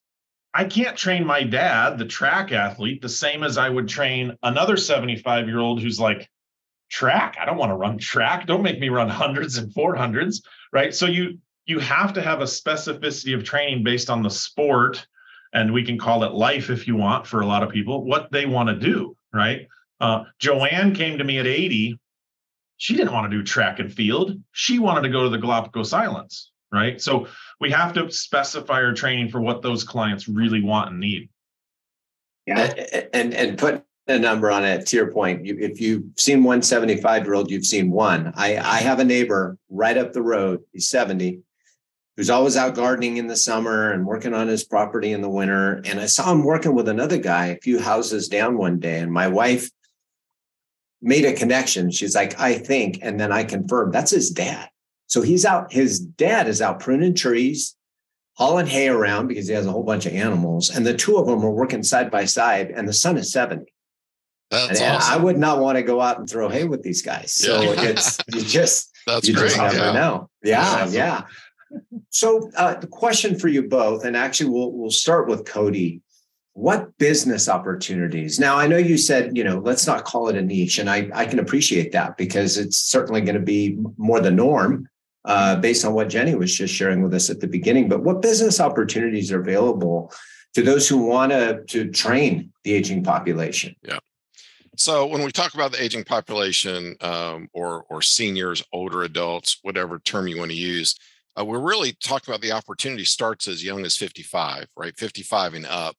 I 0.53 0.65
can't 0.65 0.95
train 0.95 1.25
my 1.25 1.43
dad, 1.43 1.97
the 1.97 2.05
track 2.05 2.51
athlete, 2.51 3.01
the 3.01 3.09
same 3.09 3.43
as 3.43 3.57
I 3.57 3.69
would 3.69 3.87
train 3.87 4.37
another 4.43 4.77
75 4.77 5.47
year 5.47 5.59
old 5.59 5.81
who's 5.81 5.99
like, 5.99 6.29
track. 6.89 7.35
I 7.41 7.45
don't 7.45 7.57
want 7.57 7.71
to 7.71 7.75
run 7.75 7.97
track. 7.97 8.45
Don't 8.45 8.61
make 8.61 8.79
me 8.79 8.89
run 8.89 9.09
hundreds 9.09 9.57
and 9.57 9.73
400s, 9.73 10.43
right? 10.71 10.93
So 10.93 11.07
you 11.07 11.39
you 11.65 11.79
have 11.79 12.13
to 12.13 12.21
have 12.21 12.41
a 12.41 12.45
specificity 12.45 13.35
of 13.35 13.43
training 13.43 13.83
based 13.83 14.11
on 14.11 14.21
the 14.21 14.29
sport 14.29 15.07
and 15.51 15.73
we 15.73 15.83
can 15.83 15.97
call 15.97 16.23
it 16.23 16.33
life 16.33 16.69
if 16.69 16.85
you 16.85 16.95
want 16.95 17.25
for 17.25 17.41
a 17.41 17.45
lot 17.45 17.63
of 17.63 17.69
people 17.71 18.05
what 18.05 18.31
they 18.31 18.45
want 18.45 18.69
to 18.69 18.75
do 18.75 19.17
right? 19.35 19.67
Uh, 19.99 20.23
Joanne 20.39 20.93
came 20.93 21.17
to 21.17 21.23
me 21.23 21.39
at 21.39 21.47
80. 21.47 21.99
She 22.77 22.95
didn't 22.95 23.13
want 23.13 23.31
to 23.31 23.37
do 23.37 23.43
track 23.43 23.79
and 23.79 23.93
field. 23.93 24.41
She 24.51 24.79
wanted 24.79 25.01
to 25.01 25.09
go 25.09 25.23
to 25.23 25.29
the 25.29 25.37
Galapagos 25.37 25.93
Islands, 25.93 26.51
right? 26.71 26.99
So 27.01 27.27
we 27.59 27.71
have 27.71 27.93
to 27.93 28.11
specify 28.11 28.83
our 28.83 28.93
training 28.93 29.29
for 29.29 29.39
what 29.39 29.61
those 29.61 29.83
clients 29.83 30.27
really 30.27 30.61
want 30.61 30.91
and 30.91 30.99
need. 30.99 31.29
Yeah, 32.45 32.73
and 33.13 33.33
and 33.33 33.57
put 33.57 33.83
a 34.07 34.19
number 34.19 34.51
on 34.51 34.63
it. 34.63 34.85
To 34.87 34.97
your 34.97 35.11
point, 35.11 35.45
you, 35.45 35.57
if 35.59 35.81
you've 35.81 36.03
seen 36.15 36.43
one 36.43 36.61
75 36.61 37.23
year 37.23 37.33
old, 37.33 37.49
you've 37.49 37.65
seen 37.65 37.89
one. 37.89 38.33
I 38.35 38.57
I 38.57 38.77
have 38.77 38.99
a 38.99 39.05
neighbor 39.05 39.57
right 39.69 39.97
up 39.97 40.13
the 40.13 40.21
road. 40.21 40.61
He's 40.71 40.87
70 40.89 41.41
who's 42.17 42.29
always 42.29 42.55
out 42.55 42.75
gardening 42.75 43.17
in 43.17 43.27
the 43.27 43.35
summer 43.35 43.91
and 43.91 44.05
working 44.05 44.33
on 44.33 44.47
his 44.47 44.63
property 44.63 45.11
in 45.11 45.21
the 45.21 45.29
winter. 45.29 45.81
And 45.85 45.99
I 45.99 46.05
saw 46.05 46.31
him 46.31 46.43
working 46.43 46.73
with 46.73 46.87
another 46.87 47.17
guy 47.17 47.47
a 47.47 47.59
few 47.59 47.79
houses 47.79 48.27
down 48.27 48.57
one 48.57 48.79
day. 48.79 48.99
And 48.99 49.11
my 49.11 49.27
wife 49.27 49.69
made 51.01 51.25
a 51.25 51.33
connection. 51.33 51.91
She's 51.91 52.15
like, 52.15 52.39
I 52.39 52.55
think, 52.55 52.99
and 53.01 53.19
then 53.19 53.31
I 53.31 53.43
confirmed 53.43 53.93
that's 53.93 54.11
his 54.11 54.29
dad. 54.29 54.69
So 55.07 55.21
he's 55.21 55.45
out, 55.45 55.71
his 55.71 55.99
dad 55.99 56.47
is 56.47 56.61
out 56.61 56.79
pruning 56.79 57.13
trees, 57.13 57.75
hauling 58.33 58.65
hay 58.65 58.87
around 58.87 59.27
because 59.27 59.47
he 59.47 59.53
has 59.53 59.67
a 59.67 59.71
whole 59.71 59.83
bunch 59.83 60.05
of 60.05 60.13
animals. 60.13 60.69
And 60.69 60.85
the 60.85 60.95
two 60.95 61.17
of 61.17 61.27
them 61.27 61.43
are 61.43 61.51
working 61.51 61.83
side 61.83 62.09
by 62.09 62.25
side, 62.25 62.71
and 62.71 62.87
the 62.87 62.93
son 62.93 63.17
is 63.17 63.31
70. 63.31 63.71
That's 64.51 64.79
and 64.79 64.91
uh, 64.91 64.95
awesome. 64.95 65.13
I 65.13 65.23
would 65.23 65.37
not 65.37 65.59
want 65.59 65.77
to 65.77 65.83
go 65.83 66.01
out 66.01 66.19
and 66.19 66.29
throw 66.29 66.49
hay 66.49 66.63
with 66.63 66.81
these 66.81 67.01
guys. 67.01 67.33
So 67.33 67.61
yeah. 67.61 67.83
it's 67.83 68.19
you 68.33 68.41
just 68.45 68.91
that's 69.05 69.27
you 69.27 69.33
great. 69.33 69.47
just 69.47 69.57
never 69.57 69.77
yeah. 69.77 69.91
know. 69.91 70.29
Yeah, 70.43 70.87
yeah. 70.87 71.21
So, 72.09 72.49
uh, 72.55 72.75
the 72.75 72.87
question 72.87 73.37
for 73.37 73.47
you 73.47 73.63
both, 73.63 74.05
and 74.05 74.15
actually, 74.15 74.49
we'll 74.49 74.71
we'll 74.71 74.91
start 74.91 75.27
with 75.27 75.45
Cody. 75.45 76.01
What 76.53 76.97
business 76.97 77.49
opportunities? 77.49 78.39
Now, 78.39 78.55
I 78.55 78.67
know 78.67 78.77
you 78.77 78.97
said 78.97 79.35
you 79.35 79.43
know 79.43 79.59
let's 79.59 79.85
not 79.85 80.05
call 80.05 80.29
it 80.29 80.37
a 80.37 80.41
niche, 80.41 80.79
and 80.79 80.89
I 80.89 81.09
I 81.13 81.25
can 81.25 81.39
appreciate 81.39 81.91
that 81.91 82.17
because 82.17 82.57
it's 82.57 82.77
certainly 82.77 83.21
going 83.21 83.35
to 83.35 83.41
be 83.41 83.77
more 83.97 84.21
the 84.21 84.31
norm 84.31 84.87
uh, 85.25 85.57
based 85.57 85.83
on 85.83 85.93
what 85.93 86.07
Jenny 86.07 86.35
was 86.35 86.55
just 86.55 86.73
sharing 86.73 87.01
with 87.01 87.13
us 87.13 87.29
at 87.29 87.41
the 87.41 87.47
beginning. 87.47 87.89
But 87.89 88.03
what 88.03 88.21
business 88.21 88.59
opportunities 88.59 89.31
are 89.31 89.41
available 89.41 90.13
to 90.53 90.61
those 90.61 90.87
who 90.87 90.99
want 90.99 91.31
to 91.31 91.63
to 91.67 91.89
train 91.89 92.53
the 92.63 92.73
aging 92.73 93.03
population? 93.03 93.75
Yeah. 93.81 93.99
So 94.77 95.05
when 95.05 95.23
we 95.23 95.31
talk 95.31 95.53
about 95.53 95.71
the 95.71 95.81
aging 95.81 96.03
population 96.03 96.95
um, 97.01 97.49
or 97.53 97.85
or 97.89 98.01
seniors, 98.01 98.63
older 98.71 99.03
adults, 99.03 99.59
whatever 99.61 99.99
term 99.99 100.27
you 100.27 100.37
want 100.37 100.51
to 100.51 100.57
use, 100.57 100.95
uh, 101.39 101.45
we're 101.45 101.59
really 101.59 101.93
talking 102.03 102.33
about 102.33 102.41
the 102.41 102.51
opportunity 102.51 103.05
starts 103.05 103.47
as 103.47 103.63
young 103.63 103.85
as 103.85 103.97
55, 103.97 104.67
right? 104.77 104.95
55 104.97 105.53
and 105.53 105.65
up, 105.65 105.95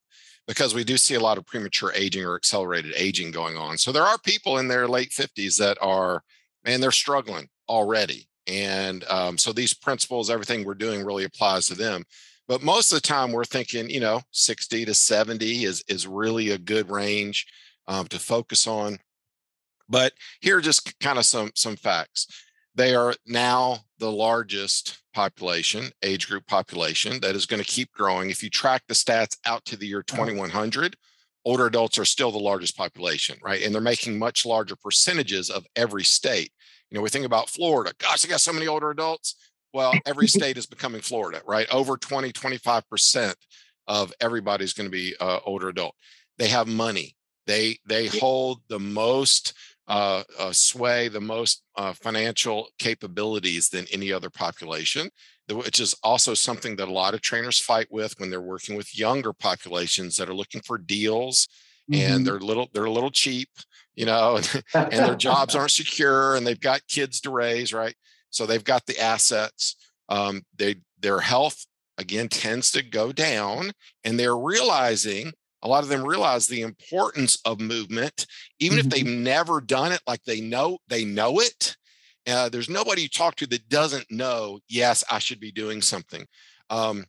because 0.46 0.74
we 0.74 0.84
do 0.84 0.96
see 0.96 1.14
a 1.14 1.20
lot 1.20 1.38
of 1.38 1.46
premature 1.46 1.92
aging 1.94 2.24
or 2.24 2.36
accelerated 2.36 2.92
aging 2.96 3.30
going 3.30 3.56
on. 3.56 3.78
So 3.78 3.92
there 3.92 4.02
are 4.02 4.18
people 4.18 4.58
in 4.58 4.68
their 4.68 4.88
late 4.88 5.10
50s 5.10 5.58
that 5.58 5.78
are, 5.80 6.22
man, 6.64 6.80
they're 6.80 6.90
struggling 6.90 7.48
already. 7.68 8.28
And 8.46 9.04
um, 9.10 9.38
so 9.38 9.52
these 9.52 9.74
principles, 9.74 10.30
everything 10.30 10.64
we're 10.64 10.74
doing 10.74 11.04
really 11.04 11.24
applies 11.24 11.66
to 11.66 11.74
them. 11.74 12.04
But 12.48 12.62
most 12.62 12.92
of 12.92 12.96
the 12.96 13.06
time, 13.06 13.32
we're 13.32 13.44
thinking, 13.44 13.90
you 13.90 13.98
know, 13.98 14.20
60 14.30 14.84
to 14.84 14.94
70 14.94 15.64
is, 15.64 15.82
is 15.88 16.06
really 16.06 16.50
a 16.50 16.58
good 16.58 16.90
range 16.90 17.46
um, 17.88 18.06
to 18.08 18.18
focus 18.18 18.66
on. 18.66 18.98
But 19.88 20.12
here 20.40 20.58
are 20.58 20.62
just 20.62 20.98
kind 21.00 21.18
of 21.18 21.24
some 21.24 21.52
some 21.54 21.76
facts. 21.76 22.26
They 22.76 22.94
are 22.94 23.14
now 23.26 23.78
the 23.98 24.12
largest 24.12 24.98
population, 25.14 25.90
age 26.02 26.28
group 26.28 26.46
population 26.46 27.20
that 27.20 27.34
is 27.34 27.46
going 27.46 27.62
to 27.62 27.68
keep 27.68 27.90
growing. 27.92 28.28
If 28.28 28.42
you 28.42 28.50
track 28.50 28.82
the 28.86 28.94
stats 28.94 29.38
out 29.46 29.64
to 29.64 29.76
the 29.76 29.86
year 29.86 30.02
2100, 30.02 30.94
older 31.46 31.66
adults 31.66 31.98
are 31.98 32.04
still 32.04 32.30
the 32.30 32.38
largest 32.38 32.76
population, 32.76 33.38
right? 33.42 33.62
And 33.62 33.74
they're 33.74 33.80
making 33.80 34.18
much 34.18 34.44
larger 34.44 34.76
percentages 34.76 35.48
of 35.48 35.64
every 35.74 36.04
state. 36.04 36.52
You 36.90 36.96
know, 36.96 37.02
we 37.02 37.08
think 37.08 37.24
about 37.24 37.48
Florida. 37.48 37.94
Gosh, 37.98 38.24
I 38.24 38.28
got 38.28 38.42
so 38.42 38.52
many 38.52 38.66
older 38.66 38.90
adults. 38.90 39.36
Well, 39.72 39.94
every 40.04 40.28
state 40.38 40.58
is 40.58 40.66
becoming 40.66 41.00
Florida, 41.00 41.40
right? 41.46 41.66
Over 41.72 41.96
20, 41.96 42.30
25% 42.30 43.34
of 43.86 44.12
everybody's 44.20 44.74
going 44.74 44.86
to 44.86 44.90
be 44.90 45.14
uh, 45.18 45.38
older 45.46 45.70
adult. 45.70 45.94
They 46.36 46.48
have 46.48 46.68
money. 46.68 47.16
They 47.46 47.78
they 47.86 48.08
hold 48.08 48.60
the 48.68 48.80
most 48.80 49.54
uh, 49.88 50.22
uh, 50.38 50.52
sway, 50.52 51.08
the 51.08 51.20
most 51.20 51.62
uh, 51.76 51.92
financial 51.92 52.68
capabilities 52.78 53.68
than 53.68 53.86
any 53.92 54.12
other 54.12 54.30
population, 54.30 55.08
which 55.50 55.78
is 55.80 55.94
also 56.02 56.34
something 56.34 56.76
that 56.76 56.88
a 56.88 56.92
lot 56.92 57.14
of 57.14 57.20
trainers 57.20 57.60
fight 57.60 57.86
with 57.90 58.18
when 58.18 58.30
they're 58.30 58.40
working 58.40 58.76
with 58.76 58.98
younger 58.98 59.32
populations 59.32 60.16
that 60.16 60.28
are 60.28 60.34
looking 60.34 60.60
for 60.62 60.76
deals 60.76 61.48
mm-hmm. 61.90 62.14
and 62.14 62.26
they're 62.26 62.40
little 62.40 62.68
they're 62.72 62.84
a 62.84 62.90
little 62.90 63.10
cheap, 63.10 63.48
you 63.94 64.06
know, 64.06 64.36
and, 64.36 64.64
and 64.74 65.06
their 65.06 65.16
jobs 65.16 65.54
aren't 65.54 65.70
secure 65.70 66.36
and 66.36 66.46
they've 66.46 66.60
got 66.60 66.86
kids 66.88 67.20
to 67.20 67.30
raise, 67.30 67.72
right? 67.72 67.94
So 68.30 68.46
they've 68.46 68.64
got 68.64 68.86
the 68.86 68.98
assets. 69.00 69.76
Um, 70.08 70.42
they 70.56 70.76
their 71.00 71.20
health 71.20 71.66
again 71.98 72.28
tends 72.28 72.70
to 72.72 72.82
go 72.82 73.12
down, 73.12 73.72
and 74.04 74.18
they're 74.18 74.36
realizing 74.36 75.32
a 75.66 75.68
lot 75.68 75.82
of 75.82 75.88
them 75.88 76.06
realize 76.06 76.46
the 76.46 76.60
importance 76.60 77.40
of 77.44 77.60
movement, 77.60 78.26
even 78.60 78.78
mm-hmm. 78.78 78.86
if 78.86 78.92
they've 78.92 79.04
never 79.04 79.60
done 79.60 79.90
it. 79.90 80.00
Like 80.06 80.22
they 80.22 80.40
know 80.40 80.78
they 80.86 81.04
know 81.04 81.40
it. 81.40 81.76
Uh, 82.24 82.48
there's 82.48 82.70
nobody 82.70 83.02
you 83.02 83.08
talk 83.08 83.34
to 83.36 83.46
that 83.48 83.68
doesn't 83.68 84.08
know. 84.08 84.60
Yes, 84.68 85.02
I 85.10 85.18
should 85.18 85.40
be 85.40 85.50
doing 85.50 85.82
something, 85.82 86.24
um, 86.70 87.04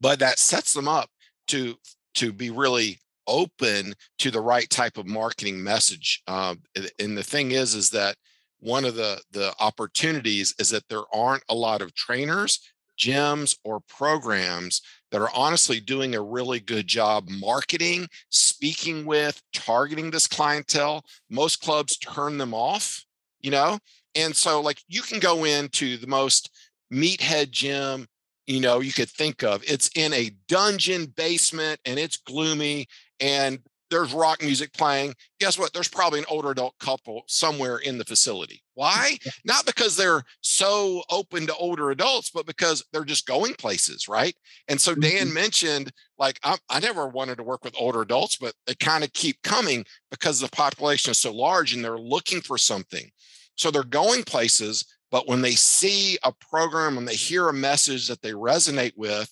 but 0.00 0.20
that 0.20 0.38
sets 0.38 0.72
them 0.72 0.86
up 0.86 1.10
to 1.48 1.74
to 2.14 2.32
be 2.32 2.50
really 2.50 3.00
open 3.26 3.94
to 4.20 4.30
the 4.30 4.40
right 4.40 4.70
type 4.70 4.96
of 4.96 5.06
marketing 5.06 5.62
message. 5.62 6.22
Uh, 6.28 6.54
and 7.00 7.18
the 7.18 7.22
thing 7.22 7.50
is, 7.50 7.74
is 7.74 7.90
that 7.90 8.14
one 8.60 8.84
of 8.84 8.94
the 8.94 9.20
the 9.32 9.52
opportunities 9.58 10.54
is 10.60 10.70
that 10.70 10.88
there 10.88 11.04
aren't 11.12 11.44
a 11.48 11.54
lot 11.54 11.82
of 11.82 11.94
trainers 11.96 12.60
gyms 12.96 13.56
or 13.64 13.80
programs 13.80 14.82
that 15.12 15.20
are 15.20 15.30
honestly 15.34 15.78
doing 15.78 16.14
a 16.14 16.22
really 16.22 16.58
good 16.58 16.88
job 16.88 17.28
marketing, 17.30 18.08
speaking 18.30 19.04
with, 19.04 19.40
targeting 19.52 20.10
this 20.10 20.26
clientele. 20.26 21.04
Most 21.30 21.62
clubs 21.62 21.96
turn 21.98 22.38
them 22.38 22.52
off, 22.52 23.04
you 23.40 23.52
know? 23.52 23.78
And 24.16 24.34
so, 24.34 24.60
like, 24.60 24.78
you 24.88 25.02
can 25.02 25.20
go 25.20 25.44
into 25.44 25.96
the 25.98 26.08
most 26.08 26.50
meathead 26.92 27.50
gym 27.50 28.06
you 28.46 28.60
know 28.60 28.80
you 28.80 28.92
could 28.92 29.08
think 29.08 29.42
of 29.42 29.62
it's 29.66 29.88
in 29.94 30.12
a 30.12 30.30
dungeon 30.48 31.06
basement 31.06 31.80
and 31.86 31.98
it's 31.98 32.16
gloomy 32.18 32.86
and 33.20 33.60
there's 33.92 34.14
rock 34.14 34.42
music 34.42 34.72
playing. 34.72 35.14
Guess 35.38 35.58
what? 35.58 35.74
There's 35.74 35.88
probably 35.88 36.20
an 36.20 36.24
older 36.30 36.50
adult 36.50 36.74
couple 36.80 37.24
somewhere 37.26 37.76
in 37.76 37.98
the 37.98 38.04
facility. 38.04 38.62
Why? 38.72 39.18
Not 39.44 39.66
because 39.66 39.96
they're 39.96 40.22
so 40.40 41.02
open 41.10 41.46
to 41.46 41.54
older 41.56 41.90
adults, 41.90 42.30
but 42.30 42.46
because 42.46 42.82
they're 42.90 43.04
just 43.04 43.26
going 43.26 43.52
places, 43.54 44.08
right? 44.08 44.34
And 44.68 44.80
so 44.80 44.94
Dan 44.94 45.26
mm-hmm. 45.26 45.34
mentioned, 45.34 45.92
like, 46.18 46.40
I, 46.42 46.56
I 46.70 46.80
never 46.80 47.06
wanted 47.06 47.36
to 47.36 47.42
work 47.42 47.64
with 47.64 47.74
older 47.78 48.00
adults, 48.00 48.36
but 48.36 48.54
they 48.66 48.74
kind 48.74 49.04
of 49.04 49.12
keep 49.12 49.36
coming 49.42 49.84
because 50.10 50.40
the 50.40 50.48
population 50.48 51.10
is 51.10 51.18
so 51.18 51.32
large 51.32 51.74
and 51.74 51.84
they're 51.84 51.98
looking 51.98 52.40
for 52.40 52.56
something. 52.56 53.10
So 53.56 53.70
they're 53.70 53.84
going 53.84 54.22
places, 54.24 54.86
but 55.10 55.28
when 55.28 55.42
they 55.42 55.52
see 55.52 56.16
a 56.24 56.32
program 56.50 56.96
and 56.96 57.06
they 57.06 57.14
hear 57.14 57.50
a 57.50 57.52
message 57.52 58.08
that 58.08 58.22
they 58.22 58.32
resonate 58.32 58.94
with, 58.96 59.30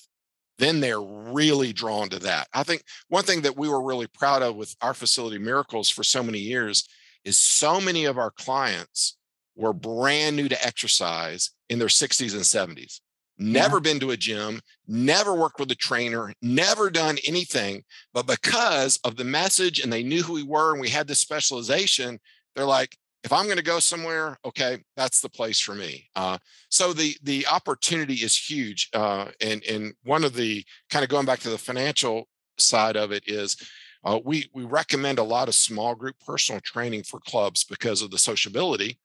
then 0.60 0.80
they're 0.80 1.00
really 1.00 1.72
drawn 1.72 2.08
to 2.10 2.18
that. 2.20 2.46
I 2.54 2.62
think 2.62 2.84
one 3.08 3.24
thing 3.24 3.40
that 3.42 3.56
we 3.56 3.68
were 3.68 3.82
really 3.82 4.06
proud 4.06 4.42
of 4.42 4.56
with 4.56 4.76
our 4.80 4.94
facility 4.94 5.38
miracles 5.38 5.88
for 5.88 6.04
so 6.04 6.22
many 6.22 6.38
years 6.38 6.88
is 7.24 7.36
so 7.36 7.80
many 7.80 8.04
of 8.04 8.18
our 8.18 8.30
clients 8.30 9.16
were 9.56 9.72
brand 9.72 10.36
new 10.36 10.48
to 10.48 10.66
exercise 10.66 11.50
in 11.68 11.78
their 11.78 11.88
60s 11.88 12.32
and 12.32 12.76
70s. 12.76 13.00
Never 13.38 13.76
yeah. 13.76 13.80
been 13.80 14.00
to 14.00 14.10
a 14.10 14.16
gym, 14.16 14.60
never 14.86 15.34
worked 15.34 15.58
with 15.58 15.70
a 15.70 15.74
trainer, 15.74 16.32
never 16.42 16.90
done 16.90 17.16
anything. 17.26 17.82
But 18.12 18.26
because 18.26 18.98
of 19.02 19.16
the 19.16 19.24
message 19.24 19.80
and 19.80 19.90
they 19.90 20.02
knew 20.02 20.22
who 20.22 20.34
we 20.34 20.42
were 20.42 20.72
and 20.72 20.80
we 20.80 20.90
had 20.90 21.08
this 21.08 21.20
specialization, 21.20 22.20
they're 22.54 22.66
like, 22.66 22.96
if 23.22 23.32
I'm 23.32 23.44
going 23.44 23.58
to 23.58 23.62
go 23.62 23.78
somewhere, 23.78 24.38
okay, 24.44 24.78
that's 24.96 25.20
the 25.20 25.28
place 25.28 25.60
for 25.60 25.74
me. 25.74 26.08
Uh, 26.16 26.38
so 26.70 26.92
the 26.92 27.16
the 27.22 27.46
opportunity 27.46 28.14
is 28.14 28.36
huge, 28.36 28.88
uh, 28.94 29.26
and 29.40 29.62
and 29.64 29.94
one 30.04 30.24
of 30.24 30.34
the 30.34 30.64
kind 30.88 31.02
of 31.02 31.10
going 31.10 31.26
back 31.26 31.40
to 31.40 31.50
the 31.50 31.58
financial 31.58 32.28
side 32.58 32.96
of 32.96 33.12
it 33.12 33.24
is. 33.26 33.56
Uh, 34.02 34.18
we 34.24 34.48
we 34.54 34.64
recommend 34.64 35.18
a 35.18 35.22
lot 35.22 35.46
of 35.46 35.54
small 35.54 35.94
group 35.94 36.16
personal 36.24 36.58
training 36.62 37.02
for 37.02 37.20
clubs 37.20 37.64
because 37.64 38.00
of 38.00 38.10
the 38.10 38.16
sociability, 38.16 38.98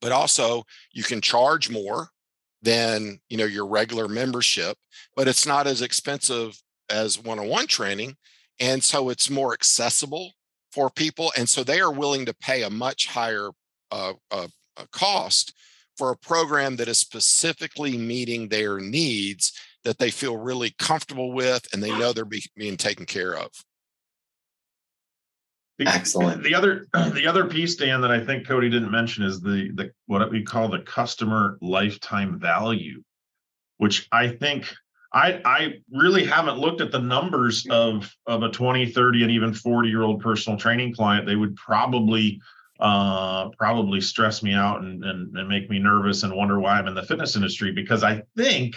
but 0.00 0.12
also 0.12 0.62
you 0.92 1.02
can 1.02 1.20
charge 1.20 1.68
more 1.68 2.06
than 2.62 3.18
you 3.28 3.36
know 3.36 3.44
your 3.44 3.66
regular 3.66 4.06
membership, 4.06 4.78
but 5.16 5.26
it's 5.26 5.44
not 5.44 5.66
as 5.66 5.82
expensive 5.82 6.56
as 6.88 7.18
one-on-one 7.18 7.66
training, 7.66 8.14
and 8.60 8.84
so 8.84 9.08
it's 9.08 9.28
more 9.28 9.52
accessible 9.52 10.30
for 10.72 10.90
people. 10.90 11.32
And 11.36 11.48
so 11.48 11.62
they 11.62 11.80
are 11.80 11.92
willing 11.92 12.26
to 12.26 12.34
pay 12.34 12.62
a 12.62 12.70
much 12.70 13.06
higher 13.08 13.50
uh, 13.90 14.14
uh, 14.30 14.48
uh, 14.76 14.84
cost 14.90 15.54
for 15.96 16.10
a 16.10 16.16
program 16.16 16.76
that 16.76 16.88
is 16.88 16.98
specifically 16.98 17.96
meeting 17.98 18.48
their 18.48 18.78
needs 18.78 19.52
that 19.84 19.98
they 19.98 20.10
feel 20.10 20.36
really 20.36 20.74
comfortable 20.78 21.32
with 21.32 21.66
and 21.72 21.82
they 21.82 21.96
know 21.98 22.12
they're 22.12 22.24
be, 22.24 22.42
being 22.56 22.76
taken 22.76 23.04
care 23.04 23.36
of. 23.36 23.50
The, 25.78 25.88
Excellent. 25.88 26.42
The 26.42 26.54
other 26.54 26.86
the 26.92 27.26
other 27.26 27.46
piece, 27.46 27.76
Dan, 27.76 28.02
that 28.02 28.10
I 28.10 28.24
think 28.24 28.46
Cody 28.46 28.68
didn't 28.68 28.90
mention 28.90 29.24
is 29.24 29.40
the 29.40 29.70
the 29.74 29.90
what 30.06 30.30
we 30.30 30.42
call 30.42 30.68
the 30.68 30.80
customer 30.80 31.58
lifetime 31.60 32.38
value, 32.38 33.02
which 33.78 34.06
I 34.12 34.28
think 34.28 34.72
I 35.14 35.40
I 35.44 35.74
really 35.90 36.24
haven't 36.24 36.58
looked 36.58 36.80
at 36.80 36.90
the 36.90 36.98
numbers 37.00 37.66
of 37.70 38.10
of 38.26 38.42
a 38.42 38.48
20, 38.50 38.86
30, 38.86 39.22
and 39.22 39.30
even 39.30 39.52
40 39.52 39.88
year 39.88 40.02
old 40.02 40.20
personal 40.20 40.58
training 40.58 40.94
client. 40.94 41.26
They 41.26 41.36
would 41.36 41.56
probably 41.56 42.40
uh, 42.80 43.50
probably 43.50 44.00
stress 44.00 44.42
me 44.42 44.54
out 44.54 44.82
and, 44.82 45.04
and 45.04 45.36
and 45.36 45.48
make 45.48 45.70
me 45.70 45.78
nervous 45.78 46.22
and 46.22 46.34
wonder 46.34 46.58
why 46.58 46.78
I'm 46.78 46.88
in 46.88 46.94
the 46.94 47.02
fitness 47.02 47.36
industry 47.36 47.72
because 47.72 48.02
I 48.02 48.22
think 48.36 48.76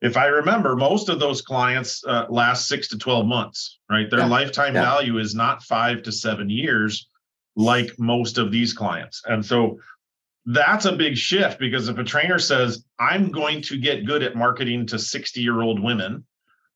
if 0.00 0.16
I 0.16 0.26
remember, 0.26 0.76
most 0.76 1.08
of 1.08 1.18
those 1.18 1.42
clients 1.42 2.04
uh, 2.06 2.26
last 2.28 2.68
six 2.68 2.88
to 2.88 2.98
12 2.98 3.26
months, 3.26 3.80
right? 3.90 4.08
Their 4.08 4.20
yeah. 4.20 4.26
lifetime 4.26 4.74
yeah. 4.74 4.82
value 4.82 5.18
is 5.18 5.34
not 5.34 5.62
five 5.64 6.02
to 6.04 6.12
seven 6.12 6.48
years 6.48 7.08
like 7.56 7.98
most 7.98 8.38
of 8.38 8.52
these 8.52 8.72
clients. 8.72 9.22
And 9.26 9.44
so 9.44 9.78
that's 10.50 10.86
a 10.86 10.96
big 10.96 11.16
shift 11.16 11.58
because 11.58 11.88
if 11.88 11.98
a 11.98 12.04
trainer 12.04 12.38
says 12.38 12.84
i'm 12.98 13.30
going 13.30 13.60
to 13.60 13.76
get 13.76 14.06
good 14.06 14.22
at 14.22 14.34
marketing 14.34 14.86
to 14.86 14.98
60 14.98 15.40
year 15.40 15.60
old 15.60 15.82
women 15.82 16.24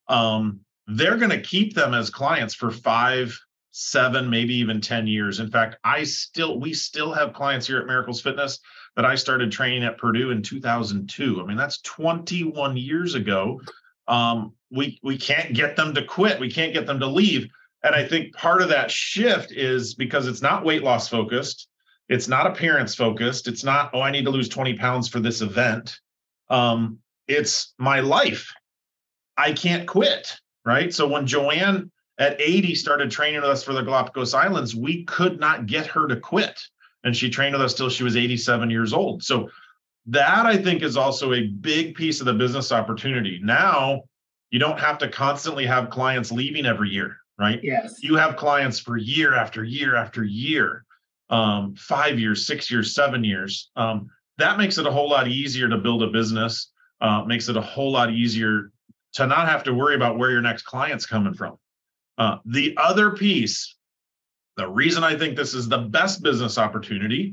um, 0.09 0.61
they're 0.89 1.17
going 1.17 1.31
to 1.31 1.41
keep 1.41 1.75
them 1.75 1.95
as 1.95 2.11
clients 2.11 2.55
for 2.55 2.71
five 2.71 3.39
seven 3.73 4.29
maybe 4.29 4.55
even 4.55 4.81
10 4.81 5.07
years. 5.07 5.41
In 5.41 5.51
fact 5.51 5.77
i 5.83 6.05
still 6.05 6.61
we 6.61 6.75
still 6.75 7.13
have 7.13 7.33
clients 7.33 7.67
here 7.67 7.79
at 7.79 7.87
miracles 7.87 8.21
fitness 8.21 8.61
that 8.95 9.07
i 9.07 9.15
started 9.15 9.51
training 9.51 9.83
at 9.83 9.97
purdue 9.97 10.31
in 10.31 10.43
2002 10.43 11.41
i 11.41 11.47
mean 11.47 11.57
that's 11.57 11.81
21 11.81 12.77
years 12.77 13.15
ago. 13.15 13.61
Um, 14.09 14.53
we 14.71 14.99
we 15.03 15.17
can't 15.17 15.55
get 15.55 15.77
them 15.77 15.95
to 15.95 16.05
quit. 16.05 16.41
We 16.41 16.51
can't 16.51 16.75
get 16.75 16.87
them 16.87 17.01
to 17.01 17.07
leave. 17.07 17.49
And 17.83 17.95
i 17.95 18.07
think 18.07 18.35
part 18.35 18.61
of 18.61 18.69
that 18.69 18.91
shift 18.91 19.53
is 19.53 19.95
because 19.95 20.27
it's 20.29 20.43
not 20.43 20.65
weight 20.65 20.83
loss 20.83 21.09
focused 21.09 21.69
it's 22.13 22.29
not 22.29 22.47
appearance 22.47 22.95
focused. 22.95 23.49
It's 23.49 23.65
not, 23.65 23.91
oh, 23.95 24.03
I 24.03 24.11
need 24.11 24.27
to 24.27 24.31
lose 24.31 24.49
20 24.51 24.75
pounds 24.75 25.09
for 25.09 25.19
this 25.19 25.41
event. 25.41 25.99
Um, 26.51 26.99
it's 27.27 27.73
my 27.79 28.01
life. 28.01 28.53
I 29.39 29.53
can't 29.53 29.89
quit. 29.89 30.37
Right. 30.65 30.93
So 30.93 31.09
when 31.09 31.27
Joanne 31.27 31.91
at 32.19 32.39
80 32.39 32.75
started 32.75 33.11
training 33.11 33.41
with 33.41 33.51
us 33.51 33.65
for 33.65 33.73
the 33.73 33.81
Galapagos 33.81 34.35
Islands, 34.35 34.77
we 34.77 35.05
could 35.05 35.41
not 35.41 35.67
get 35.67 35.87
her 35.87 36.07
to 36.07 36.17
quit. 36.17 36.61
And 37.03 37.17
she 37.17 37.31
trained 37.31 37.55
with 37.55 37.63
us 37.63 37.73
till 37.73 37.89
she 37.89 38.05
was 38.05 38.15
87 38.15 38.69
years 38.69 38.93
old. 38.93 39.25
So 39.25 39.49
that 40.07 40.45
I 40.45 40.59
think 40.59 40.83
is 40.83 40.99
also 40.99 41.33
a 41.33 41.47
big 41.47 41.95
piece 41.95 42.21
of 42.21 42.27
the 42.27 42.35
business 42.35 42.73
opportunity. 42.73 43.41
Now 43.43 44.03
you 44.51 44.59
don't 44.59 44.79
have 44.79 44.99
to 44.99 45.09
constantly 45.09 45.65
have 45.65 45.89
clients 45.89 46.31
leaving 46.31 46.67
every 46.67 46.91
year, 46.91 47.17
right? 47.39 47.59
Yes. 47.63 48.03
You 48.03 48.17
have 48.17 48.37
clients 48.37 48.79
for 48.79 48.99
year 48.99 49.35
after 49.35 49.65
year 49.65 49.97
after 49.97 50.23
year 50.23 50.85
um, 51.33 51.75
five 51.75 52.21
years, 52.21 52.47
six 52.47 52.71
years, 52.71 52.95
seven 52.95 53.25
years. 53.25 53.71
Um, 53.75 54.09
that 54.39 54.59
makes 54.59 54.79
it 54.79 54.87
a 54.87 54.91
whole 54.91 55.09
lot 55.09 55.27
easier 55.27 55.69
to 55.69 55.79
build 55.79 56.03
a 56.03 56.09
business. 56.09 56.71
Uh, 57.01 57.25
makes 57.25 57.49
it 57.49 57.57
a 57.57 57.61
whole 57.61 57.91
lot 57.91 58.13
easier 58.13 58.71
to 59.15 59.27
not 59.27 59.49
have 59.49 59.65
to 59.65 59.75
worry 59.75 59.97
about 59.97 60.19
where 60.19 60.31
your 60.31 60.43
next 60.43 60.63
client's 60.63 61.07
coming 61.07 61.35
from. 61.35 61.59
Uh, 62.19 62.37
the 62.45 62.77
other 62.77 63.11
piece 63.11 63.75
The 64.57 64.69
reason 64.69 65.03
I 65.03 65.17
think 65.19 65.35
this 65.35 65.55
is 65.55 65.69
the 65.69 65.79
best 65.79 66.23
business 66.23 66.59
opportunity 66.59 67.33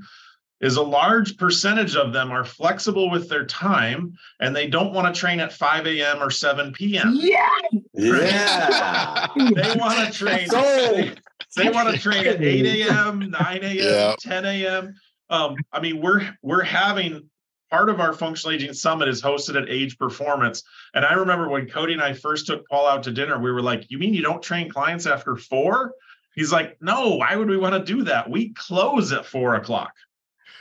is 0.61 0.77
a 0.77 0.81
large 0.81 1.37
percentage 1.37 1.95
of 1.95 2.11
them 2.13 2.31
are 2.31 2.43
flexible 2.43 3.09
with 3.09 3.29
their 3.29 3.45
time 3.45 4.13
and 4.39 4.55
they 4.55 4.67
don't 4.67 4.93
want 4.93 5.13
to 5.13 5.19
train 5.19 5.39
at 5.39 5.53
5 5.53 5.87
a.m. 5.87 6.21
or 6.21 6.29
7 6.29 6.73
p.m. 6.73 7.13
Yeah. 7.15 7.47
Yeah. 7.93 9.27
They 9.35 9.75
want 9.77 10.05
to 10.05 10.17
train. 10.17 10.47
They, 10.49 11.15
they 11.55 11.69
want 11.69 11.93
to 11.93 11.99
train 11.99 12.25
at 12.27 12.41
8 12.41 12.65
a.m., 12.87 13.19
9 13.31 13.59
a.m., 13.63 13.75
Yeah. 13.77 14.15
10 14.19 14.45
a.m. 14.45 14.95
Um, 15.29 15.55
I 15.71 15.79
mean, 15.79 16.01
we're 16.01 16.27
we're 16.41 16.63
having 16.63 17.29
part 17.69 17.89
of 17.89 17.99
our 17.99 18.13
functional 18.13 18.55
aging 18.55 18.73
summit 18.73 19.07
is 19.07 19.21
hosted 19.21 19.61
at 19.61 19.69
Age 19.69 19.97
Performance. 19.97 20.63
And 20.95 21.05
I 21.05 21.13
remember 21.13 21.49
when 21.49 21.67
Cody 21.69 21.93
and 21.93 22.01
I 22.01 22.13
first 22.13 22.47
took 22.47 22.67
Paul 22.67 22.87
out 22.87 23.03
to 23.03 23.11
dinner, 23.11 23.37
we 23.39 23.51
were 23.51 23.61
like, 23.61 23.85
You 23.89 23.99
mean 23.99 24.13
you 24.13 24.23
don't 24.23 24.41
train 24.41 24.69
clients 24.69 25.05
after 25.05 25.35
four? 25.35 25.93
He's 26.35 26.51
like, 26.51 26.77
No, 26.81 27.15
why 27.15 27.35
would 27.35 27.47
we 27.49 27.57
want 27.57 27.75
to 27.75 27.93
do 27.93 28.03
that? 28.05 28.29
We 28.29 28.53
close 28.53 29.11
at 29.11 29.25
four 29.25 29.55
o'clock. 29.55 29.93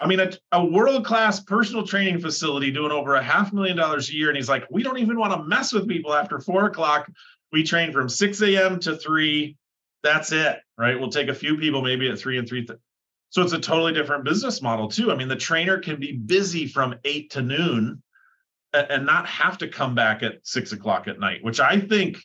I 0.00 0.06
mean, 0.06 0.20
a, 0.20 0.30
a 0.52 0.64
world 0.64 1.04
class 1.04 1.40
personal 1.40 1.84
training 1.86 2.20
facility 2.20 2.70
doing 2.70 2.92
over 2.92 3.14
a 3.14 3.22
half 3.22 3.52
million 3.52 3.76
dollars 3.76 4.10
a 4.10 4.14
year. 4.14 4.28
And 4.28 4.36
he's 4.36 4.48
like, 4.48 4.64
We 4.70 4.82
don't 4.82 4.98
even 4.98 5.18
want 5.18 5.32
to 5.32 5.42
mess 5.44 5.72
with 5.72 5.88
people 5.88 6.14
after 6.14 6.38
four 6.40 6.66
o'clock. 6.66 7.10
We 7.52 7.64
train 7.64 7.92
from 7.92 8.10
6 8.10 8.42
a.m. 8.42 8.78
to 8.80 8.96
3. 8.96 9.56
That's 10.02 10.32
it, 10.32 10.58
right? 10.76 10.98
We'll 10.98 11.10
take 11.10 11.28
a 11.28 11.34
few 11.34 11.56
people 11.56 11.82
maybe 11.82 12.08
at 12.08 12.18
3 12.18 12.38
and 12.38 12.48
3. 12.48 12.66
Th- 12.66 12.78
so 13.30 13.42
it's 13.42 13.52
a 13.52 13.58
totally 13.58 13.92
different 13.92 14.24
business 14.24 14.62
model, 14.62 14.88
too. 14.88 15.10
I 15.12 15.16
mean, 15.16 15.28
the 15.28 15.36
trainer 15.36 15.78
can 15.78 16.00
be 16.00 16.12
busy 16.12 16.66
from 16.66 16.94
8 17.04 17.30
to 17.32 17.42
noon 17.42 18.02
and 18.72 19.04
not 19.06 19.26
have 19.26 19.58
to 19.58 19.68
come 19.68 19.94
back 19.94 20.22
at 20.22 20.34
6 20.44 20.72
o'clock 20.72 21.08
at 21.08 21.18
night, 21.18 21.42
which 21.42 21.60
I 21.60 21.80
think 21.80 22.18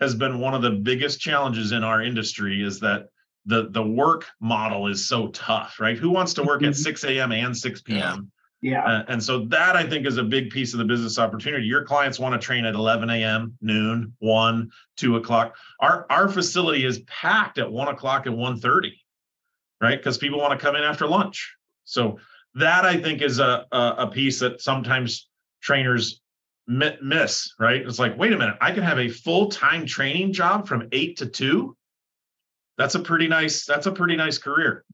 has 0.00 0.14
been 0.14 0.38
one 0.40 0.54
of 0.54 0.62
the 0.62 0.70
biggest 0.70 1.20
challenges 1.20 1.72
in 1.72 1.84
our 1.84 2.02
industry 2.02 2.62
is 2.62 2.80
that 2.80 3.06
the 3.46 3.68
the 3.70 3.82
work 3.82 4.26
model 4.40 4.88
is 4.88 5.06
so 5.08 5.28
tough, 5.28 5.80
right? 5.80 5.96
Who 5.96 6.10
wants 6.10 6.34
to 6.34 6.42
work 6.42 6.62
at 6.62 6.70
Mhm. 6.70 6.76
6 6.76 7.04
a.m. 7.04 7.32
and 7.32 7.56
6 7.56 7.82
p.m.? 7.82 8.30
Yeah. 8.60 8.84
Uh, 8.84 9.04
and 9.08 9.22
so 9.22 9.44
that 9.46 9.76
I 9.76 9.88
think 9.88 10.04
is 10.06 10.16
a 10.16 10.24
big 10.24 10.50
piece 10.50 10.72
of 10.72 10.78
the 10.78 10.84
business 10.84 11.18
opportunity. 11.18 11.66
Your 11.66 11.84
clients 11.84 12.18
want 12.18 12.40
to 12.40 12.44
train 12.44 12.64
at 12.64 12.74
11 12.74 13.08
a.m., 13.08 13.56
noon, 13.60 14.14
one, 14.18 14.70
two 14.96 15.16
o'clock. 15.16 15.56
Our 15.80 16.06
our 16.10 16.28
facility 16.28 16.84
is 16.84 17.00
packed 17.00 17.58
at 17.58 17.70
one 17.70 17.88
o'clock 17.88 18.26
and 18.26 18.36
1.30, 18.36 18.92
right? 19.80 19.98
Because 19.98 20.18
people 20.18 20.40
want 20.40 20.58
to 20.58 20.64
come 20.64 20.74
in 20.74 20.82
after 20.82 21.06
lunch. 21.06 21.54
So 21.84 22.18
that 22.54 22.84
I 22.84 22.96
think 22.96 23.22
is 23.22 23.38
a 23.38 23.66
a, 23.70 23.94
a 23.98 24.06
piece 24.08 24.40
that 24.40 24.60
sometimes 24.60 25.28
trainers 25.62 26.20
mi- 26.66 26.98
miss, 27.00 27.54
right? 27.60 27.82
It's 27.82 27.98
like, 27.98 28.18
wait 28.18 28.32
a 28.32 28.38
minute, 28.38 28.56
I 28.60 28.72
can 28.72 28.82
have 28.82 28.98
a 28.98 29.08
full 29.08 29.50
time 29.50 29.86
training 29.86 30.32
job 30.32 30.66
from 30.66 30.88
eight 30.92 31.18
to 31.18 31.26
two. 31.26 31.76
That's 32.76 32.96
a 32.96 33.00
pretty 33.00 33.28
nice. 33.28 33.64
That's 33.64 33.86
a 33.86 33.92
pretty 33.92 34.16
nice 34.16 34.38
career. 34.38 34.84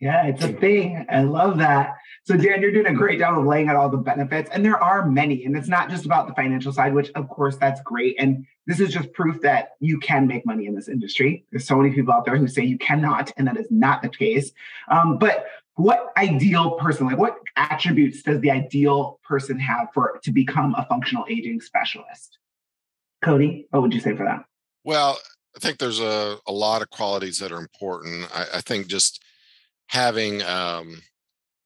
Yeah, 0.00 0.26
it's 0.26 0.44
a 0.44 0.52
thing. 0.52 1.04
I 1.10 1.22
love 1.22 1.58
that. 1.58 1.97
So, 2.28 2.36
Dan, 2.36 2.60
you're 2.60 2.72
doing 2.72 2.84
a 2.84 2.92
great 2.92 3.20
job 3.20 3.38
of 3.38 3.46
laying 3.46 3.70
out 3.70 3.76
all 3.76 3.88
the 3.88 3.96
benefits, 3.96 4.50
and 4.52 4.62
there 4.62 4.76
are 4.76 5.06
many. 5.08 5.46
And 5.46 5.56
it's 5.56 5.66
not 5.66 5.88
just 5.88 6.04
about 6.04 6.28
the 6.28 6.34
financial 6.34 6.70
side, 6.74 6.92
which, 6.92 7.10
of 7.14 7.26
course, 7.30 7.56
that's 7.56 7.80
great. 7.80 8.16
And 8.18 8.44
this 8.66 8.80
is 8.80 8.92
just 8.92 9.10
proof 9.14 9.40
that 9.40 9.76
you 9.80 9.98
can 9.98 10.26
make 10.26 10.44
money 10.44 10.66
in 10.66 10.74
this 10.74 10.88
industry. 10.88 11.46
There's 11.50 11.66
so 11.66 11.76
many 11.76 11.94
people 11.94 12.12
out 12.12 12.26
there 12.26 12.36
who 12.36 12.46
say 12.46 12.64
you 12.64 12.76
cannot, 12.76 13.32
and 13.38 13.48
that 13.48 13.56
is 13.56 13.68
not 13.70 14.02
the 14.02 14.10
case. 14.10 14.52
Um, 14.90 15.16
but 15.16 15.46
what 15.76 16.12
ideal 16.18 16.72
person, 16.72 17.06
like 17.06 17.16
what 17.16 17.38
attributes 17.56 18.22
does 18.22 18.42
the 18.42 18.50
ideal 18.50 19.20
person 19.26 19.58
have 19.60 19.88
for 19.94 20.20
to 20.22 20.30
become 20.30 20.74
a 20.74 20.84
functional 20.84 21.24
aging 21.30 21.62
specialist? 21.62 22.36
Cody, 23.24 23.68
what 23.70 23.80
would 23.80 23.94
you 23.94 24.00
say 24.00 24.14
for 24.14 24.24
that? 24.24 24.44
Well, 24.84 25.18
I 25.56 25.60
think 25.60 25.78
there's 25.78 26.00
a, 26.00 26.36
a 26.46 26.52
lot 26.52 26.82
of 26.82 26.90
qualities 26.90 27.38
that 27.38 27.52
are 27.52 27.58
important. 27.58 28.28
I, 28.36 28.56
I 28.56 28.60
think 28.60 28.86
just 28.88 29.22
having, 29.86 30.42
um, 30.42 31.00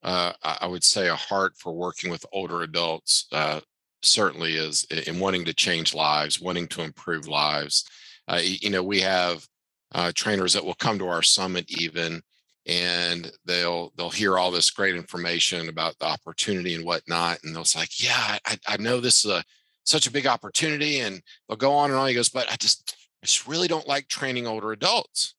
uh, 0.03 0.33
I 0.43 0.67
would 0.67 0.85
say, 0.85 1.09
a 1.09 1.17
heart 1.17 1.57
for 1.57 1.73
working 1.73 2.11
with 2.11 2.27
older 2.33 2.63
adults 2.63 3.27
uh, 3.33 3.61
certainly 4.03 4.57
is 4.57 4.85
in 5.07 5.21
wanting 5.21 5.45
to 5.45 5.55
change 5.55 5.95
lives, 5.95 6.41
wanting 6.41 6.67
to 6.69 6.83
improve 6.83 7.29
lives. 7.29 7.85
Uh, 8.29 8.41
you 8.43 8.71
know, 8.71 8.83
we 8.83 9.01
have 9.01 9.47
uh, 9.93 10.13
trainers 10.15 10.53
that 10.53 10.65
will 10.65 10.75
come 10.75 10.99
to 10.99 11.09
our 11.09 11.23
summit 11.23 11.67
even, 11.81 12.21
and 12.67 13.31
they'll 13.45 13.93
they'll 13.97 14.11
hear 14.11 14.39
all 14.39 14.51
this 14.51 14.71
great 14.71 14.97
information 14.97 15.69
about 15.69 15.99
the 15.99 16.07
opportunity 16.07 16.75
and 16.75 16.85
whatnot, 16.85 17.39
and 17.45 17.55
they'll 17.55 17.65
say, 17.65 17.81
like, 17.81 18.03
"Yeah, 18.03 18.39
I, 18.47 18.59
I 18.67 18.77
know 18.79 19.01
this 19.01 19.25
is 19.25 19.31
a 19.31 19.45
such 19.85 20.07
a 20.07 20.13
big 20.13 20.27
opportunity," 20.27 21.01
and 21.01 21.21
they'll 21.49 21.57
go 21.57 21.73
on 21.73 21.91
and 21.91 21.99
on. 21.99 22.09
He 22.09 22.15
goes, 22.15 22.29
"But 22.29 22.51
I 22.51 22.57
just 22.57 22.97
I 23.23 23.27
just 23.27 23.47
really 23.47 23.69
don't 23.69 23.89
like 23.89 24.09
training 24.09 24.47
older 24.47 24.73
adults." 24.73 25.35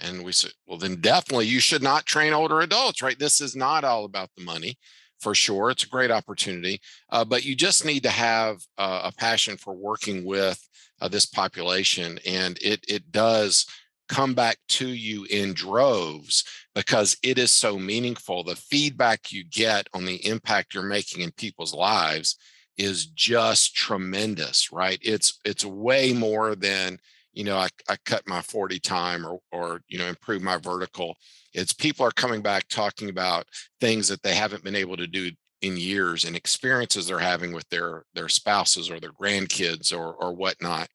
And 0.00 0.24
we 0.24 0.32
said, 0.32 0.52
well, 0.66 0.78
then 0.78 0.96
definitely 0.96 1.46
you 1.46 1.60
should 1.60 1.82
not 1.82 2.06
train 2.06 2.32
older 2.32 2.60
adults, 2.60 3.02
right? 3.02 3.18
This 3.18 3.40
is 3.40 3.54
not 3.54 3.84
all 3.84 4.04
about 4.04 4.30
the 4.36 4.44
money 4.44 4.78
for 5.20 5.34
sure. 5.34 5.70
It's 5.70 5.84
a 5.84 5.88
great 5.88 6.10
opportunity, 6.10 6.80
uh, 7.10 7.24
but 7.24 7.44
you 7.44 7.54
just 7.54 7.84
need 7.84 8.02
to 8.04 8.10
have 8.10 8.58
uh, 8.78 9.02
a 9.04 9.12
passion 9.12 9.56
for 9.56 9.74
working 9.74 10.24
with 10.24 10.66
uh, 11.00 11.08
this 11.08 11.26
population. 11.26 12.18
And 12.26 12.58
it, 12.62 12.84
it 12.88 13.12
does 13.12 13.66
come 14.08 14.34
back 14.34 14.58
to 14.68 14.88
you 14.88 15.24
in 15.30 15.54
droves 15.54 16.44
because 16.74 17.16
it 17.22 17.38
is 17.38 17.52
so 17.52 17.78
meaningful. 17.78 18.42
The 18.42 18.56
feedback 18.56 19.30
you 19.30 19.44
get 19.44 19.88
on 19.94 20.04
the 20.04 20.26
impact 20.26 20.74
you're 20.74 20.82
making 20.82 21.22
in 21.22 21.30
people's 21.32 21.74
lives 21.74 22.36
is 22.76 23.06
just 23.06 23.74
tremendous, 23.74 24.72
right? 24.72 24.98
It's 25.02 25.38
it's 25.44 25.64
way 25.64 26.12
more 26.12 26.54
than 26.54 26.98
you 27.32 27.44
know, 27.44 27.56
I, 27.56 27.68
I 27.88 27.96
cut 28.04 28.26
my 28.26 28.42
40 28.42 28.78
time 28.80 29.26
or, 29.26 29.38
or, 29.52 29.80
you 29.88 29.98
know, 29.98 30.06
improve 30.06 30.42
my 30.42 30.56
vertical. 30.56 31.16
It's 31.54 31.72
people 31.72 32.04
are 32.06 32.12
coming 32.12 32.42
back 32.42 32.68
talking 32.68 33.08
about 33.08 33.46
things 33.80 34.08
that 34.08 34.22
they 34.22 34.34
haven't 34.34 34.64
been 34.64 34.76
able 34.76 34.96
to 34.96 35.06
do 35.06 35.30
in 35.62 35.76
years 35.76 36.24
and 36.24 36.34
experiences 36.34 37.06
they're 37.06 37.18
having 37.18 37.52
with 37.52 37.68
their, 37.68 38.04
their 38.14 38.28
spouses 38.28 38.90
or 38.90 38.98
their 38.98 39.12
grandkids 39.12 39.92
or, 39.92 40.14
or 40.14 40.34
whatnot. 40.34 40.88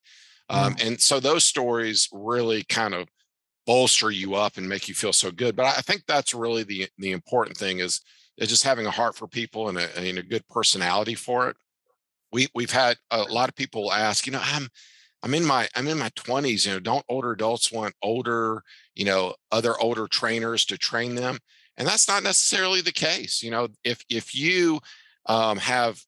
Um, 0.48 0.76
and 0.82 1.00
so 1.00 1.18
those 1.18 1.44
stories 1.44 2.08
really 2.12 2.62
kind 2.64 2.94
of 2.94 3.08
bolster 3.66 4.10
you 4.10 4.34
up 4.34 4.56
and 4.56 4.68
make 4.68 4.88
you 4.88 4.94
feel 4.94 5.12
so 5.12 5.30
good. 5.30 5.56
But 5.56 5.66
I 5.66 5.80
think 5.80 6.02
that's 6.06 6.34
really 6.34 6.62
the, 6.62 6.88
the 6.98 7.12
important 7.12 7.56
thing 7.56 7.78
is, 7.78 8.00
is 8.38 8.48
just 8.48 8.62
having 8.62 8.86
a 8.86 8.90
heart 8.90 9.16
for 9.16 9.26
people 9.26 9.68
and 9.68 9.78
a, 9.78 9.98
and 9.98 10.18
a 10.18 10.22
good 10.22 10.46
personality 10.48 11.14
for 11.14 11.48
it. 11.48 11.56
We, 12.32 12.48
we've 12.54 12.70
had 12.70 12.96
a 13.10 13.22
lot 13.22 13.48
of 13.48 13.56
people 13.56 13.92
ask, 13.92 14.26
you 14.26 14.32
know, 14.32 14.42
I'm, 14.42 14.68
I'm 15.26 15.34
in 15.34 15.44
my 15.44 15.68
I'm 15.74 15.88
in 15.88 15.98
my 15.98 16.10
20s, 16.10 16.66
you 16.66 16.72
know, 16.72 16.78
don't 16.78 17.04
older 17.08 17.32
adults 17.32 17.72
want 17.72 17.96
older, 18.00 18.62
you 18.94 19.04
know, 19.04 19.34
other 19.50 19.76
older 19.80 20.06
trainers 20.06 20.64
to 20.66 20.78
train 20.78 21.16
them? 21.16 21.38
And 21.76 21.88
that's 21.88 22.06
not 22.06 22.22
necessarily 22.22 22.80
the 22.80 22.92
case. 22.92 23.42
You 23.42 23.50
know, 23.50 23.66
if 23.82 24.04
if 24.08 24.36
you 24.36 24.78
um, 25.26 25.58
have 25.58 26.00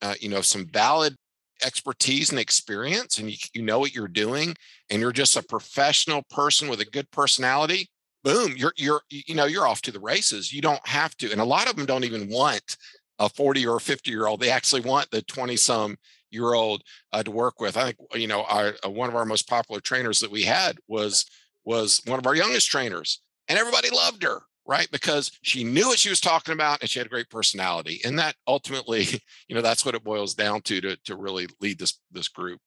uh, 0.00 0.14
you 0.20 0.30
know 0.30 0.40
some 0.40 0.66
valid 0.72 1.14
expertise 1.62 2.30
and 2.30 2.38
experience 2.38 3.18
and 3.18 3.30
you, 3.30 3.36
you 3.52 3.60
know 3.60 3.78
what 3.78 3.94
you're 3.94 4.08
doing 4.08 4.54
and 4.88 5.02
you're 5.02 5.12
just 5.12 5.36
a 5.36 5.42
professional 5.42 6.22
person 6.30 6.70
with 6.70 6.80
a 6.80 6.86
good 6.86 7.08
personality 7.10 7.90
boom 8.24 8.54
you're 8.56 8.72
you're 8.76 9.02
you 9.10 9.34
know 9.34 9.44
you're 9.44 9.68
off 9.68 9.80
to 9.80 9.92
the 9.92 10.00
races 10.00 10.52
you 10.52 10.60
don't 10.60 10.84
have 10.88 11.16
to 11.18 11.30
and 11.30 11.40
a 11.40 11.44
lot 11.44 11.70
of 11.70 11.76
them 11.76 11.86
don't 11.86 12.02
even 12.02 12.28
want 12.28 12.76
a 13.20 13.28
40 13.28 13.64
or 13.64 13.78
50 13.78 14.10
year 14.10 14.26
old 14.26 14.40
they 14.40 14.50
actually 14.50 14.80
want 14.80 15.08
the 15.12 15.22
20 15.22 15.54
some 15.56 15.96
year 16.32 16.54
old 16.54 16.82
uh, 17.12 17.22
to 17.22 17.30
work 17.30 17.60
with. 17.60 17.76
I 17.76 17.84
think 17.84 17.96
you 18.14 18.26
know 18.26 18.44
our 18.44 18.74
uh, 18.84 18.90
one 18.90 19.08
of 19.08 19.16
our 19.16 19.24
most 19.24 19.48
popular 19.48 19.80
trainers 19.80 20.20
that 20.20 20.30
we 20.30 20.42
had 20.42 20.78
was 20.88 21.26
was 21.64 22.02
one 22.06 22.18
of 22.18 22.26
our 22.26 22.34
youngest 22.34 22.70
trainers, 22.70 23.20
and 23.48 23.58
everybody 23.58 23.90
loved 23.90 24.22
her, 24.22 24.42
right? 24.66 24.88
Because 24.90 25.30
she 25.42 25.64
knew 25.64 25.88
what 25.88 25.98
she 25.98 26.10
was 26.10 26.20
talking 26.20 26.54
about, 26.54 26.80
and 26.80 26.90
she 26.90 26.98
had 26.98 27.06
a 27.06 27.10
great 27.10 27.30
personality. 27.30 28.00
And 28.04 28.18
that 28.18 28.34
ultimately, 28.46 29.06
you 29.48 29.54
know, 29.54 29.62
that's 29.62 29.84
what 29.84 29.94
it 29.94 30.04
boils 30.04 30.34
down 30.34 30.62
to 30.62 30.80
to 30.80 30.96
to 30.96 31.16
really 31.16 31.48
lead 31.60 31.78
this 31.78 31.98
this 32.10 32.28
group. 32.28 32.60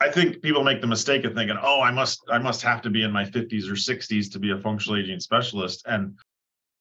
I 0.00 0.10
think 0.10 0.42
people 0.42 0.64
make 0.64 0.80
the 0.80 0.86
mistake 0.88 1.24
of 1.24 1.34
thinking, 1.34 1.56
"Oh, 1.60 1.80
I 1.80 1.92
must 1.92 2.20
I 2.30 2.38
must 2.38 2.62
have 2.62 2.82
to 2.82 2.90
be 2.90 3.04
in 3.04 3.12
my 3.12 3.24
50s 3.24 3.68
or 3.70 3.74
60s 3.74 4.32
to 4.32 4.38
be 4.38 4.50
a 4.50 4.58
functional 4.58 4.98
aging 4.98 5.20
specialist." 5.20 5.84
And 5.86 6.18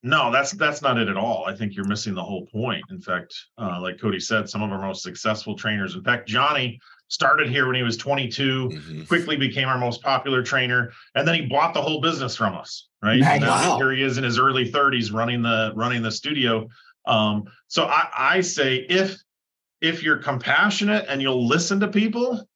no, 0.03 0.31
that's 0.31 0.51
that's 0.53 0.81
not 0.81 0.97
it 0.97 1.07
at 1.07 1.17
all. 1.17 1.45
I 1.47 1.55
think 1.55 1.75
you're 1.75 1.87
missing 1.87 2.13
the 2.13 2.23
whole 2.23 2.45
point. 2.47 2.83
In 2.89 2.99
fact, 3.01 3.33
uh, 3.57 3.79
like 3.81 3.99
Cody 3.99 4.19
said, 4.19 4.49
some 4.49 4.61
of 4.63 4.71
our 4.71 4.81
most 4.81 5.03
successful 5.03 5.55
trainers. 5.55 5.95
In 5.95 6.03
fact, 6.03 6.27
Johnny 6.27 6.79
started 7.07 7.49
here 7.49 7.67
when 7.67 7.75
he 7.75 7.83
was 7.83 7.97
22, 7.97 8.69
Mhm. 8.69 9.07
quickly 9.07 9.35
became 9.35 9.67
our 9.67 9.77
most 9.77 10.01
popular 10.01 10.41
trainer, 10.41 10.91
and 11.15 11.27
then 11.27 11.35
he 11.35 11.41
bought 11.45 11.73
the 11.73 11.81
whole 11.81 11.99
business 12.01 12.35
from 12.37 12.55
us. 12.55 12.87
Right 13.03 13.19
Nice. 13.19 13.41
Wow. 13.41 13.77
here 13.77 13.91
he 13.91 14.01
is 14.01 14.17
in 14.17 14.23
his 14.23 14.39
early 14.39 14.71
30s, 14.71 15.11
running 15.11 15.41
the 15.41 15.73
running 15.75 16.01
the 16.01 16.11
studio. 16.11 16.67
Um, 17.05 17.43
so 17.67 17.85
I, 17.85 18.07
I 18.17 18.41
say 18.41 18.77
if 18.89 19.17
if 19.81 20.03
you're 20.03 20.17
compassionate 20.17 21.05
and 21.09 21.21
you'll 21.21 21.47
listen 21.47 21.79
to 21.79 21.87
people, 21.87 22.47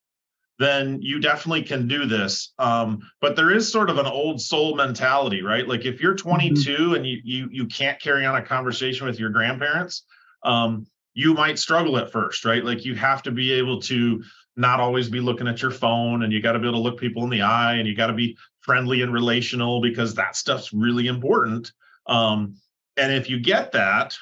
then 0.58 1.02
you 1.02 1.20
definitely 1.20 1.64
can 1.64 1.88
do 1.88 2.06
this. 2.06 2.54
Um, 2.60 3.02
but 3.20 3.36
there 3.36 3.52
is 3.52 3.72
sort 3.72 3.90
of 3.90 3.98
an 3.98 4.06
old 4.06 4.42
soul 4.42 4.76
mentality, 4.76 5.42
right? 5.42 5.68
Like 5.68 5.86
if 5.86 6.00
you're 6.00 6.16
22 6.16 6.96
and 6.96 7.06
you 7.06 7.20
you 7.24 7.50
you 7.52 7.66
can't 7.68 8.00
carry 8.00 8.26
on 8.26 8.36
a 8.36 8.42
conversation 8.42 9.06
with 9.06 9.20
your 9.20 9.30
grandparents, 9.30 10.04
um, 10.44 10.88
you 11.14 11.34
might 11.34 11.60
struggle 11.60 11.98
at 11.98 12.12
first, 12.12 12.46
right? 12.46 12.64
Like 12.64 12.86
you 12.86 12.96
have 12.96 13.24
to 13.24 13.32
be 13.32 13.54
able 13.54 13.82
to 13.84 14.24
not 14.56 14.80
always 14.80 15.10
be 15.10 15.20
looking 15.20 15.48
at 15.48 15.62
your 15.62 15.72
phone 15.72 16.24
and 16.24 16.32
you 16.32 16.42
got 16.42 16.54
to 16.54 16.60
be 16.60 16.68
able 16.68 16.80
to 16.80 16.84
look 16.84 17.00
people 17.00 17.24
in 17.24 17.30
the 17.30 17.42
eye 17.42 17.76
and 17.76 17.88
you 17.88 17.96
got 17.96 18.08
to 18.08 18.14
be 18.14 18.38
friendly 18.62 19.02
and 19.02 19.14
relational 19.14 19.82
because 19.82 20.16
that 20.16 20.36
stuff's 20.36 20.74
really 20.74 21.08
important. 21.08 21.72
Um, 22.08 22.56
and 22.96 23.12
if 23.12 23.30
you 23.30 23.40
get 23.40 23.74
that, 23.74 24.16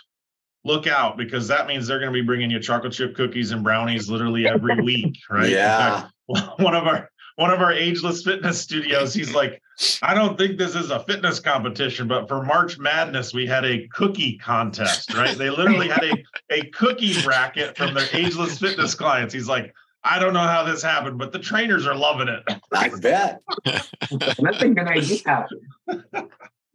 look 0.66 0.88
out 0.88 1.18
because 1.18 1.48
that 1.50 1.68
means 1.68 1.86
they're 1.86 2.00
going 2.00 2.12
to 2.12 2.20
be 2.20 2.26
bringing 2.26 2.50
you 2.50 2.60
chocolate 2.60 2.94
chip 2.94 3.16
cookies 3.16 3.52
and 3.52 3.64
brownies 3.64 4.10
literally 4.10 4.48
every 4.48 4.82
week, 4.82 5.18
right? 5.30 5.50
Yeah. 5.50 6.08
Fact, 6.34 6.48
one 6.60 6.76
of 6.76 6.88
our 6.88 7.10
one 7.36 7.52
of 7.52 7.62
our 7.62 7.72
ageless 7.72 8.24
fitness 8.24 8.62
studios, 8.62 9.14
he's 9.14 9.34
like, 9.36 9.62
I 10.02 10.14
don't 10.14 10.38
think 10.38 10.58
this 10.58 10.76
is 10.76 10.92
a 10.92 11.00
fitness 11.00 11.40
competition, 11.40 12.08
but 12.08 12.28
for 12.28 12.44
March 12.44 12.78
Madness, 12.78 13.34
we 13.34 13.48
had 13.48 13.66
a 13.66 13.88
cookie 13.92 14.38
contest, 14.38 15.14
right? 15.16 15.36
They 15.36 15.50
literally 15.50 15.90
had 15.90 16.04
a, 16.04 16.24
a 16.52 16.66
cookie 16.70 17.20
bracket 17.24 17.76
from 17.76 17.96
their 17.96 18.08
ageless 18.14 18.60
fitness 18.60 18.94
clients. 18.94 19.34
He's 19.34 19.48
like, 19.48 19.74
I 20.04 20.20
don't 20.20 20.34
know 20.34 20.42
how 20.42 20.64
this 20.64 20.84
happened, 20.84 21.18
but 21.18 21.32
the 21.32 21.40
trainers 21.40 21.88
are 21.88 21.96
loving 21.96 22.28
it. 22.28 22.44
I 22.74 22.90
bet. 22.90 23.42
That's 23.66 24.62
a 24.62 24.70
good 24.70 24.88
idea. 24.88 25.48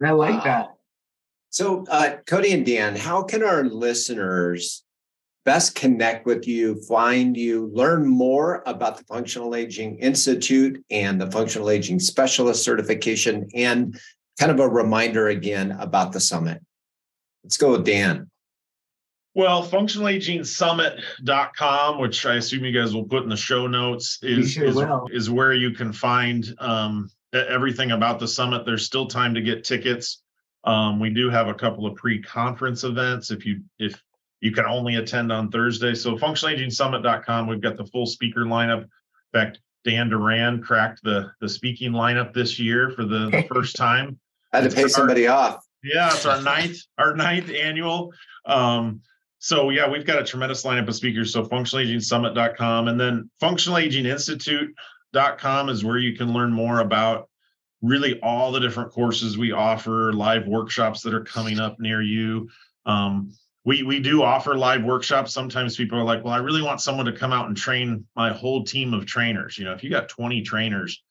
I 0.03 0.11
like 0.11 0.43
that. 0.45 0.69
So, 1.51 1.85
uh, 1.89 2.17
Cody 2.27 2.53
and 2.53 2.65
Dan, 2.65 2.97
how 2.97 3.23
can 3.23 3.43
our 3.43 3.65
listeners 3.65 4.83
best 5.49 5.75
connect 5.75 6.27
with 6.27 6.47
you, 6.47 6.77
find 6.83 7.35
you, 7.35 7.71
learn 7.73 8.07
more 8.07 8.63
about 8.67 8.99
the 8.99 9.05
Functional 9.05 9.55
Aging 9.55 9.97
Institute 9.97 10.85
and 10.91 11.19
the 11.19 11.31
Functional 11.31 11.71
Aging 11.71 12.01
Specialist 12.01 12.63
certification, 12.63 13.49
and 13.55 13.99
kind 14.39 14.53
of 14.53 14.61
a 14.61 14.69
reminder 14.69 15.29
again 15.29 15.73
about 15.81 16.13
the 16.13 16.21
summit? 16.21 16.61
Let's 17.43 17.57
go 17.57 17.73
with 17.73 17.87
Dan. 17.87 18.31
Well, 19.35 19.67
functionalagingsummit.com, 19.67 21.99
which 21.99 22.27
I 22.27 22.35
assume 22.35 22.67
you 22.67 22.79
guys 22.79 22.93
will 22.93 23.05
put 23.05 23.23
in 23.23 23.31
the 23.31 23.37
show 23.37 23.67
notes, 23.67 24.19
is, 24.21 24.53
sure 24.53 24.67
is, 24.67 24.79
is 25.11 25.31
where 25.31 25.55
you 25.55 25.71
can 25.71 25.95
find 25.95 26.47
um, 26.59 27.09
everything 27.33 27.93
about 27.93 28.19
the 28.19 28.29
summit. 28.29 28.67
There's 28.67 28.85
still 28.85 29.07
time 29.07 29.33
to 29.33 29.41
get 29.41 29.65
tickets. 29.65 30.21
Um, 30.65 31.01
we 31.01 31.09
do 31.09 31.31
have 31.31 31.49
a 31.49 31.55
couple 31.55 31.87
of 31.87 31.97
pre-conference 31.97 32.85
events 32.85 33.31
if 33.31 33.47
you 33.47 33.63
if 33.79 33.99
you 34.41 34.53
can 34.53 34.67
only 34.67 34.97
attend 34.97 35.33
on 35.33 35.51
Thursday. 35.51 35.95
So 35.95 36.17
functionalagingsummit.com, 36.17 37.47
we've 37.47 37.61
got 37.61 37.77
the 37.77 37.87
full 37.87 38.07
speaker 38.07 38.41
lineup. 38.41 38.83
In 38.83 38.89
fact, 39.33 39.61
Dan 39.85 40.09
Duran 40.09 40.63
cracked 40.63 41.03
the 41.03 41.31
the 41.41 41.49
speaking 41.49 41.93
lineup 41.93 42.35
this 42.35 42.59
year 42.59 42.91
for 42.91 43.05
the, 43.05 43.31
the 43.31 43.45
first 43.53 43.77
time. 43.77 44.19
I 44.53 44.61
had 44.61 44.71
to 44.71 44.77
pay 44.77 44.89
somebody 44.89 45.27
off. 45.27 45.65
Yeah, 45.83 46.09
it's 46.09 46.27
our 46.27 46.43
ninth, 46.43 46.79
our 46.99 47.15
ninth 47.15 47.51
annual. 47.51 48.13
Um, 48.45 49.01
so 49.39 49.71
yeah, 49.71 49.89
we've 49.89 50.05
got 50.05 50.21
a 50.21 50.25
tremendous 50.25 50.65
lineup 50.65 50.89
of 50.89 50.97
speakers. 50.97 51.33
So 51.33 51.45
functionalagingsummit.com 51.45 52.89
and 52.89 53.01
then 53.01 53.31
functionalaginginstitute.com 53.41 55.69
is 55.69 55.85
where 55.85 55.99
you 55.99 56.17
can 56.17 56.33
learn 56.33 56.53
more 56.53 56.81
about 56.81 57.29
really 57.81 58.19
all 58.21 58.51
the 58.51 58.59
different 58.59 58.91
courses 58.91 59.39
we 59.39 59.53
offer, 59.53 60.13
live 60.13 60.49
workshops 60.49 61.03
that 61.03 61.15
are 61.15 61.23
coming 61.23 61.61
up 61.61 61.79
near 61.79 62.03
you. 62.03 62.49
Um, 62.87 63.33
we 63.69 63.83
we 63.83 64.01
do 64.01 64.23
offer 64.23 64.57
live 64.57 64.83
workshops. 64.83 65.35
Sometimes 65.35 65.77
people 65.77 65.99
are 65.99 66.03
like, 66.03 66.25
"Well, 66.25 66.33
I 66.33 66.39
really 66.39 66.63
want 66.63 66.81
someone 66.81 67.05
to 67.05 67.13
come 67.13 67.35
out 67.35 67.49
and 67.49 67.57
train 67.57 68.07
my 68.17 68.33
whole 68.33 68.65
team 68.65 68.95
of 68.95 69.05
trainers." 69.05 69.59
You 69.59 69.67
know, 69.67 69.75
if 69.75 69.85
you 69.85 69.91
got 69.91 70.09
20 70.09 70.41
trainers, 70.41 71.03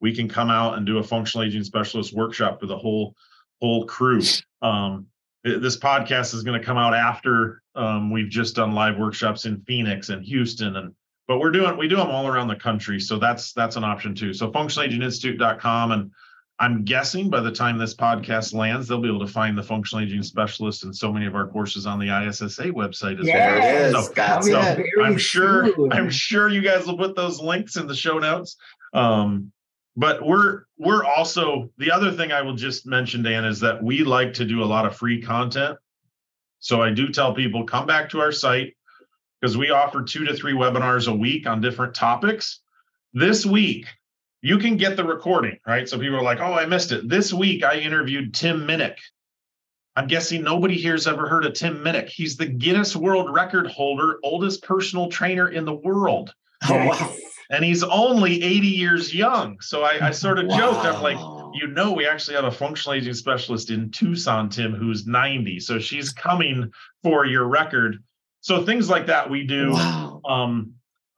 we 0.00 0.12
can 0.12 0.28
come 0.28 0.50
out 0.50 0.76
and 0.76 0.84
do 0.84 0.98
a 0.98 1.02
functional 1.04 1.46
aging 1.46 1.62
specialist 1.62 2.12
workshop 2.12 2.58
for 2.58 2.66
the 2.66 2.76
whole 2.76 3.14
whole 3.60 3.86
crew. 3.86 4.20
Um, 4.62 5.06
this 5.44 5.78
podcast 5.78 6.34
is 6.34 6.42
going 6.42 6.58
to 6.60 6.66
come 6.66 6.76
out 6.76 6.92
after 6.92 7.62
um, 7.76 8.10
we've 8.10 8.28
just 8.28 8.56
done 8.56 8.74
live 8.74 8.98
workshops 8.98 9.46
in 9.46 9.60
Phoenix 9.60 10.08
and 10.08 10.24
Houston 10.24 10.76
and 10.76 10.92
but 11.28 11.38
we're 11.38 11.52
doing 11.52 11.76
we 11.76 11.86
do 11.86 11.96
them 11.96 12.10
all 12.10 12.26
around 12.26 12.48
the 12.48 12.56
country 12.56 13.00
so 13.00 13.18
that's 13.18 13.52
that's 13.52 13.76
an 13.76 13.84
option 13.84 14.14
too 14.14 14.34
so 14.34 14.50
functionalaginginstitute.com 14.50 15.92
and 15.92 16.10
i'm 16.58 16.84
guessing 16.84 17.28
by 17.30 17.40
the 17.40 17.50
time 17.50 17.78
this 17.78 17.94
podcast 17.94 18.54
lands 18.54 18.86
they'll 18.88 19.00
be 19.00 19.08
able 19.08 19.24
to 19.24 19.32
find 19.32 19.56
the 19.56 19.62
functional 19.62 20.04
aging 20.04 20.22
specialist 20.22 20.84
and 20.84 20.94
so 20.94 21.12
many 21.12 21.26
of 21.26 21.34
our 21.34 21.46
courses 21.48 21.86
on 21.86 21.98
the 21.98 22.06
issa 22.26 22.46
website 22.72 23.18
as 23.20 23.26
Yes, 23.26 23.92
well. 23.92 24.02
so, 24.04 24.12
That's 24.14 24.46
so 24.48 25.02
i'm 25.02 25.16
sure 25.18 25.74
soon. 25.74 25.92
i'm 25.92 26.10
sure 26.10 26.48
you 26.48 26.60
guys 26.62 26.86
will 26.86 26.96
put 26.98 27.16
those 27.16 27.40
links 27.40 27.76
in 27.76 27.86
the 27.86 27.94
show 27.94 28.18
notes 28.18 28.56
um, 28.94 29.50
but 29.96 30.24
we're 30.24 30.64
we're 30.78 31.04
also 31.04 31.70
the 31.78 31.90
other 31.90 32.12
thing 32.12 32.32
i 32.32 32.42
will 32.42 32.54
just 32.56 32.86
mention 32.86 33.22
dan 33.22 33.44
is 33.44 33.60
that 33.60 33.82
we 33.82 34.04
like 34.04 34.32
to 34.34 34.44
do 34.44 34.62
a 34.62 34.66
lot 34.66 34.86
of 34.86 34.94
free 34.96 35.20
content 35.20 35.78
so 36.60 36.80
i 36.82 36.90
do 36.90 37.08
tell 37.08 37.34
people 37.34 37.64
come 37.64 37.86
back 37.86 38.08
to 38.10 38.20
our 38.20 38.32
site 38.32 38.74
because 39.40 39.56
we 39.56 39.70
offer 39.70 40.02
two 40.02 40.24
to 40.24 40.34
three 40.34 40.52
webinars 40.52 41.08
a 41.08 41.14
week 41.14 41.48
on 41.48 41.60
different 41.60 41.92
topics. 41.96 42.60
This 43.12 43.44
week, 43.44 43.86
you 44.42 44.58
can 44.58 44.76
get 44.76 44.96
the 44.96 45.04
recording, 45.04 45.58
right? 45.66 45.88
So 45.88 45.98
people 45.98 46.16
are 46.16 46.22
like, 46.22 46.40
oh, 46.40 46.52
I 46.52 46.66
missed 46.66 46.92
it. 46.92 47.08
This 47.08 47.32
week, 47.32 47.62
I 47.64 47.76
interviewed 47.78 48.34
Tim 48.34 48.66
Minnick. 48.66 48.96
I'm 49.94 50.06
guessing 50.08 50.42
nobody 50.42 50.76
here's 50.80 51.06
ever 51.06 51.28
heard 51.28 51.44
of 51.44 51.52
Tim 51.54 51.78
Minnick. 51.84 52.08
He's 52.08 52.36
the 52.36 52.46
Guinness 52.46 52.96
World 52.96 53.32
Record 53.32 53.66
holder, 53.66 54.18
oldest 54.24 54.62
personal 54.62 55.08
trainer 55.08 55.48
in 55.48 55.64
the 55.64 55.74
world. 55.74 56.34
Oh, 56.70 56.76
wow. 56.76 57.12
And 57.50 57.64
he's 57.64 57.82
only 57.82 58.40
80 58.40 58.66
years 58.68 59.12
young. 59.12 59.60
So 59.60 59.82
I, 59.82 59.98
I 60.00 60.10
sort 60.12 60.38
of 60.38 60.48
joked, 60.48 60.86
I'm 60.86 61.02
like, 61.02 61.18
you 61.54 61.66
know, 61.66 61.90
we 61.92 62.06
actually 62.06 62.36
have 62.36 62.44
a 62.44 62.52
functional 62.52 62.94
aging 62.94 63.14
specialist 63.14 63.68
in 63.70 63.90
Tucson, 63.90 64.48
Tim, 64.48 64.72
who's 64.72 65.04
90. 65.04 65.58
So 65.58 65.80
she's 65.80 66.12
coming 66.12 66.70
for 67.02 67.26
your 67.26 67.48
record. 67.48 67.96
So 68.42 68.64
things 68.64 68.88
like 68.88 69.06
that 69.06 69.28
we 69.28 69.42
do 69.44 69.72
Wow. 69.72 70.20
um, 70.24 70.74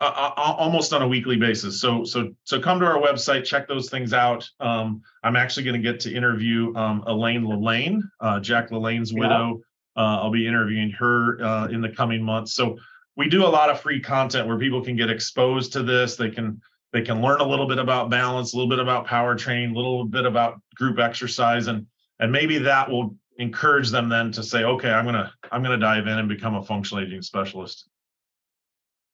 uh, 0.07 0.33
almost 0.37 0.93
on 0.93 1.03
a 1.03 1.09
weekly 1.09 1.37
basis. 1.37 1.81
So 1.81 2.05
so 2.05 2.31
so 2.45 2.61
come 2.61 2.81
to 2.81 2.87
our 2.87 2.99
website, 3.01 3.45
check 3.45 3.69
those 3.69 3.89
things 3.91 4.13
out. 4.13 4.49
Um, 4.61 5.03
I'm 5.23 5.37
actually 5.37 5.65
going 5.65 5.83
to 5.83 5.93
get 5.93 6.01
to 6.01 6.15
interview 6.15 6.75
um, 6.77 7.05
Elaine 7.07 7.45
LaLanne, 7.45 8.01
uh, 8.21 8.41
Jack 8.41 8.71
LaLanne's 8.71 9.13
Yeah. 9.13 9.21
widow. 9.21 9.61
Uh, 9.97 10.23
I'll 10.23 10.33
be 10.33 10.47
interviewing 10.47 10.91
her 10.93 11.41
uh, 11.41 11.67
in 11.69 11.81
the 11.81 11.89
coming 11.89 12.23
months. 12.23 12.55
So 12.55 12.77
we 13.17 13.29
do 13.29 13.45
a 13.45 13.49
lot 13.49 13.71
of 13.71 13.81
free 13.81 14.01
content 14.01 14.49
where 14.49 14.59
people 14.59 14.83
can 14.83 14.97
get 14.97 15.09
exposed 15.09 15.73
to 15.75 15.83
this. 15.83 16.17
They 16.17 16.31
can 16.31 16.61
they 16.93 17.03
can 17.03 17.21
learn 17.21 17.41
a 17.41 17.45
little 17.45 17.67
bit 17.67 17.79
about 17.79 18.11
balance, 18.11 18.53
a 18.53 18.57
little 18.57 18.71
bit 18.71 18.79
about 18.79 19.07
power 19.07 19.35
training, 19.35 19.71
a 19.71 19.75
little 19.75 20.05
bit 20.05 20.27
about 20.27 20.61
group 20.75 20.99
exercise, 20.99 21.67
and 21.69 21.87
and 22.21 22.33
maybe 22.33 22.59
that 22.59 22.91
will 22.91 23.17
encourage 23.39 23.91
them 23.91 24.09
then 24.09 24.31
to 24.33 24.43
say, 24.43 24.65
okay, 24.65 24.91
I'm 24.91 25.05
gonna 25.05 25.33
I'm 25.51 25.63
gonna 25.63 25.79
dive 25.79 26.07
in 26.07 26.19
and 26.19 26.29
become 26.29 26.55
a 26.57 26.63
functional 26.63 27.05
aging 27.05 27.23
specialist. 27.23 27.89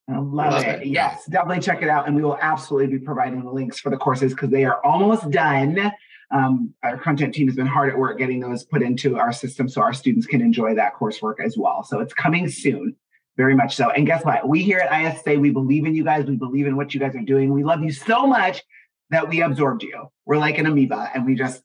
I 0.08 0.18
love, 0.18 0.52
Love 0.52 0.62
it. 0.64 0.82
it. 0.82 0.88
Yes, 0.88 1.24
definitely 1.26 1.60
check 1.60 1.82
it 1.82 1.88
out. 1.88 2.06
And 2.06 2.16
we 2.16 2.22
will 2.22 2.38
absolutely 2.40 2.98
be 2.98 3.04
providing 3.04 3.44
the 3.44 3.50
links 3.50 3.78
for 3.78 3.90
the 3.90 3.96
courses 3.96 4.34
because 4.34 4.50
they 4.50 4.64
are 4.64 4.84
almost 4.84 5.30
done. 5.30 5.92
Um, 6.32 6.72
our 6.82 6.96
content 6.96 7.34
team 7.34 7.48
has 7.48 7.56
been 7.56 7.66
hard 7.66 7.90
at 7.90 7.98
work 7.98 8.18
getting 8.18 8.40
those 8.40 8.64
put 8.64 8.82
into 8.82 9.18
our 9.18 9.32
system 9.32 9.68
so 9.68 9.80
our 9.80 9.92
students 9.92 10.26
can 10.26 10.40
enjoy 10.40 10.74
that 10.76 10.94
coursework 10.94 11.44
as 11.44 11.56
well. 11.58 11.82
So 11.82 12.00
it's 12.00 12.14
coming 12.14 12.48
soon, 12.48 12.94
very 13.36 13.54
much 13.54 13.76
so. 13.76 13.90
And 13.90 14.06
guess 14.06 14.24
what? 14.24 14.48
We 14.48 14.62
here 14.62 14.78
at 14.78 15.16
ISSA, 15.16 15.38
we 15.38 15.50
believe 15.50 15.86
in 15.86 15.94
you 15.94 16.04
guys. 16.04 16.26
We 16.26 16.36
believe 16.36 16.66
in 16.66 16.76
what 16.76 16.94
you 16.94 17.00
guys 17.00 17.14
are 17.16 17.22
doing. 17.22 17.52
We 17.52 17.64
love 17.64 17.82
you 17.82 17.92
so 17.92 18.26
much 18.26 18.62
that 19.10 19.28
we 19.28 19.42
absorbed 19.42 19.82
you. 19.82 20.08
We're 20.24 20.38
like 20.38 20.58
an 20.58 20.66
amoeba 20.66 21.10
and 21.14 21.26
we 21.26 21.34
just 21.34 21.62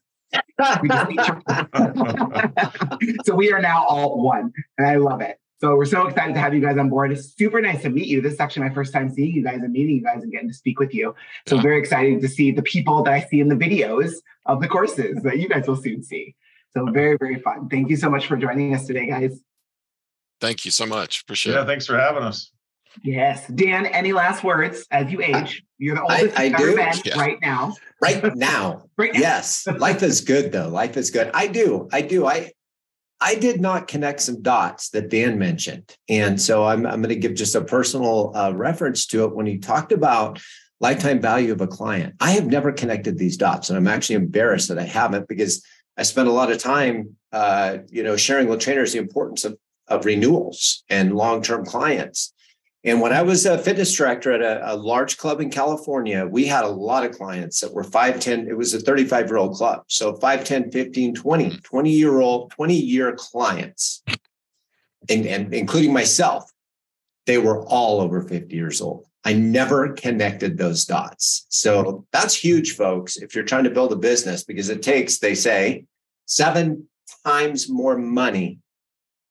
we 0.82 0.88
just 0.88 1.10
so 3.24 3.34
we 3.34 3.52
are 3.52 3.60
now 3.60 3.84
all 3.84 4.22
one, 4.22 4.52
and 4.78 4.86
I 4.86 4.96
love 4.96 5.20
it. 5.20 5.38
So 5.66 5.74
we're 5.74 5.84
so 5.84 6.06
excited 6.06 6.32
to 6.34 6.38
have 6.40 6.54
you 6.54 6.60
guys 6.60 6.78
on 6.78 6.88
board. 6.90 7.10
It's 7.10 7.34
super 7.34 7.60
nice 7.60 7.82
to 7.82 7.90
meet 7.90 8.06
you. 8.06 8.20
This 8.20 8.34
is 8.34 8.38
actually 8.38 8.68
my 8.68 8.72
first 8.74 8.92
time 8.92 9.10
seeing 9.12 9.34
you 9.34 9.42
guys 9.42 9.58
and 9.64 9.72
meeting 9.72 9.96
you 9.96 10.00
guys 10.02 10.22
and 10.22 10.30
getting 10.30 10.46
to 10.46 10.54
speak 10.54 10.78
with 10.78 10.94
you. 10.94 11.12
So 11.48 11.56
Yeah. 11.56 11.62
very 11.62 11.78
excited 11.80 12.20
to 12.20 12.28
see 12.28 12.52
the 12.52 12.62
people 12.62 13.02
that 13.02 13.12
I 13.12 13.20
see 13.22 13.40
in 13.40 13.48
the 13.48 13.56
videos 13.56 14.12
of 14.44 14.60
the 14.60 14.68
courses 14.68 15.20
that 15.24 15.38
you 15.40 15.48
guys 15.48 15.66
will 15.66 15.74
soon 15.74 16.04
see. 16.04 16.36
So 16.72 16.86
very, 16.92 17.16
very 17.18 17.40
fun. 17.40 17.68
Thank 17.68 17.90
you 17.90 17.96
so 17.96 18.08
much 18.08 18.28
for 18.28 18.36
joining 18.36 18.76
us 18.76 18.86
today, 18.86 19.08
guys. 19.08 19.40
Thank 20.40 20.64
you 20.66 20.70
so 20.70 20.86
much. 20.86 21.22
Appreciate 21.22 21.54
Yeah, 21.54 21.62
it. 21.62 21.66
thanks 21.66 21.84
for 21.84 21.98
having 21.98 22.22
us. 22.22 22.52
Yes. 23.02 23.48
Dan, 23.48 23.86
any 23.86 24.12
last 24.12 24.44
words 24.44 24.86
as 24.92 25.10
you 25.10 25.20
age? 25.20 25.64
You're 25.78 25.96
the 25.96 26.02
I- 26.02 26.20
oldest 26.20 26.38
I 26.38 26.44
you've 26.44 26.54
ever 26.54 26.70
do. 26.70 26.76
been 26.76 26.92
Yeah. 27.06 27.18
right 27.20 27.38
now. 27.42 27.74
right 28.00 28.36
now. 28.36 28.84
Right 28.98 29.12
now. 29.14 29.20
Yes. 29.20 29.66
Life 29.66 30.04
is 30.04 30.20
good 30.20 30.52
though. 30.52 30.68
Life 30.68 30.96
is 30.96 31.10
good. 31.10 31.28
I 31.34 31.48
do. 31.48 31.88
I 31.92 32.02
do. 32.02 32.24
I 32.24 32.52
I 33.20 33.34
did 33.34 33.60
not 33.60 33.88
connect 33.88 34.20
some 34.20 34.42
dots 34.42 34.90
that 34.90 35.08
Dan 35.08 35.38
mentioned. 35.38 35.96
And 36.08 36.40
so 36.40 36.64
I'm 36.64 36.86
I'm 36.86 37.00
going 37.00 37.14
to 37.14 37.16
give 37.16 37.34
just 37.34 37.54
a 37.54 37.64
personal 37.64 38.32
uh, 38.34 38.52
reference 38.54 39.06
to 39.06 39.24
it 39.24 39.34
when 39.34 39.46
he 39.46 39.58
talked 39.58 39.92
about 39.92 40.40
lifetime 40.80 41.20
value 41.20 41.52
of 41.52 41.60
a 41.60 41.66
client. 41.66 42.14
I 42.20 42.32
have 42.32 42.46
never 42.46 42.72
connected 42.72 43.16
these 43.16 43.36
dots 43.36 43.70
and 43.70 43.76
I'm 43.78 43.88
actually 43.88 44.16
embarrassed 44.16 44.68
that 44.68 44.78
I 44.78 44.84
haven't 44.84 45.28
because 45.28 45.64
I 45.96 46.02
spent 46.02 46.28
a 46.28 46.32
lot 46.32 46.52
of 46.52 46.58
time 46.58 47.16
uh, 47.32 47.78
you 47.88 48.02
know 48.02 48.16
sharing 48.16 48.48
with 48.48 48.60
trainers 48.60 48.92
the 48.92 48.98
importance 48.98 49.44
of 49.44 49.58
of 49.88 50.04
renewals 50.04 50.84
and 50.88 51.14
long-term 51.14 51.64
clients. 51.64 52.32
And 52.84 53.00
when 53.00 53.12
I 53.12 53.22
was 53.22 53.46
a 53.46 53.58
fitness 53.58 53.92
director 53.94 54.32
at 54.32 54.42
a, 54.42 54.74
a 54.74 54.76
large 54.76 55.18
club 55.18 55.40
in 55.40 55.50
California, 55.50 56.24
we 56.24 56.46
had 56.46 56.64
a 56.64 56.68
lot 56.68 57.04
of 57.04 57.16
clients 57.16 57.60
that 57.60 57.72
were 57.72 57.82
5, 57.82 58.20
10, 58.20 58.46
it 58.48 58.56
was 58.56 58.74
a 58.74 58.80
35 58.80 59.26
year 59.26 59.38
old 59.38 59.56
club. 59.56 59.82
So 59.88 60.14
5, 60.14 60.44
10, 60.44 60.70
15, 60.70 61.14
20, 61.14 61.58
20 61.58 61.90
year 61.90 62.20
old, 62.20 62.50
20 62.52 62.74
year 62.74 63.16
clients, 63.16 64.04
and, 65.08 65.26
and 65.26 65.52
including 65.52 65.92
myself, 65.92 66.50
they 67.26 67.38
were 67.38 67.66
all 67.66 68.00
over 68.00 68.22
50 68.22 68.54
years 68.54 68.80
old. 68.80 69.06
I 69.24 69.32
never 69.32 69.92
connected 69.92 70.56
those 70.56 70.84
dots. 70.84 71.46
So 71.48 72.06
that's 72.12 72.36
huge, 72.36 72.76
folks, 72.76 73.16
if 73.16 73.34
you're 73.34 73.42
trying 73.42 73.64
to 73.64 73.70
build 73.70 73.92
a 73.92 73.96
business, 73.96 74.44
because 74.44 74.68
it 74.68 74.82
takes, 74.82 75.18
they 75.18 75.34
say, 75.34 75.84
seven 76.26 76.88
times 77.24 77.68
more 77.68 77.98
money 77.98 78.60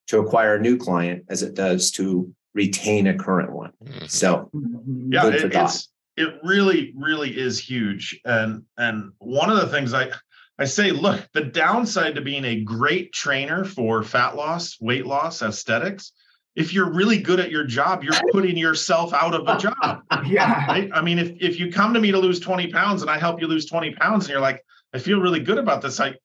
to 0.08 0.20
acquire 0.20 0.56
a 0.56 0.62
new 0.62 0.76
client 0.76 1.24
as 1.30 1.44
it 1.44 1.54
does 1.54 1.92
to 1.92 2.35
retain 2.56 3.06
a 3.06 3.14
current 3.14 3.52
one. 3.52 3.72
Mm-hmm. 3.84 4.06
So, 4.08 4.50
mm-hmm. 4.56 5.14
yeah, 5.14 5.28
it, 5.28 5.54
it's 5.54 5.90
it 6.18 6.34
really, 6.44 6.94
really 6.98 7.38
is 7.38 7.60
huge. 7.60 8.20
And 8.26 8.64
and 8.78 9.12
one 9.20 9.52
of 9.52 9.58
the 9.58 9.68
things 9.68 9.94
I 9.94 10.10
I 10.58 10.66
say, 10.66 10.92
look, 10.92 11.22
the 11.34 11.44
downside 11.44 12.16
to 12.16 12.22
being 12.22 12.46
a 12.46 12.62
great 12.62 13.14
trainer 13.14 13.66
for 13.66 14.02
fat 14.02 14.36
loss, 14.36 14.80
weight 14.80 15.06
loss, 15.06 15.42
aesthetics, 15.42 16.14
if 16.56 16.74
you're 16.74 16.90
really 16.90 17.20
good 17.20 17.42
at 17.42 17.52
your 17.52 17.66
job, 17.66 18.04
you're 18.04 18.14
putting 18.32 18.58
yourself 18.58 19.14
out 19.14 19.36
of 19.36 19.48
a 19.48 19.60
job. 19.60 20.02
yeah. 20.26 20.66
Right? 20.66 20.90
I 20.94 21.02
mean, 21.02 21.20
if 21.20 21.34
if 21.40 21.60
you 21.60 21.72
come 21.72 21.94
to 21.94 22.00
me 22.00 22.12
to 22.12 22.18
lose 22.18 22.40
20 22.40 22.72
pounds 22.72 23.02
and 23.02 23.12
I 23.12 23.20
help 23.20 23.42
you 23.42 23.48
lose 23.48 23.66
20 23.66 23.94
pounds 23.96 24.26
and 24.26 24.32
you're 24.32 24.42
like, 24.42 24.64
I 24.94 25.00
feel 25.00 25.20
really 25.20 25.42
good 25.42 25.58
about 25.58 25.82
this, 25.82 26.00
I 26.00 26.16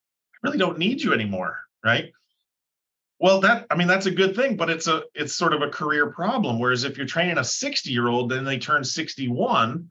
really 0.43 0.59
don't 0.59 0.79
need 0.79 1.03
you 1.03 1.13
anymore. 1.13 1.59
Right. 1.85 2.13
Well, 3.21 3.41
that 3.41 3.67
I 3.71 3.77
mean, 3.77 3.87
that's 3.87 4.07
a 4.07 4.11
good 4.11 4.35
thing, 4.35 4.57
but 4.57 4.71
it's 4.71 4.89
a 4.89 5.03
it's 5.15 5.35
sort 5.35 5.53
of 5.53 5.61
a 5.61 5.69
career 5.69 6.11
problem. 6.11 6.59
Whereas 6.59 6.85
if 6.85 6.97
you're 6.97 7.07
training 7.07 7.37
a 7.37 7.45
60 7.45 7.91
year 7.91 8.09
old, 8.09 8.31
then 8.31 8.45
they 8.45 8.59
turn 8.59 8.83
61, 8.83 9.91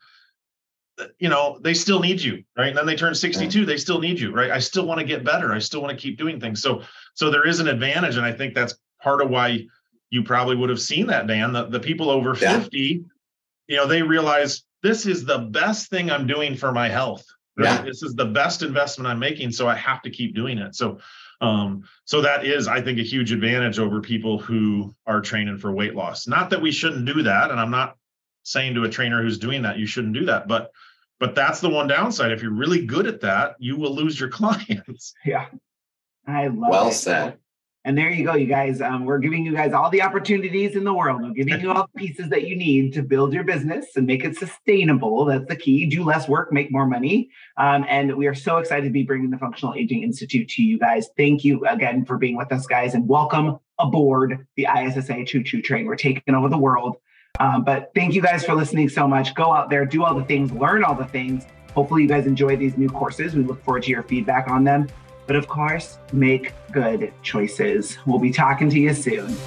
uh, 1.00 1.06
you 1.20 1.30
know, 1.30 1.60
they 1.62 1.76
still 1.76 2.00
need 2.00 2.20
you, 2.20 2.44
right? 2.58 2.70
And 2.70 2.78
then 2.78 2.88
they 2.88 2.96
turn 2.96 3.14
62, 3.14 3.66
they 3.66 3.78
still 3.78 4.00
need 4.00 4.20
you, 4.20 4.34
right? 4.34 4.50
I 4.50 4.58
still 4.58 4.88
want 4.88 5.00
to 5.00 5.06
get 5.06 5.24
better. 5.24 5.54
I 5.54 5.60
still 5.60 5.80
want 5.80 5.96
to 5.96 6.02
keep 6.02 6.18
doing 6.18 6.40
things. 6.40 6.64
So 6.64 6.82
so 7.14 7.30
there 7.30 7.48
is 7.48 7.60
an 7.60 7.68
advantage. 7.68 8.18
And 8.18 8.26
I 8.26 8.32
think 8.32 8.56
that's 8.56 8.74
part 9.00 9.22
of 9.22 9.30
why 9.30 9.68
you 10.10 10.24
probably 10.24 10.56
would 10.56 10.72
have 10.72 10.82
seen 10.82 11.06
that, 11.08 11.28
Dan. 11.28 11.54
The, 11.54 11.68
the 11.68 11.80
people 11.80 12.10
over 12.10 12.34
50, 12.34 13.06
you 13.68 13.76
know, 13.76 13.86
they 13.86 14.02
realize 14.02 14.64
this 14.82 15.06
is 15.06 15.24
the 15.24 15.38
best 15.38 15.92
thing 15.92 16.10
I'm 16.10 16.26
doing 16.26 16.56
for 16.56 16.72
my 16.72 16.90
health. 16.90 17.26
Right? 17.56 17.76
Yeah. 17.76 17.82
This 17.84 18.02
is 18.02 18.16
the 18.16 18.26
best 18.26 18.64
investment 18.64 19.08
I'm 19.08 19.20
making. 19.20 19.52
So 19.52 19.68
I 19.68 19.76
have 19.76 20.02
to 20.02 20.10
keep 20.10 20.34
doing 20.34 20.58
it. 20.58 20.74
So 20.74 20.98
um, 21.42 21.84
so 22.06 22.22
that 22.22 22.46
is, 22.46 22.68
I 22.68 22.82
think, 22.82 23.00
a 23.00 23.04
huge 23.04 23.32
advantage 23.32 23.80
over 23.80 24.02
people 24.02 24.38
who 24.38 24.94
are 25.06 25.22
training 25.22 25.58
for 25.58 25.72
weight 25.72 25.96
loss. 25.96 26.28
Not 26.28 26.50
that 26.50 26.62
we 26.62 26.72
shouldn't 26.72 27.06
do 27.06 27.24
that, 27.24 27.52
and 27.52 27.60
I'm 27.60 27.72
not 27.72 27.96
saying 28.44 28.76
to 28.76 28.84
a 28.84 28.90
trainer 28.90 29.22
who's 29.22 29.38
doing 29.38 29.62
that 29.62 29.78
you 29.78 29.86
shouldn't 29.86 30.14
do 30.14 30.26
that, 30.26 30.48
but 30.48 30.72
but 31.20 31.36
that's 31.36 31.60
the 31.60 31.70
one 31.70 31.88
downside. 31.88 32.32
If 32.32 32.42
you're 32.42 32.52
really 32.52 32.86
good 32.86 33.06
at 33.06 33.22
that, 33.22 33.56
you 33.60 33.76
will 33.76 33.94
lose 33.94 34.20
your 34.20 34.30
clients. 34.40 35.14
Yeah, 35.26 35.48
I 36.28 36.48
love. 36.48 36.70
Well 36.70 36.88
it. 36.90 36.94
said. 36.94 37.38
And 37.86 37.98
there 37.98 38.10
you 38.10 38.26
go, 38.26 38.36
you 38.36 38.46
guys. 38.46 38.82
Um, 38.82 39.06
we're 39.06 39.20
giving 39.20 39.46
you 39.46 39.56
guys 39.56 39.72
all 39.72 39.90
the 39.90 40.02
opportunities 40.02 40.76
in 40.76 40.84
the 40.84 40.94
world. 40.94 41.22
We're 41.22 41.32
giving 41.32 41.62
you 41.62 41.72
all 41.72 41.88
the 41.94 42.00
pieces 42.00 42.30
that 42.30 42.44
you 42.44 42.58
need 42.58 42.94
to 42.94 43.02
build 43.02 43.32
your 43.34 43.46
business 43.46 43.86
and 43.96 44.06
make 44.06 44.26
it 44.26 44.36
sustainable. 44.36 45.24
That's 45.24 45.46
the 45.46 45.56
key. 45.56 45.86
Do 45.86 46.04
less 46.04 46.28
work, 46.28 46.52
make 46.52 46.72
more 46.72 46.86
money. 46.86 47.30
Um, 47.56 47.86
and 47.88 48.18
we 48.18 48.28
are 48.28 48.36
so 48.36 48.58
excited 48.58 48.84
to 48.84 48.92
be 48.92 49.04
bringing 49.04 49.30
the 49.30 49.38
Functional 49.38 49.76
Aging 49.76 50.04
Institute 50.04 50.50
to 50.50 50.62
you 50.62 50.78
guys. 50.78 51.08
Thank 51.16 51.46
you 51.46 51.66
again 51.66 52.04
for 52.04 52.18
being 52.18 52.36
with 52.36 52.52
us, 52.52 52.68
guys, 52.68 52.96
and 52.96 53.08
welcome 53.08 53.60
aboard 53.80 54.46
the 54.58 54.68
ISSA 54.78 55.24
Choo 55.26 55.42
Choo 55.42 55.62
Train. 55.62 55.86
We're 55.86 55.96
taking 55.96 56.36
over 56.36 56.50
the 56.50 56.58
world. 56.58 56.98
Um, 57.40 57.64
but 57.64 57.92
thank 57.96 58.14
you 58.14 58.22
guys 58.22 58.44
for 58.44 58.56
listening 58.56 58.90
so 58.90 59.08
much. 59.08 59.34
Go 59.36 59.54
out 59.54 59.70
there, 59.70 59.86
do 59.86 60.04
all 60.04 60.14
the 60.14 60.26
things, 60.26 60.52
learn 60.52 60.84
all 60.84 60.96
the 60.96 61.06
things. 61.06 61.46
Hopefully, 61.74 62.02
you 62.02 62.10
guys 62.10 62.26
enjoy 62.26 62.58
these 62.58 62.78
new 62.78 62.90
courses. 62.90 63.36
We 63.36 63.44
look 63.44 63.64
forward 63.64 63.84
to 63.84 63.90
your 63.90 64.04
feedback 64.04 64.50
on 64.50 64.66
them. 64.66 64.90
But 65.30 65.36
of 65.36 65.48
course, 65.48 66.00
make 66.12 66.54
good 66.72 67.14
choices. 67.22 68.00
We'll 68.08 68.18
be 68.18 68.32
talking 68.32 68.68
to 68.72 68.80
you 68.80 68.96
soon. 68.96 69.38